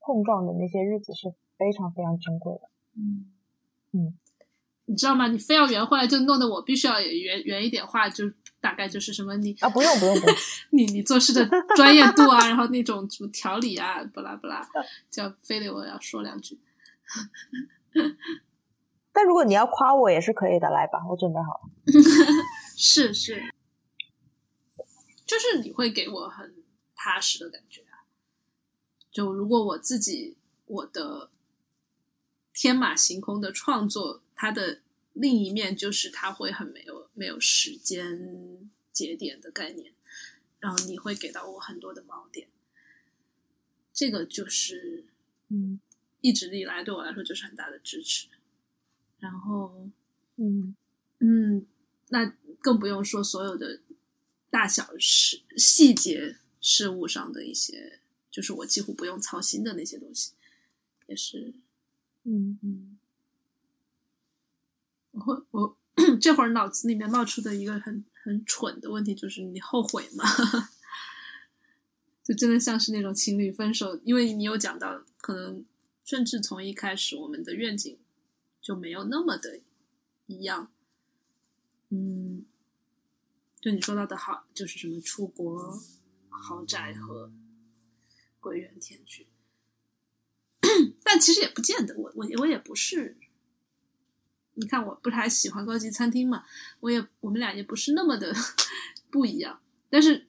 [0.01, 1.33] 碰撞的那些日子是
[1.63, 2.69] 非常非常珍贵的。
[2.97, 3.25] 嗯
[3.93, 4.13] 嗯，
[4.85, 5.27] 你知道吗？
[5.27, 8.29] 你非要圆回来，就弄得我必须要圆圆一点话，就
[8.59, 10.35] 大概就是什么你啊，不用不用不用，
[10.71, 14.61] 你你做事的专业度啊， 然后那种什么条理啊，不拉不拉，
[15.09, 16.59] 就要非得我要说两句。
[19.13, 21.69] 但如果你要夸我也是可以的，来吧，我准备好了。
[22.75, 23.41] 是是，
[25.25, 26.55] 就是你会给我很
[26.95, 28.03] 踏实的感觉啊。
[29.11, 30.35] 就如果我自己
[30.65, 31.29] 我的
[32.53, 34.79] 天马行空的创作，它的
[35.13, 39.93] 另一面就是它会很没有没有时间节点的概念，
[40.59, 42.47] 然后你会给到我很多的锚点，
[43.93, 45.05] 这个就是
[45.49, 45.79] 嗯。
[46.25, 48.29] 一直以来对我来说就是很大的支持，
[49.19, 49.89] 然后，
[50.37, 50.73] 嗯。
[51.19, 51.65] 嗯，
[52.07, 53.81] 那更不用说所有的
[54.49, 57.99] 大小事细节事物上的一些，
[58.31, 60.31] 就是我几乎不用操心的那些东西，
[61.07, 61.53] 也是，
[62.23, 62.97] 嗯嗯，
[65.11, 65.77] 我我
[66.21, 70.23] 这会儿脑子里面冒出的一个很很蠢的问题就是你后悔吗？
[72.23, 75.65] 就真的像是那种情侣分手，因为你有讲到可能。
[76.05, 77.97] 甚至从一开始，我们的愿景
[78.59, 79.61] 就没有那么的
[80.25, 80.69] 一样。
[81.87, 82.43] 嗯，
[83.61, 85.81] 就你说到的好，就是什么出国
[86.27, 87.31] 豪宅和
[88.41, 89.27] 归园田居，
[91.03, 91.95] 但其实也不见得。
[91.97, 93.17] 我我我也不是，
[94.55, 96.43] 你看，我不是还喜欢高级餐厅嘛？
[96.81, 98.33] 我也我们俩也不是那么的
[99.11, 99.59] 不一样。
[99.89, 100.27] 但是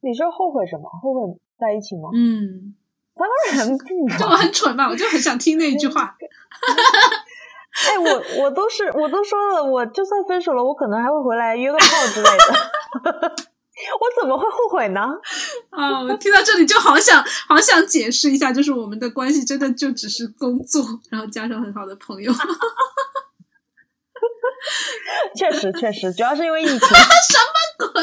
[0.00, 0.88] 你是后悔什么？
[1.02, 2.10] 后悔在一起吗？
[2.14, 2.74] 嗯。
[3.18, 6.16] 当然不，就我很蠢嘛，我就很想听那一句话。
[7.90, 13.36] 哎，我我都是我都说了，我就算分手了，我可能还会回来约个炮之类的。
[14.00, 15.00] 我怎么会后悔呢？
[15.70, 22.32] 啊，我听到这里就好想好想解释一下，就是我们的关系真的就只是工作，然后加上很好的朋友。
[25.36, 26.78] 确实确实，主要是因为疫情。
[26.80, 28.02] 什么鬼？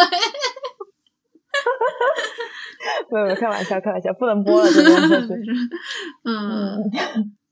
[3.11, 5.33] 没有没有，开玩笑开玩笑，不能播了这个东西。
[6.23, 6.77] 嗯，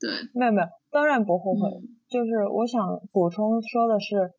[0.00, 1.68] 对，没有没有，当然不后悔。
[2.08, 2.80] 就是我想
[3.12, 4.30] 补充说的是，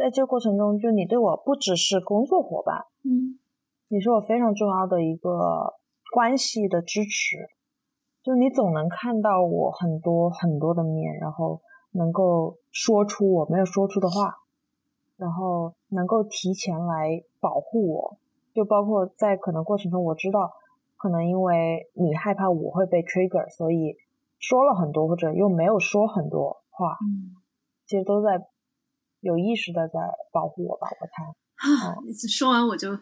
[0.00, 3.38] 在这个过程中，就你对我不只是工作伙伴，嗯，
[3.88, 5.74] 你是我非常重要的一个
[6.14, 7.36] 关系的支持。
[8.22, 11.60] 就你总能看到我很多很多的面，然后
[11.92, 14.36] 能够说出我没有说出的话，
[15.18, 18.16] 然后能够提前来保护我。
[18.54, 20.50] 就包括在可能过程中，我知道
[20.96, 23.96] 可能因为你害怕我会被 trigger，所以
[24.38, 27.36] 说了很多，或者又没有说很多话，嗯，
[27.84, 28.46] 其实都在
[29.20, 29.94] 有意识的在
[30.32, 31.34] 保护我吧，我猜。
[32.28, 32.98] 说完我就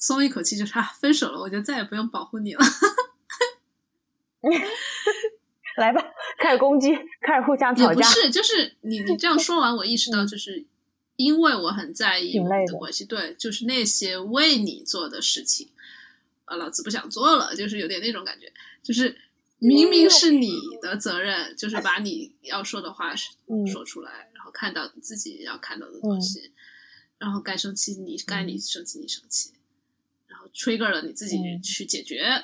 [0.00, 2.60] 松一口气，就是分手了，我就再也不用保护你了。
[5.76, 6.02] 来吧，
[6.38, 7.94] 开始攻击，开始互相吵架。
[7.94, 10.66] 不是，就是你你这样说完，我意识到就是。
[11.18, 15.68] 因为我很在意我们的关系，对，就是那些为你做的事情，
[16.44, 18.52] 啊，老子不想做了，就是有点那种感觉，
[18.84, 19.18] 就是
[19.58, 26.52] 明明是你的责任，就是把你要说的话说出来，然后看到自己要看到的东西，
[27.18, 29.52] 然后该生气你该你生气你生气，
[30.26, 32.42] 然后 trigger 了你自己去解决，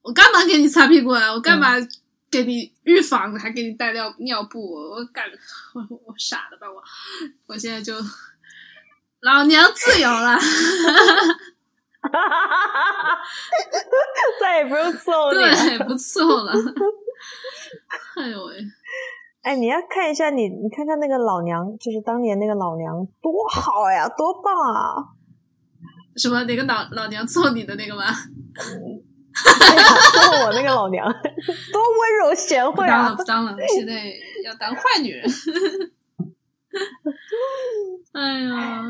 [0.00, 1.30] 我干嘛给你擦屁股啊？
[1.32, 1.74] 我干嘛？
[2.30, 5.24] 给你预防，还给你带尿尿布，我干，
[5.74, 6.82] 我我傻了吧我，
[7.46, 7.94] 我现在就
[9.20, 10.36] 老娘自由了，
[14.40, 16.52] 再也不用伺候你了，对，不伺候了。
[18.16, 18.56] 哎呦喂！
[19.44, 24.96] 哎，你要看一下你，你看看那个老娘，就是当年那个老娘多好呀，多棒啊！
[26.16, 28.04] 什么哪个老老娘揍你的那个吗？
[29.34, 33.14] 说我那个老娘多温柔贤惠啊！
[33.14, 33.92] 不当了， 不当了，现在
[34.44, 35.28] 要当坏女人。
[38.12, 38.82] 哎呀，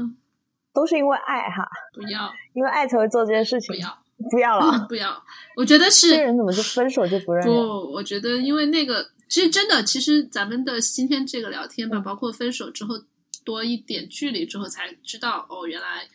[0.73, 1.67] 都是因为爱哈！
[1.93, 3.75] 不要， 因为爱才会做这件事情。
[3.75, 3.99] 不要，
[4.31, 5.21] 不要了，不要。
[5.57, 7.45] 我觉得是这人怎么就分手就不认？
[7.45, 7.53] 不，
[7.93, 13.05] 我觉得因为那个，其实真的，其实咱们的今天这个聊天吧，包括分手之后
[13.45, 16.09] 多一点距离之后，才知道哦，原来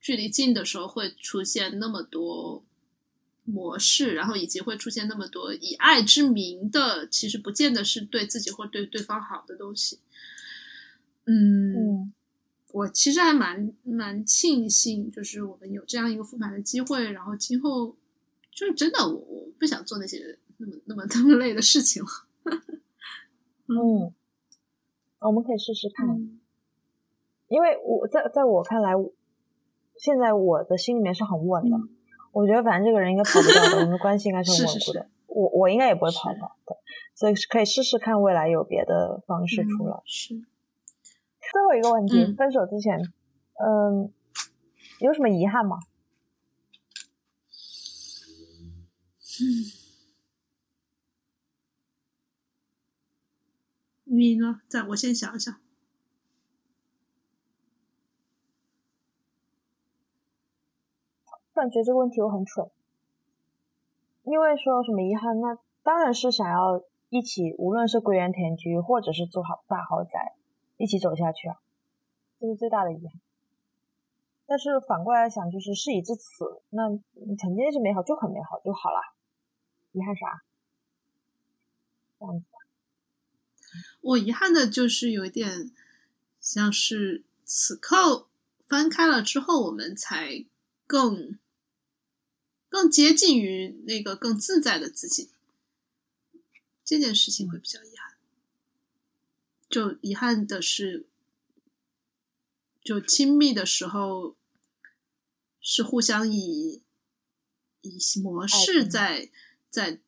[0.00, 2.64] 距离近的时候会出现那么多。
[3.44, 9.98] 模式，然后以及会出现那么多以爱之名的，其实不见得是对自己或对对方好的东西。
[11.24, 12.12] 嗯，嗯
[12.70, 17.96] 我其实还蛮蛮庆幸，就是我们有这样一个复盘的机会，然后今后
[18.54, 22.08] 就是真的我我不想做那些那么那么那么累的事情了。
[23.66, 24.14] 嗯，
[25.20, 26.38] 我们可以试试看，嗯
[27.48, 28.92] 因为我在在我看来，
[29.96, 31.76] 现在我的心里面是很稳的。
[31.76, 31.96] 嗯
[32.32, 35.10] 我觉得反正这个人应该跑不掉的，我们的关系应该是很是是是稳固的。
[35.26, 36.76] 我我应该也不会跑掉的，
[37.12, 39.96] 所以可以试试看未来有别的方式出来。
[39.96, 40.34] 嗯是
[41.52, 43.00] 最后一个问题，嗯分手之前，
[43.58, 44.12] 嗯，
[45.00, 45.78] 有什么遗憾吗？
[54.12, 54.60] 你呢？
[54.66, 55.54] 在我先想一想。
[61.54, 62.68] 突然觉这个问题我很蠢，
[64.24, 70.34] 因为说什么遗憾，那当然是想要一起，无论是归园田居，或者是住好大豪宅，
[70.76, 71.60] 一起走下去啊，
[72.40, 73.20] 这是最大的遗憾。
[74.46, 79.14] 但是反过来想，就是事已至此，那你曾经是美好就很美好就好了，
[79.92, 80.42] 遗憾啥？
[82.18, 82.49] 这样子，
[84.00, 85.70] 我遗憾的就是有一点
[86.40, 88.28] 像是此刻
[88.66, 90.44] 翻开了之后，我们才
[90.86, 91.38] 更
[92.68, 95.30] 更接近于那个更自在的自己。
[96.84, 98.16] 这件事情会比较遗憾。
[99.68, 101.06] 就遗憾的是，
[102.82, 104.36] 就亲密的时候
[105.60, 106.82] 是互相以
[107.82, 109.30] 以模式情在
[109.68, 110.00] 在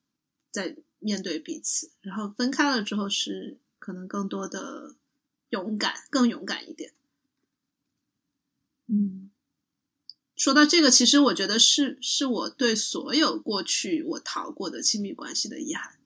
[0.51, 4.97] 在面对彼此，然后分开了之后是可能更多的
[5.51, 6.95] 勇敢，更勇敢一点。
[8.87, 9.31] 嗯，
[10.35, 15.99] 说到这个，其实我觉得是是我对所有过去我逃过的亲密关系的遗憾。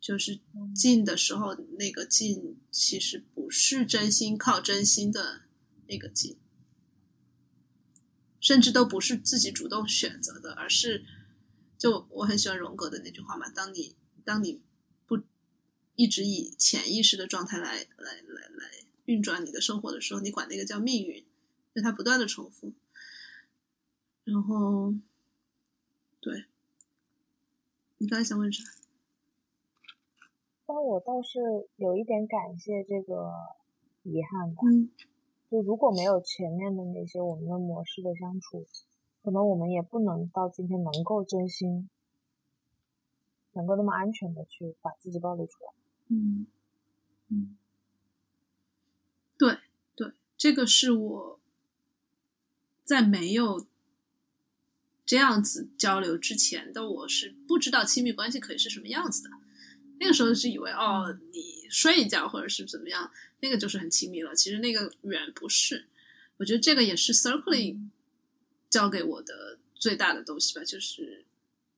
[0.00, 0.40] 就是
[0.74, 5.42] 近的时候，那个近其实不是真心靠真心的
[5.88, 6.38] 那个近，
[8.40, 11.04] 甚至都不是自己主动选择的，而是
[11.80, 14.60] 就我很喜欢荣格的那句话嘛：当你当你
[15.06, 15.18] 不
[15.94, 18.70] 一直以潜意识的状态来来来来
[19.06, 21.26] 运转你的生活的时候，你管那个叫命运，因
[21.76, 22.74] 为它不断的重复。
[24.24, 24.92] 然后，
[26.20, 26.44] 对，
[27.96, 28.62] 你刚才想问啥？
[30.66, 31.40] 但我倒是
[31.76, 33.32] 有一点感谢这个
[34.02, 34.60] 遗憾吧。
[34.70, 34.90] 嗯
[35.50, 38.66] 就如果没有前面的那些我们的模式的相处，
[39.22, 41.88] 可能我们也不能到今天能够真心，
[43.52, 45.72] 能够那么安全的去把自己暴露出来。
[46.08, 46.46] 嗯
[47.28, 47.56] 嗯，
[49.38, 49.58] 对
[49.94, 51.40] 对，这个是我
[52.84, 53.66] 在没有
[55.04, 59.30] 这样子交流之前的我是不知道亲密关系可以是什么样子的。
[60.00, 64.34] 那个时候是以为哦，你睡一觉或者是怎么样，那个就是很亲密了。
[64.34, 65.86] 其实那个远不是。
[66.38, 67.90] 我觉得这个也是 circling
[68.70, 71.26] 教给我的最大的东西吧，就是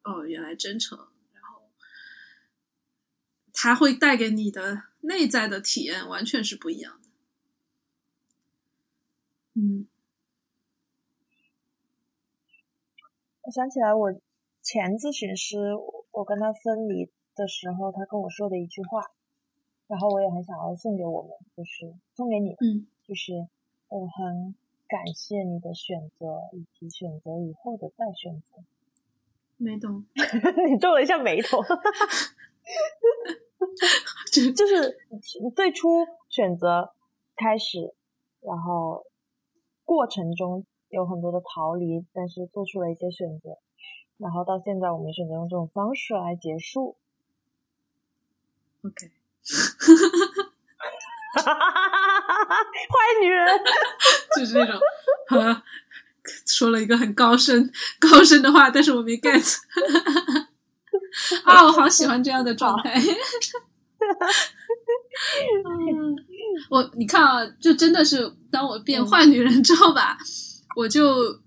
[0.05, 0.99] 哦，原来真诚，
[1.33, 1.63] 然后
[3.53, 7.09] 它会带给你的内在的体验完全是不一样的。
[9.55, 9.89] 嗯。
[13.45, 14.13] 我想起来，我
[14.63, 15.57] 前咨询师，
[16.13, 19.11] 我跟他分离的时候，他跟我说的一句话，
[19.89, 22.87] 然后我也很想要送给我们，就是送给你，嗯。
[23.05, 23.33] 就是
[23.89, 24.55] 我很
[24.93, 28.63] 感谢你的选择，以及选择以后的再选择。
[29.57, 30.05] 没懂，
[30.69, 31.63] 你皱了一下眉头，
[34.31, 34.99] 就就是
[35.55, 36.93] 最初选择
[37.37, 37.95] 开始，
[38.43, 39.07] 然后
[39.87, 43.57] 过程中有很多的逃离，但是做出了一些选择，
[44.19, 46.99] 然后到现在我们选择用这种方式来结束。
[48.83, 49.11] OK。
[51.35, 51.49] 坏
[53.23, 53.47] 女人，
[54.39, 54.81] 就是那种，
[55.31, 55.63] 呃，
[56.47, 59.57] 说了一个很高深高深的话，但是我没 get。
[61.45, 62.95] 啊，我好喜欢这样的状态。
[65.65, 66.17] 嗯
[66.69, 70.19] 我你看啊，就真的是当我变坏女人之后吧，
[70.77, 71.41] 我就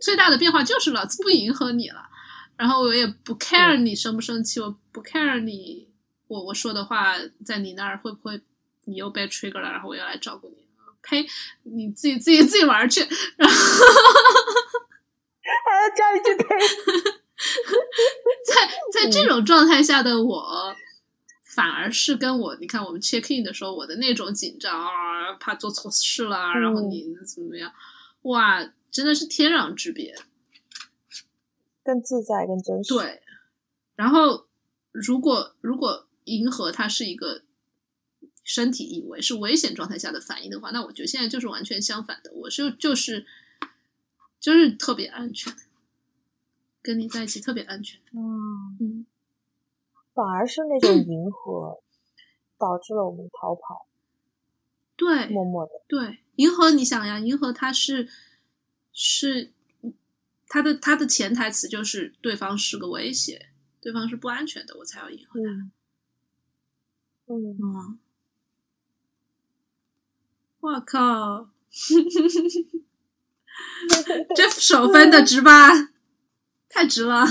[0.00, 2.08] 最大的变化就是老子不迎合你了，
[2.56, 5.88] 然后我也不 care 你生不生气，我不 care 你
[6.28, 7.14] 我我说的话
[7.44, 8.40] 在你那儿会不会
[8.84, 10.63] 你又被 trigger 了，然后我又来照顾你。
[11.04, 11.26] 呸！
[11.62, 13.00] 你自己自己自己玩去，
[13.36, 13.54] 然后
[15.64, 16.44] 还要加一句呸。
[18.46, 20.74] 在在这种状态下的我，
[21.44, 27.72] 反而是跟我你看我们 check in 的时候，我的那种紧张啊，怕做错事了，然后你怎么样，
[28.22, 30.16] 哇，真的是天壤之别。
[31.84, 32.94] 更自在、更真实。
[32.94, 33.22] 对，
[33.94, 34.46] 然后
[34.90, 37.42] 如果如果迎合它是一个
[38.44, 43.26] 身体以为是危险状态下的反应的话，那我觉得现在就是完全相反的，我是就是
[44.38, 45.52] 就是特别安全，
[46.82, 47.98] 跟你在一起特别安全。
[48.12, 49.06] 嗯，嗯，
[50.12, 51.80] 反而是那种迎合
[52.58, 53.86] 导致了我们逃跑，
[54.94, 55.72] 对，默默的。
[55.88, 58.08] 对，迎合，你想呀，迎合他是
[58.92, 59.52] 是
[60.46, 63.48] 他的他的潜台词就是对方是个威胁，
[63.80, 65.50] 对方是不安全的，我才要迎合他。
[65.50, 65.72] 嗯
[67.26, 67.98] 嗯，嗯，
[70.64, 71.50] 我靠，
[74.34, 75.68] 这手分的值吧？
[76.70, 77.26] 太值了。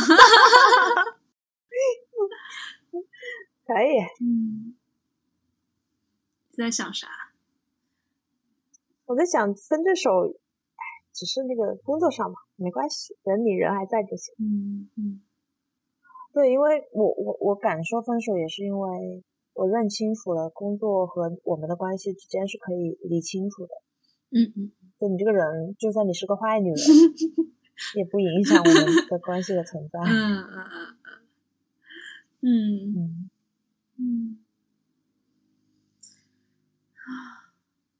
[3.66, 3.98] 可以。
[4.22, 4.76] 嗯，
[6.52, 7.08] 你在想啥？
[9.06, 10.36] 我在想分这手，
[10.76, 14.36] 哎，只是那个工作上嘛，没关系，人你人还在就行。
[14.38, 15.24] 嗯嗯
[16.34, 19.24] 对，因为我我我敢说分手，也是因为
[19.54, 23.72] 我认清楚了工作和我们的关系之间是可以理清楚的。
[24.32, 26.78] 嗯嗯就你这个人，就算你是个坏女人，
[27.98, 30.00] 也不影响我们的关系的存在。
[30.00, 30.98] 嗯嗯嗯
[32.42, 33.28] 嗯嗯嗯
[33.98, 34.40] 嗯。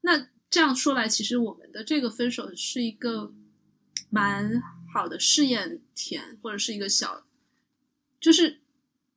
[0.00, 3.32] 那这样说来，其实我们的这个分手是一个
[4.10, 4.60] 蛮
[4.92, 7.24] 好的试验田，或者是一个小，
[8.20, 8.60] 就是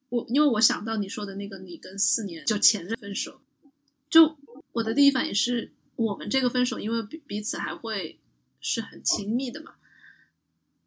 [0.10, 3.42] 我因为我想到你说的那个，你跟四年就前任分手，
[4.10, 4.38] 就
[4.72, 8.20] 我的第一反应是我们这个分手，因为彼彼此还会
[8.62, 9.76] 是很亲密的嘛，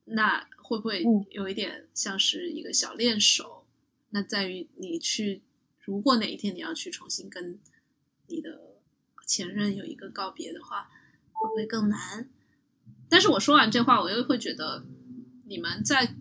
[0.05, 3.65] 那会不会嗯有一点像是一个小练手？
[4.11, 5.43] 那在于你去，
[5.81, 7.59] 如果哪一天你要去重新跟
[8.27, 8.77] 你的
[9.27, 10.91] 前任有一个告别的话，
[11.33, 12.29] 会不会更难？
[13.09, 14.85] 但是我说完这话，我又会觉得，
[15.47, 16.17] 你们在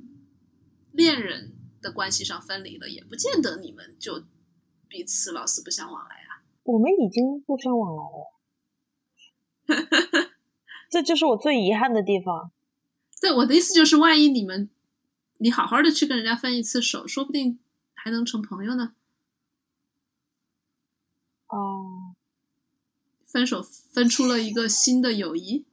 [0.91, 4.23] 恋人的关系上分离了，也不见得你们就
[4.87, 6.43] 彼此老死不相往来啊。
[6.63, 8.03] 我们已经不相往来
[9.77, 10.31] 了，
[10.89, 12.51] 这就是我最遗憾的地方。
[13.21, 14.69] 对，我的意思就是，万一你们
[15.39, 17.59] 你好好的去跟人家分一次手，说不定
[17.93, 18.93] 还能成朋友呢。
[21.47, 22.15] 哦，
[23.25, 25.65] 分手分出了一个新的友谊，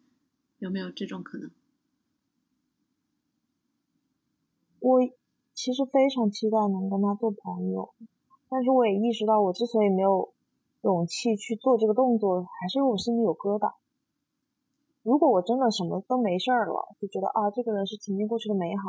[0.58, 1.50] 有没有这种可能？
[4.78, 5.00] 我
[5.56, 7.94] 其实非常期待能跟他做朋友，
[8.50, 10.34] 但是我也意识到，我之所以没有
[10.82, 13.72] 勇气去做这个动作，还是因为我心里有疙瘩。
[15.02, 18.82] 如果我真的什么都没事儿了，就觉得啊，这个人是曾经过去的美好，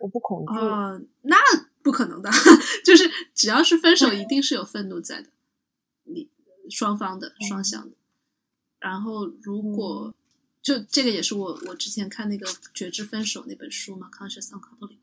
[0.00, 0.58] 我不恐惧。
[0.58, 1.36] 哦，那
[1.80, 2.28] 不可能的，
[2.84, 5.28] 就是只要是分手，一定是有愤怒在的，
[6.04, 6.28] 你
[6.68, 7.96] 双方的双向的。
[8.80, 10.12] 然后如果
[10.60, 14.96] 就这个也是我我之前看那个《觉知分手》那本书嘛，《Conscious Uncoupling》，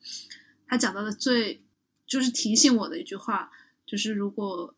[0.68, 1.64] 他讲到的最
[2.06, 3.52] 就是提醒我的一句话，
[3.86, 4.76] 就是如果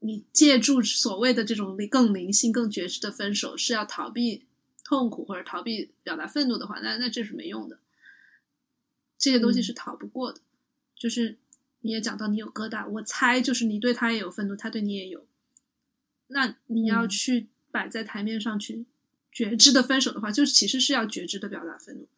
[0.00, 4.46] 你借助所谓的这种更灵性、更觉知的分手，是要逃避
[4.84, 7.78] 痛苦或者逃避表达愤怒的话，那那这是没用的。
[9.16, 10.40] 这些东西是逃不过的。
[10.96, 11.38] 就是
[11.80, 15.26] 你也讲到你有疙瘩，我猜就是你对他也有愤怒，他对你也有。
[16.28, 18.86] 那你要嗯去摆在台面上去
[19.30, 22.08] 觉知的分手的话，就是其实是要觉知的表达愤怒，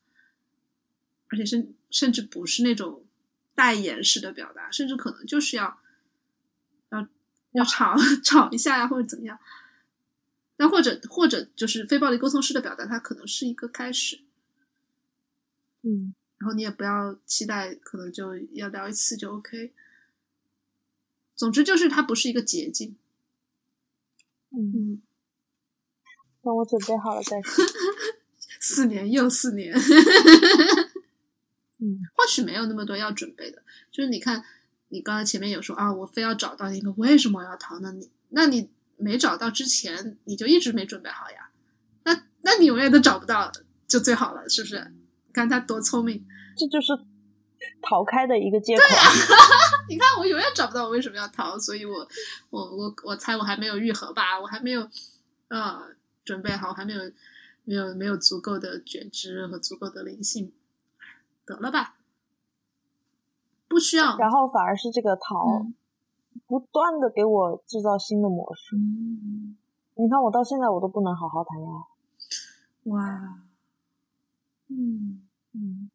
[1.28, 3.03] 而且甚甚至不是那种
[3.54, 5.78] 代言式的表达，甚至可能就是要
[6.90, 7.06] 要
[7.52, 7.94] 要吵
[8.24, 9.38] 吵一下呀，或者怎么样。
[10.56, 14.20] 那或者或者就是非暴力沟通式的表达，它可能是一个开始。
[15.82, 19.72] 嗯然后你也不要期待，可能就要聊一次就 OK。
[21.34, 22.96] 总之就是它不是一个捷径。
[24.50, 25.02] 嗯，嗯，
[26.42, 27.64] 等我准备好了再说。
[28.60, 29.74] 四年又四年，
[31.84, 33.62] 嗯或许没有那么多要准备的。
[33.90, 34.42] 就是你看，
[34.88, 37.92] 你刚才前面有说啊，我非要找到一个为什么我要逃呢？
[37.92, 41.50] 你那你没找到之前，你就一直没准备好呀。
[42.04, 43.52] 那那你永远都找不到，
[43.86, 44.92] 就最好了，是不是？
[45.26, 46.24] 你看他多聪明。
[46.56, 46.92] 这就是
[47.82, 48.82] 逃开的一个借口。
[49.88, 52.08] 你看，我永远找不到我为什么要逃，所以我
[52.50, 54.88] 我我我猜我还没有愈合吧，我还没有
[55.48, 55.82] 呃
[56.24, 57.00] 准备好，还没有
[57.64, 60.52] 没有没有足够的觉知和足够的灵性，
[61.44, 61.96] 得了吧，
[63.68, 64.16] 不需要。
[64.16, 65.74] 然后反而是这个逃，嗯
[66.46, 68.76] 不断的给我制造新的模式。
[68.76, 69.56] 嗯，
[69.94, 71.76] 你看我到现在我都不能好好谈恋爱。
[72.90, 73.44] 哇，
[74.68, 75.22] 嗯
[75.52, 75.90] 嗯，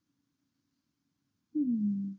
[1.53, 2.17] 嗯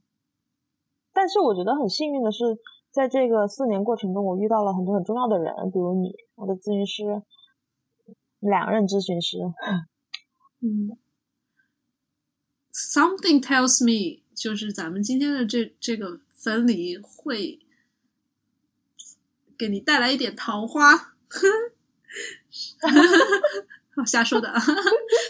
[1.12, 2.58] 但是我觉得很幸运的是，
[2.90, 7.22] 在这个四年过程中，我遇到了很多很重要的人，比如你，我的咨询师，
[8.38, 9.38] 两任咨询师。
[10.60, 10.96] 嗯，
[12.90, 17.60] something tells me，就是咱们今天的这这个分离会
[19.56, 21.14] 给你带来一点桃花。
[23.94, 24.52] 我瞎说的，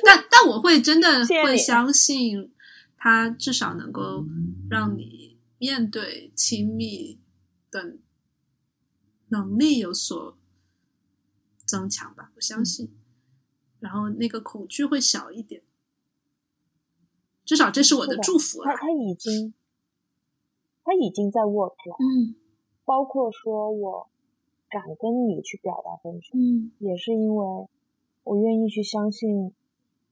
[0.04, 2.50] 但但我会真的会相信，
[2.96, 4.24] 他至少能够
[4.70, 7.18] 让你面对亲密
[7.70, 7.96] 的
[9.28, 10.38] 能力有所
[11.66, 12.90] 增强吧，我相信，
[13.80, 15.62] 然后那个恐惧会小一点，
[17.51, 18.62] 至少这是我的祝福。
[18.62, 19.52] 他他已经
[20.85, 22.36] 他已经在 work 了，嗯，
[22.85, 24.09] 包括说我
[24.68, 27.66] 敢跟你去表达分手，嗯，也是因为。
[28.22, 29.52] 我愿意去相信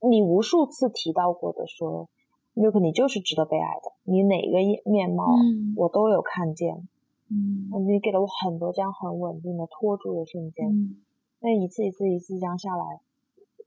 [0.01, 2.09] 你无数次提到过的，说
[2.55, 3.93] ，Milk，你就是值得被爱的。
[4.03, 4.57] 你哪个
[4.89, 5.35] 面貌，
[5.77, 6.87] 我都有看见。
[7.29, 10.67] 嗯，你给了我很多这样很稳定的托住的瞬间。
[10.67, 10.97] 嗯，
[11.39, 12.99] 那一次一次一次这样下来，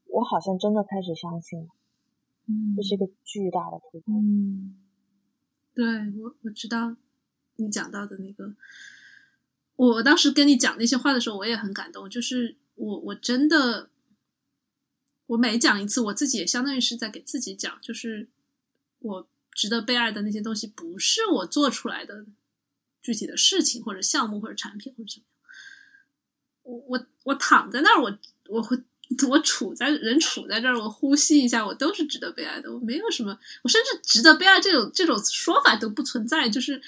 [0.08, 1.68] 我好像真的开始相信了。
[2.46, 4.14] 嗯，这是一个巨大的突破。
[4.14, 4.76] 嗯，
[5.74, 5.84] 对
[6.20, 6.96] 我我知道
[7.56, 8.54] 你讲到的那个，
[9.76, 12.08] 我当时跟你讲那些话的时候，我也很感动。
[12.08, 13.90] 就是我我真的。
[15.26, 18.28] 我每讲一次，我自己也相当于是在给自己讲，就是
[18.98, 22.26] 我值得被爱的那些东西，不是我做出来的
[23.00, 25.26] 具体的事情或者项目或者产品或者什么。
[26.64, 28.76] 我我我躺在那儿，我我会
[29.28, 32.72] 我处在人处在这儿，我呼吸一下，我都是值得被爱的。
[32.72, 36.48] 我没有什么，我甚至值得被爱这种这种说法都不存在。
[36.48, 36.80] 就是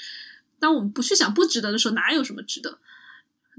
[0.59, 2.78] 当我们不去想不值得的时候，哪有什么值得？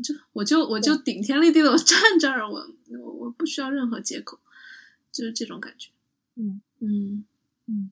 [0.03, 4.39] 就我就我就顶天立地的我 站这儿，我我我不需要任何借口。
[5.11, 5.91] 就是这种感觉，
[6.35, 6.61] 嗯。
[6.79, 7.23] 嗯。
[7.67, 7.91] 嗯。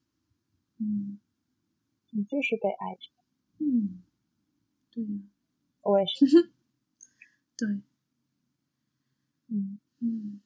[0.80, 1.20] 嗯，
[2.10, 3.10] 你就是被爱着，
[3.60, 4.02] 嗯，
[4.92, 5.06] 对，
[5.84, 6.26] 我也是，
[7.56, 7.68] 对，
[9.48, 9.80] 嗯。
[10.02, 10.43] 嗯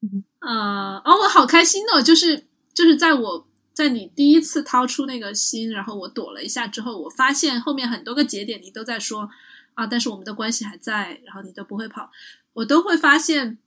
[0.00, 2.00] 嗯啊哦，我好开心哦！
[2.00, 9.28] 就是就是在我在你第一次掏出那个心，然后我躲了一下之后，我发现后面很多个节点你都在说
[9.74, 12.10] 啊，但是我们的关系还在，然后你都不会跑，
[12.52, 13.58] 我都会发现。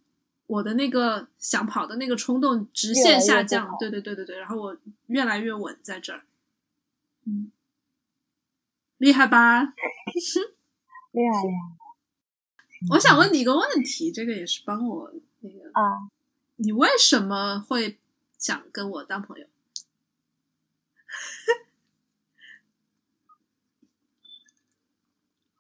[0.47, 4.75] 我的那个想跑的那个冲动直线下降，对对对对对，然后我
[5.07, 6.23] 越来越稳在这儿，
[7.25, 7.53] 嗯，
[8.97, 9.61] 厉害吧？
[11.13, 12.89] 厉害厉害！
[12.89, 16.11] 我想问你一个问题，这个也是帮我那个啊，
[16.63, 17.97] 你为什么会
[18.37, 19.45] 想跟我当朋友？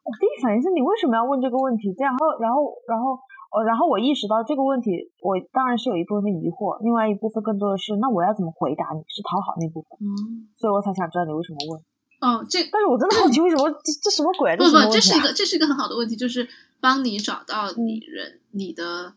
[0.03, 1.93] 我第一反应是你为什么要问这个问题？
[1.97, 3.19] 然后，然后，然后。
[3.53, 9.03] 呃，然后我意识到这个问题，我当然是有一部分疑惑，另外一部分更多的是，那我要怎么回答你？
[9.09, 11.75] 是讨好那部分，嗯，所以我才想知道你为什么问。
[12.21, 14.55] 哦，这，但是我真的好奇，为什么这这什么鬼？
[14.55, 16.47] 不不，这是一个这是一个很好的问题，就是
[16.79, 19.15] 帮你找到你人你的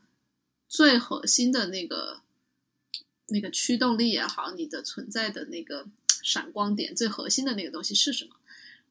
[0.74, 2.20] 最核心的那个
[3.28, 5.86] 那个驱动力也好，你的存在的那个
[6.24, 8.34] 闪光点，最核心的那个东西是什么？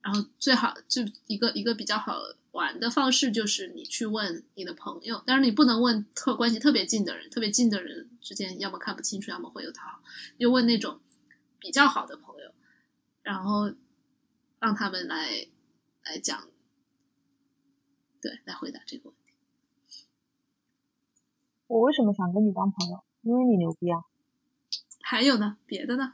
[0.01, 2.21] 然后最好就一个一个比较好。
[2.53, 10.03] 玩的方式就是你去问你的朋友，但是你不能问特关系特别近的人，特别近的人之间要么看不清楚，要么会有讨好，
[10.39, 11.01] 就问那种
[11.59, 12.53] 比较好的朋友，
[13.23, 13.73] 然后
[14.59, 15.47] 让他们来
[16.05, 16.47] 来讲，
[18.21, 19.22] 对，来回答这个问题。
[21.67, 23.03] 我为什么想跟你当朋友？
[23.21, 24.03] 因为你牛逼啊！
[25.01, 25.57] 还有呢？
[25.65, 26.13] 别的呢？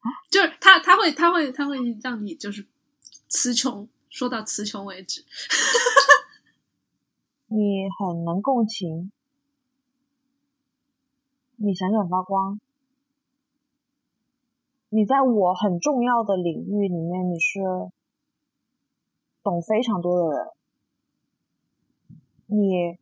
[0.00, 2.66] 啊，就是他他会他会他会让你就是
[3.28, 3.88] 词穷。
[4.08, 5.26] 说到词穷为止，
[7.48, 9.12] 你很能共情，
[11.56, 12.58] 你闪闪发光，
[14.88, 17.60] 你在我很重要的领域里面，你是
[19.42, 20.48] 懂非常多的人，
[22.46, 22.98] 你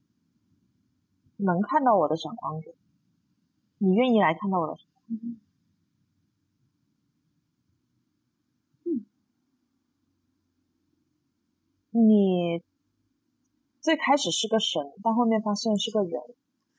[1.36, 2.74] 能看到我的闪光点，
[3.78, 5.36] 你愿意来看到我的闪光点。
[11.96, 12.60] 你
[13.80, 16.20] 最开始是个神，但后面发现是个人，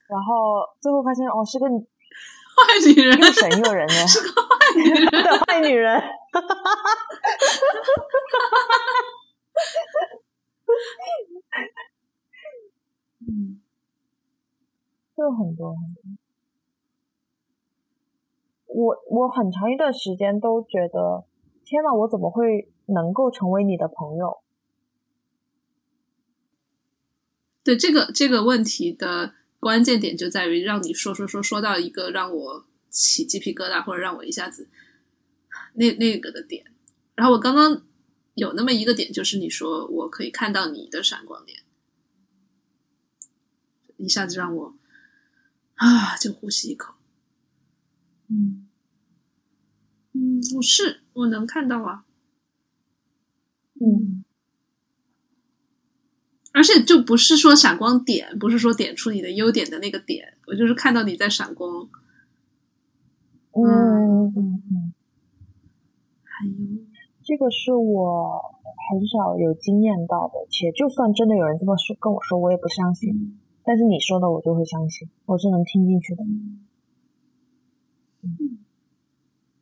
[0.08, 1.72] 然后最后发现哦 是个坏
[2.86, 5.06] 女人，又神又人呢，是个坏女人。
[5.10, 6.02] 的坏女人。
[13.28, 13.60] 嗯，
[15.16, 16.02] 有很多很多。
[18.66, 21.24] 我我很长一段时间都觉得，
[21.64, 24.42] 天呐，我怎么会能够成为你的朋友？
[27.64, 34.68] 对这个这个问题的关键点就在于让你说说说说到一个让我起鸡皮疙瘩或者让我一下子
[35.74, 36.66] 那那个的点，
[37.14, 37.82] 然后我刚刚
[38.34, 41.60] 有那么一个点，就是你说我可以看到你的闪光点，
[43.96, 44.74] 一下子让我
[45.76, 46.94] 啊就呼吸一口，
[48.28, 48.66] 嗯。
[50.18, 52.06] 嗯，我是我能看到啊，
[53.74, 54.24] 嗯。
[56.54, 61.90] 而且就不是说闪光点，不是说点出你的优点的那个点，我就是看到你在闪光。
[63.52, 64.32] 嗯嗯。
[64.34, 64.94] 嗯嗯，
[66.24, 66.54] 还有，
[67.22, 68.40] 这个是我
[68.90, 73.12] 很少有经验到的，且就算真的有人这么说跟我说，我也不相信。
[73.14, 76.22] 嗯但是你说的，我就会相信，我是能听进去的。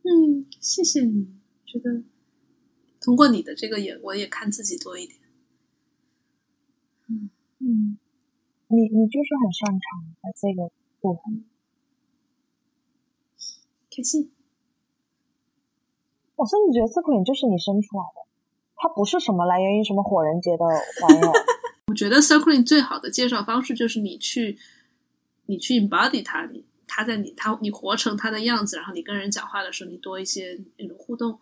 [0.02, 1.26] 嗯，谢谢你，
[1.64, 2.02] 觉得
[3.01, 5.18] 通过你的这个也，我也看自己多一点。
[7.09, 7.97] 嗯嗯，
[8.68, 9.81] 你你就是很擅长
[10.22, 10.70] 在这个
[11.01, 11.47] 部分。
[13.90, 14.31] 开心。
[16.36, 18.20] 我甚至觉得 Circling 就是你生出来的，
[18.76, 21.32] 它不是什么来源于什么火人节的玩意儿。
[21.94, 24.58] 我觉得 Circling 最好的介绍方式就是你去，
[25.46, 31.38] 你去 embody 它，你他在你他你活成他的样子，然后你跟人讲话的时候，你多一些那种互动。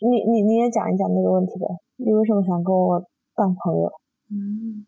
[0.00, 1.64] 你你你也讲一讲那个问题呗？
[1.96, 3.02] 你为什么想跟我
[3.34, 3.90] 当朋友？
[4.28, 4.84] 嗯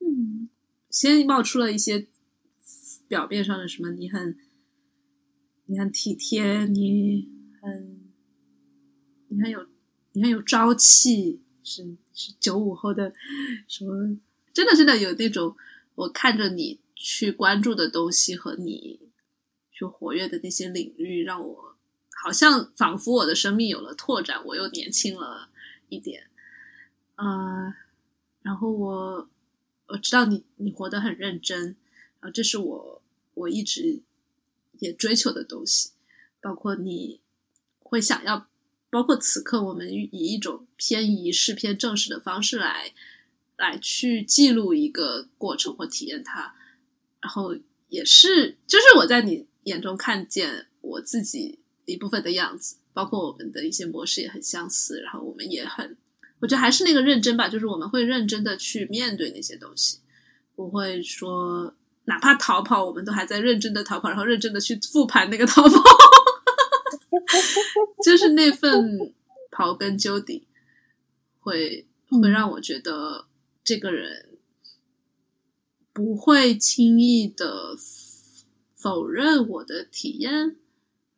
[0.00, 0.50] 嗯，
[0.90, 2.06] 先冒出了一些
[3.08, 4.36] 表面上的什么，你很
[5.64, 7.26] 你很体贴，你
[7.62, 7.98] 很
[9.28, 9.66] 你很有
[10.12, 11.96] 你很有朝气，是
[12.38, 13.12] 九五后的
[13.68, 14.16] 什么？
[14.52, 15.56] 真的真的有那种
[15.94, 18.98] 我看着你去关注的东西和你
[19.70, 21.76] 去活跃的那些领域，让我
[22.22, 25.50] 好像仿佛我的生命有了拓展，我又年轻了
[25.88, 26.28] 一点。
[27.14, 27.74] 呃，
[28.42, 29.28] 然后我
[29.86, 31.76] 我知道你你活得很认真，
[32.20, 33.02] 然后这是我
[33.34, 34.02] 我一直
[34.80, 35.92] 也追求的东西，
[36.42, 37.20] 包括你
[37.78, 38.48] 会想要，
[38.90, 42.92] 包括此刻我们以一种偏仪式、偏正式的方式来
[43.56, 46.54] 来去记录一个过程或体验它，
[47.20, 47.56] 然后
[47.88, 55.96] 也是就是我在你眼中看见我自己一部分的样子，包括我们的一些模式也很相似，然后我们也很。
[56.40, 59.98] 我觉得还是那个认真吧，就是我们会认真的去面对那些东西，
[60.56, 61.74] 不会说
[62.06, 65.82] 哪怕逃跑，我们都还在认真的逃跑，然后认真的去复盘那个逃跑，
[68.04, 69.14] 就是那份
[69.50, 70.46] 刨根究底，
[71.40, 73.26] 会会让我觉得
[73.64, 74.38] 这个人
[75.92, 77.76] 不会轻易的
[78.74, 80.56] 否认我的体验，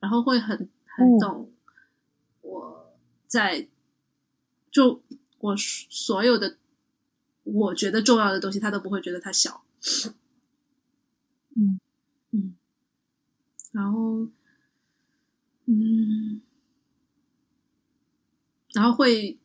[0.01, 1.53] 然后会很很懂
[2.41, 2.97] 我
[3.27, 3.69] 在。
[4.71, 5.03] 就
[5.41, 6.57] 我所有的
[7.43, 9.63] 我觉得重要的东西，他都不会觉得他小。
[11.55, 11.79] 嗯
[12.31, 12.57] 嗯，
[13.73, 14.27] 然后
[15.73, 16.43] 嗯，
[18.75, 19.39] 然后会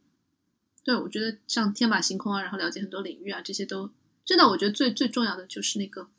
[0.84, 3.90] 对我觉得像天马行空啊，然后了解很多领域啊，这些都
[4.26, 6.10] 真的，我觉得最最重要的就是那个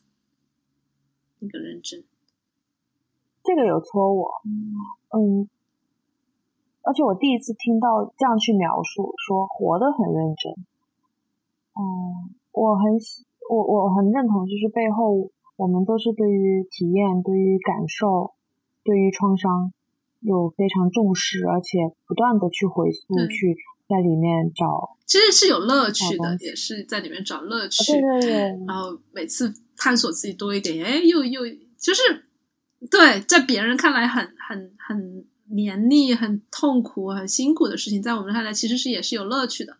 [1.40, 2.04] 那个认真。
[3.44, 4.30] 这个有戳我，
[5.10, 5.48] 嗯。
[6.82, 10.52] 而且我第一次听到这样去描述，说活得很认真。
[11.76, 18.32] 嗯，我很喜，我我很认同，就是背后我们都是对于体验、对于感受、
[18.84, 19.74] 对于创伤
[20.20, 23.56] 有非常重视，而且不断的去回溯，去
[23.88, 27.92] 在里面找，其实是有乐趣的，也是在里面找乐趣。
[27.92, 28.32] 对对对。
[28.66, 31.42] 然后每次探索自己多一点，哎，又又
[31.78, 32.24] 就是
[32.90, 35.24] 对，在别人看来很很很。
[35.50, 39.74] 黏腻、很痛苦、很辛苦的事情，在我们看来其实是也是有乐趣的。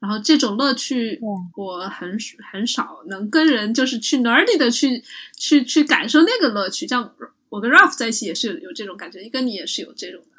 [0.00, 1.18] 然后这种乐趣，
[1.56, 2.14] 我很
[2.52, 5.02] 很少能跟人就是去 nerdy 的去
[5.34, 6.86] 去去感受那个乐趣。
[6.86, 7.10] 像
[7.50, 10.36] 我跟 Ralph 在一起也是有有这种感觉，跟你也是有这种的，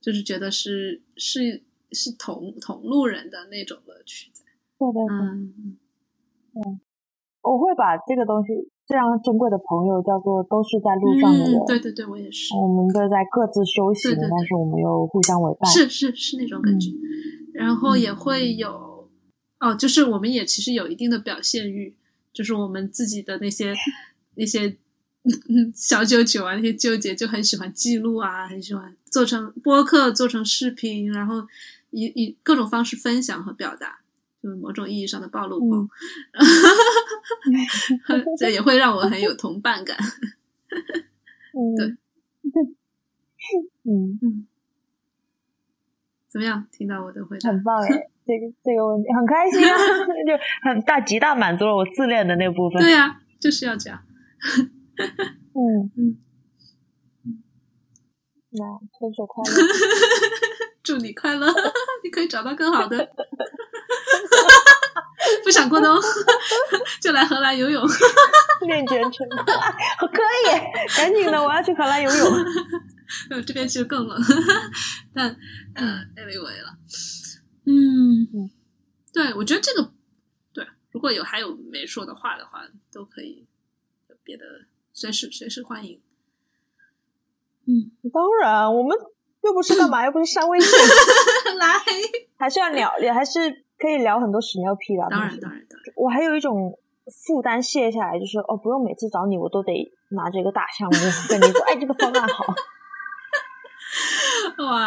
[0.00, 1.62] 就是觉得是是
[1.92, 4.44] 是同同路人的那种乐趣在。
[4.78, 5.76] 对对对，嗯
[6.54, 6.80] 嗯，
[7.42, 8.70] 我会把这个东西。
[8.88, 12.54] 这样珍贵的朋友叫做都是在路上的人，对对对，我也是。
[12.54, 16.92] 我们都在各自修行，但是我们又互相为伴，是是是那种感觉。
[17.52, 19.10] 然后也会有
[19.58, 21.96] 哦，就是我们也其实有一定的表现欲，
[22.32, 23.74] 就是我们自己的那些
[24.36, 24.76] 那些
[25.74, 31.46] 小九九啊，那些纠结就很喜欢记录啊，很喜欢做成播客，做成视频，然后
[31.90, 34.00] 以以各种方式分享和表达。
[34.42, 35.88] 就是某种意义上的暴露狂，
[38.38, 39.96] 这也会让我很有同伴感。
[41.76, 41.86] 对，
[43.82, 44.46] 嗯嗯，
[46.28, 46.64] 怎么样？
[46.70, 47.88] 听到我的回答，很棒哎！
[48.24, 49.76] 这个这个问题很开心啊，
[50.26, 50.38] 就
[50.70, 52.80] 很大极大满足了我自恋的那部分。
[52.80, 54.00] 对呀，就是要这样。
[55.54, 55.90] 嗯。
[55.96, 56.18] 嗯，
[58.50, 58.64] 那
[58.98, 59.50] 分手快乐，
[60.82, 61.46] 祝你快乐，
[62.04, 63.08] 你可以找到更好的。
[65.42, 65.96] 不想过冬，
[67.00, 67.84] 就来荷兰游泳。
[68.66, 70.46] 练拳成可以，
[70.96, 72.26] 赶紧的，我要去荷兰游泳。
[73.30, 74.20] 呃，这边其实更冷，
[75.14, 75.28] 但
[75.74, 75.84] 呃
[76.16, 76.76] ，anyway 了，
[77.64, 78.50] 嗯嗯，
[79.12, 79.92] 对，我觉得这个
[80.52, 82.62] 对，如果有还有没说的话的话，
[82.92, 83.46] 都可以
[84.08, 84.44] 有别的，
[84.96, 86.00] 随时随时欢迎。
[87.66, 88.96] 嗯，当然，我们
[89.42, 90.70] 又不是干嘛， 又不是删微信，
[91.58, 91.66] 来，
[92.38, 93.38] 还是要聊，也还是
[93.78, 95.06] 可以聊很多屎尿屁的。
[95.10, 96.78] 当然，当然，当然，我还有一种
[97.26, 100.96] 负担卸下来，就是哦，不用每次找你，我都得拿着一个大项目
[101.28, 102.54] 跟你说，哎，这个方案好。
[104.64, 104.80] 哇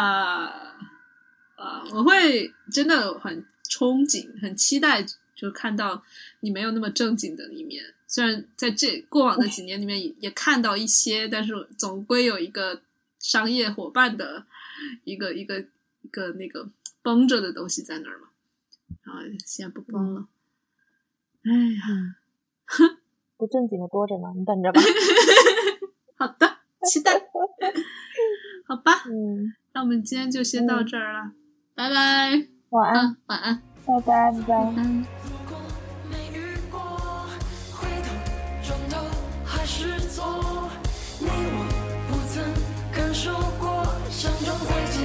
[1.56, 1.84] 啊！
[1.94, 5.06] 我会真的很憧憬、很期待，
[5.36, 6.02] 就看到
[6.40, 7.84] 你没有那么正经的一面。
[8.10, 12.82] 虽然在这过往的几年里面也也看到一些，但是总归有一个
[13.20, 14.48] 商业伙伴的
[15.04, 15.60] 一个一个
[16.02, 16.68] 一个那个
[17.04, 18.30] 绷着的东西在那儿嘛。
[19.04, 20.28] 然后现在不绷了，
[21.44, 22.16] 哎呀，
[23.38, 24.82] 不正经的多着呢，你等着吧。
[26.18, 27.14] 好的，期待。
[28.66, 31.32] 好吧，嗯，那我们今天就先到这儿了，
[31.76, 35.39] 拜拜，晚安，晚安，拜拜，拜拜。
[39.52, 40.70] 还是错。
[41.18, 41.66] 你我
[42.08, 42.44] 不曾
[42.94, 44.98] 感受过，相撞在街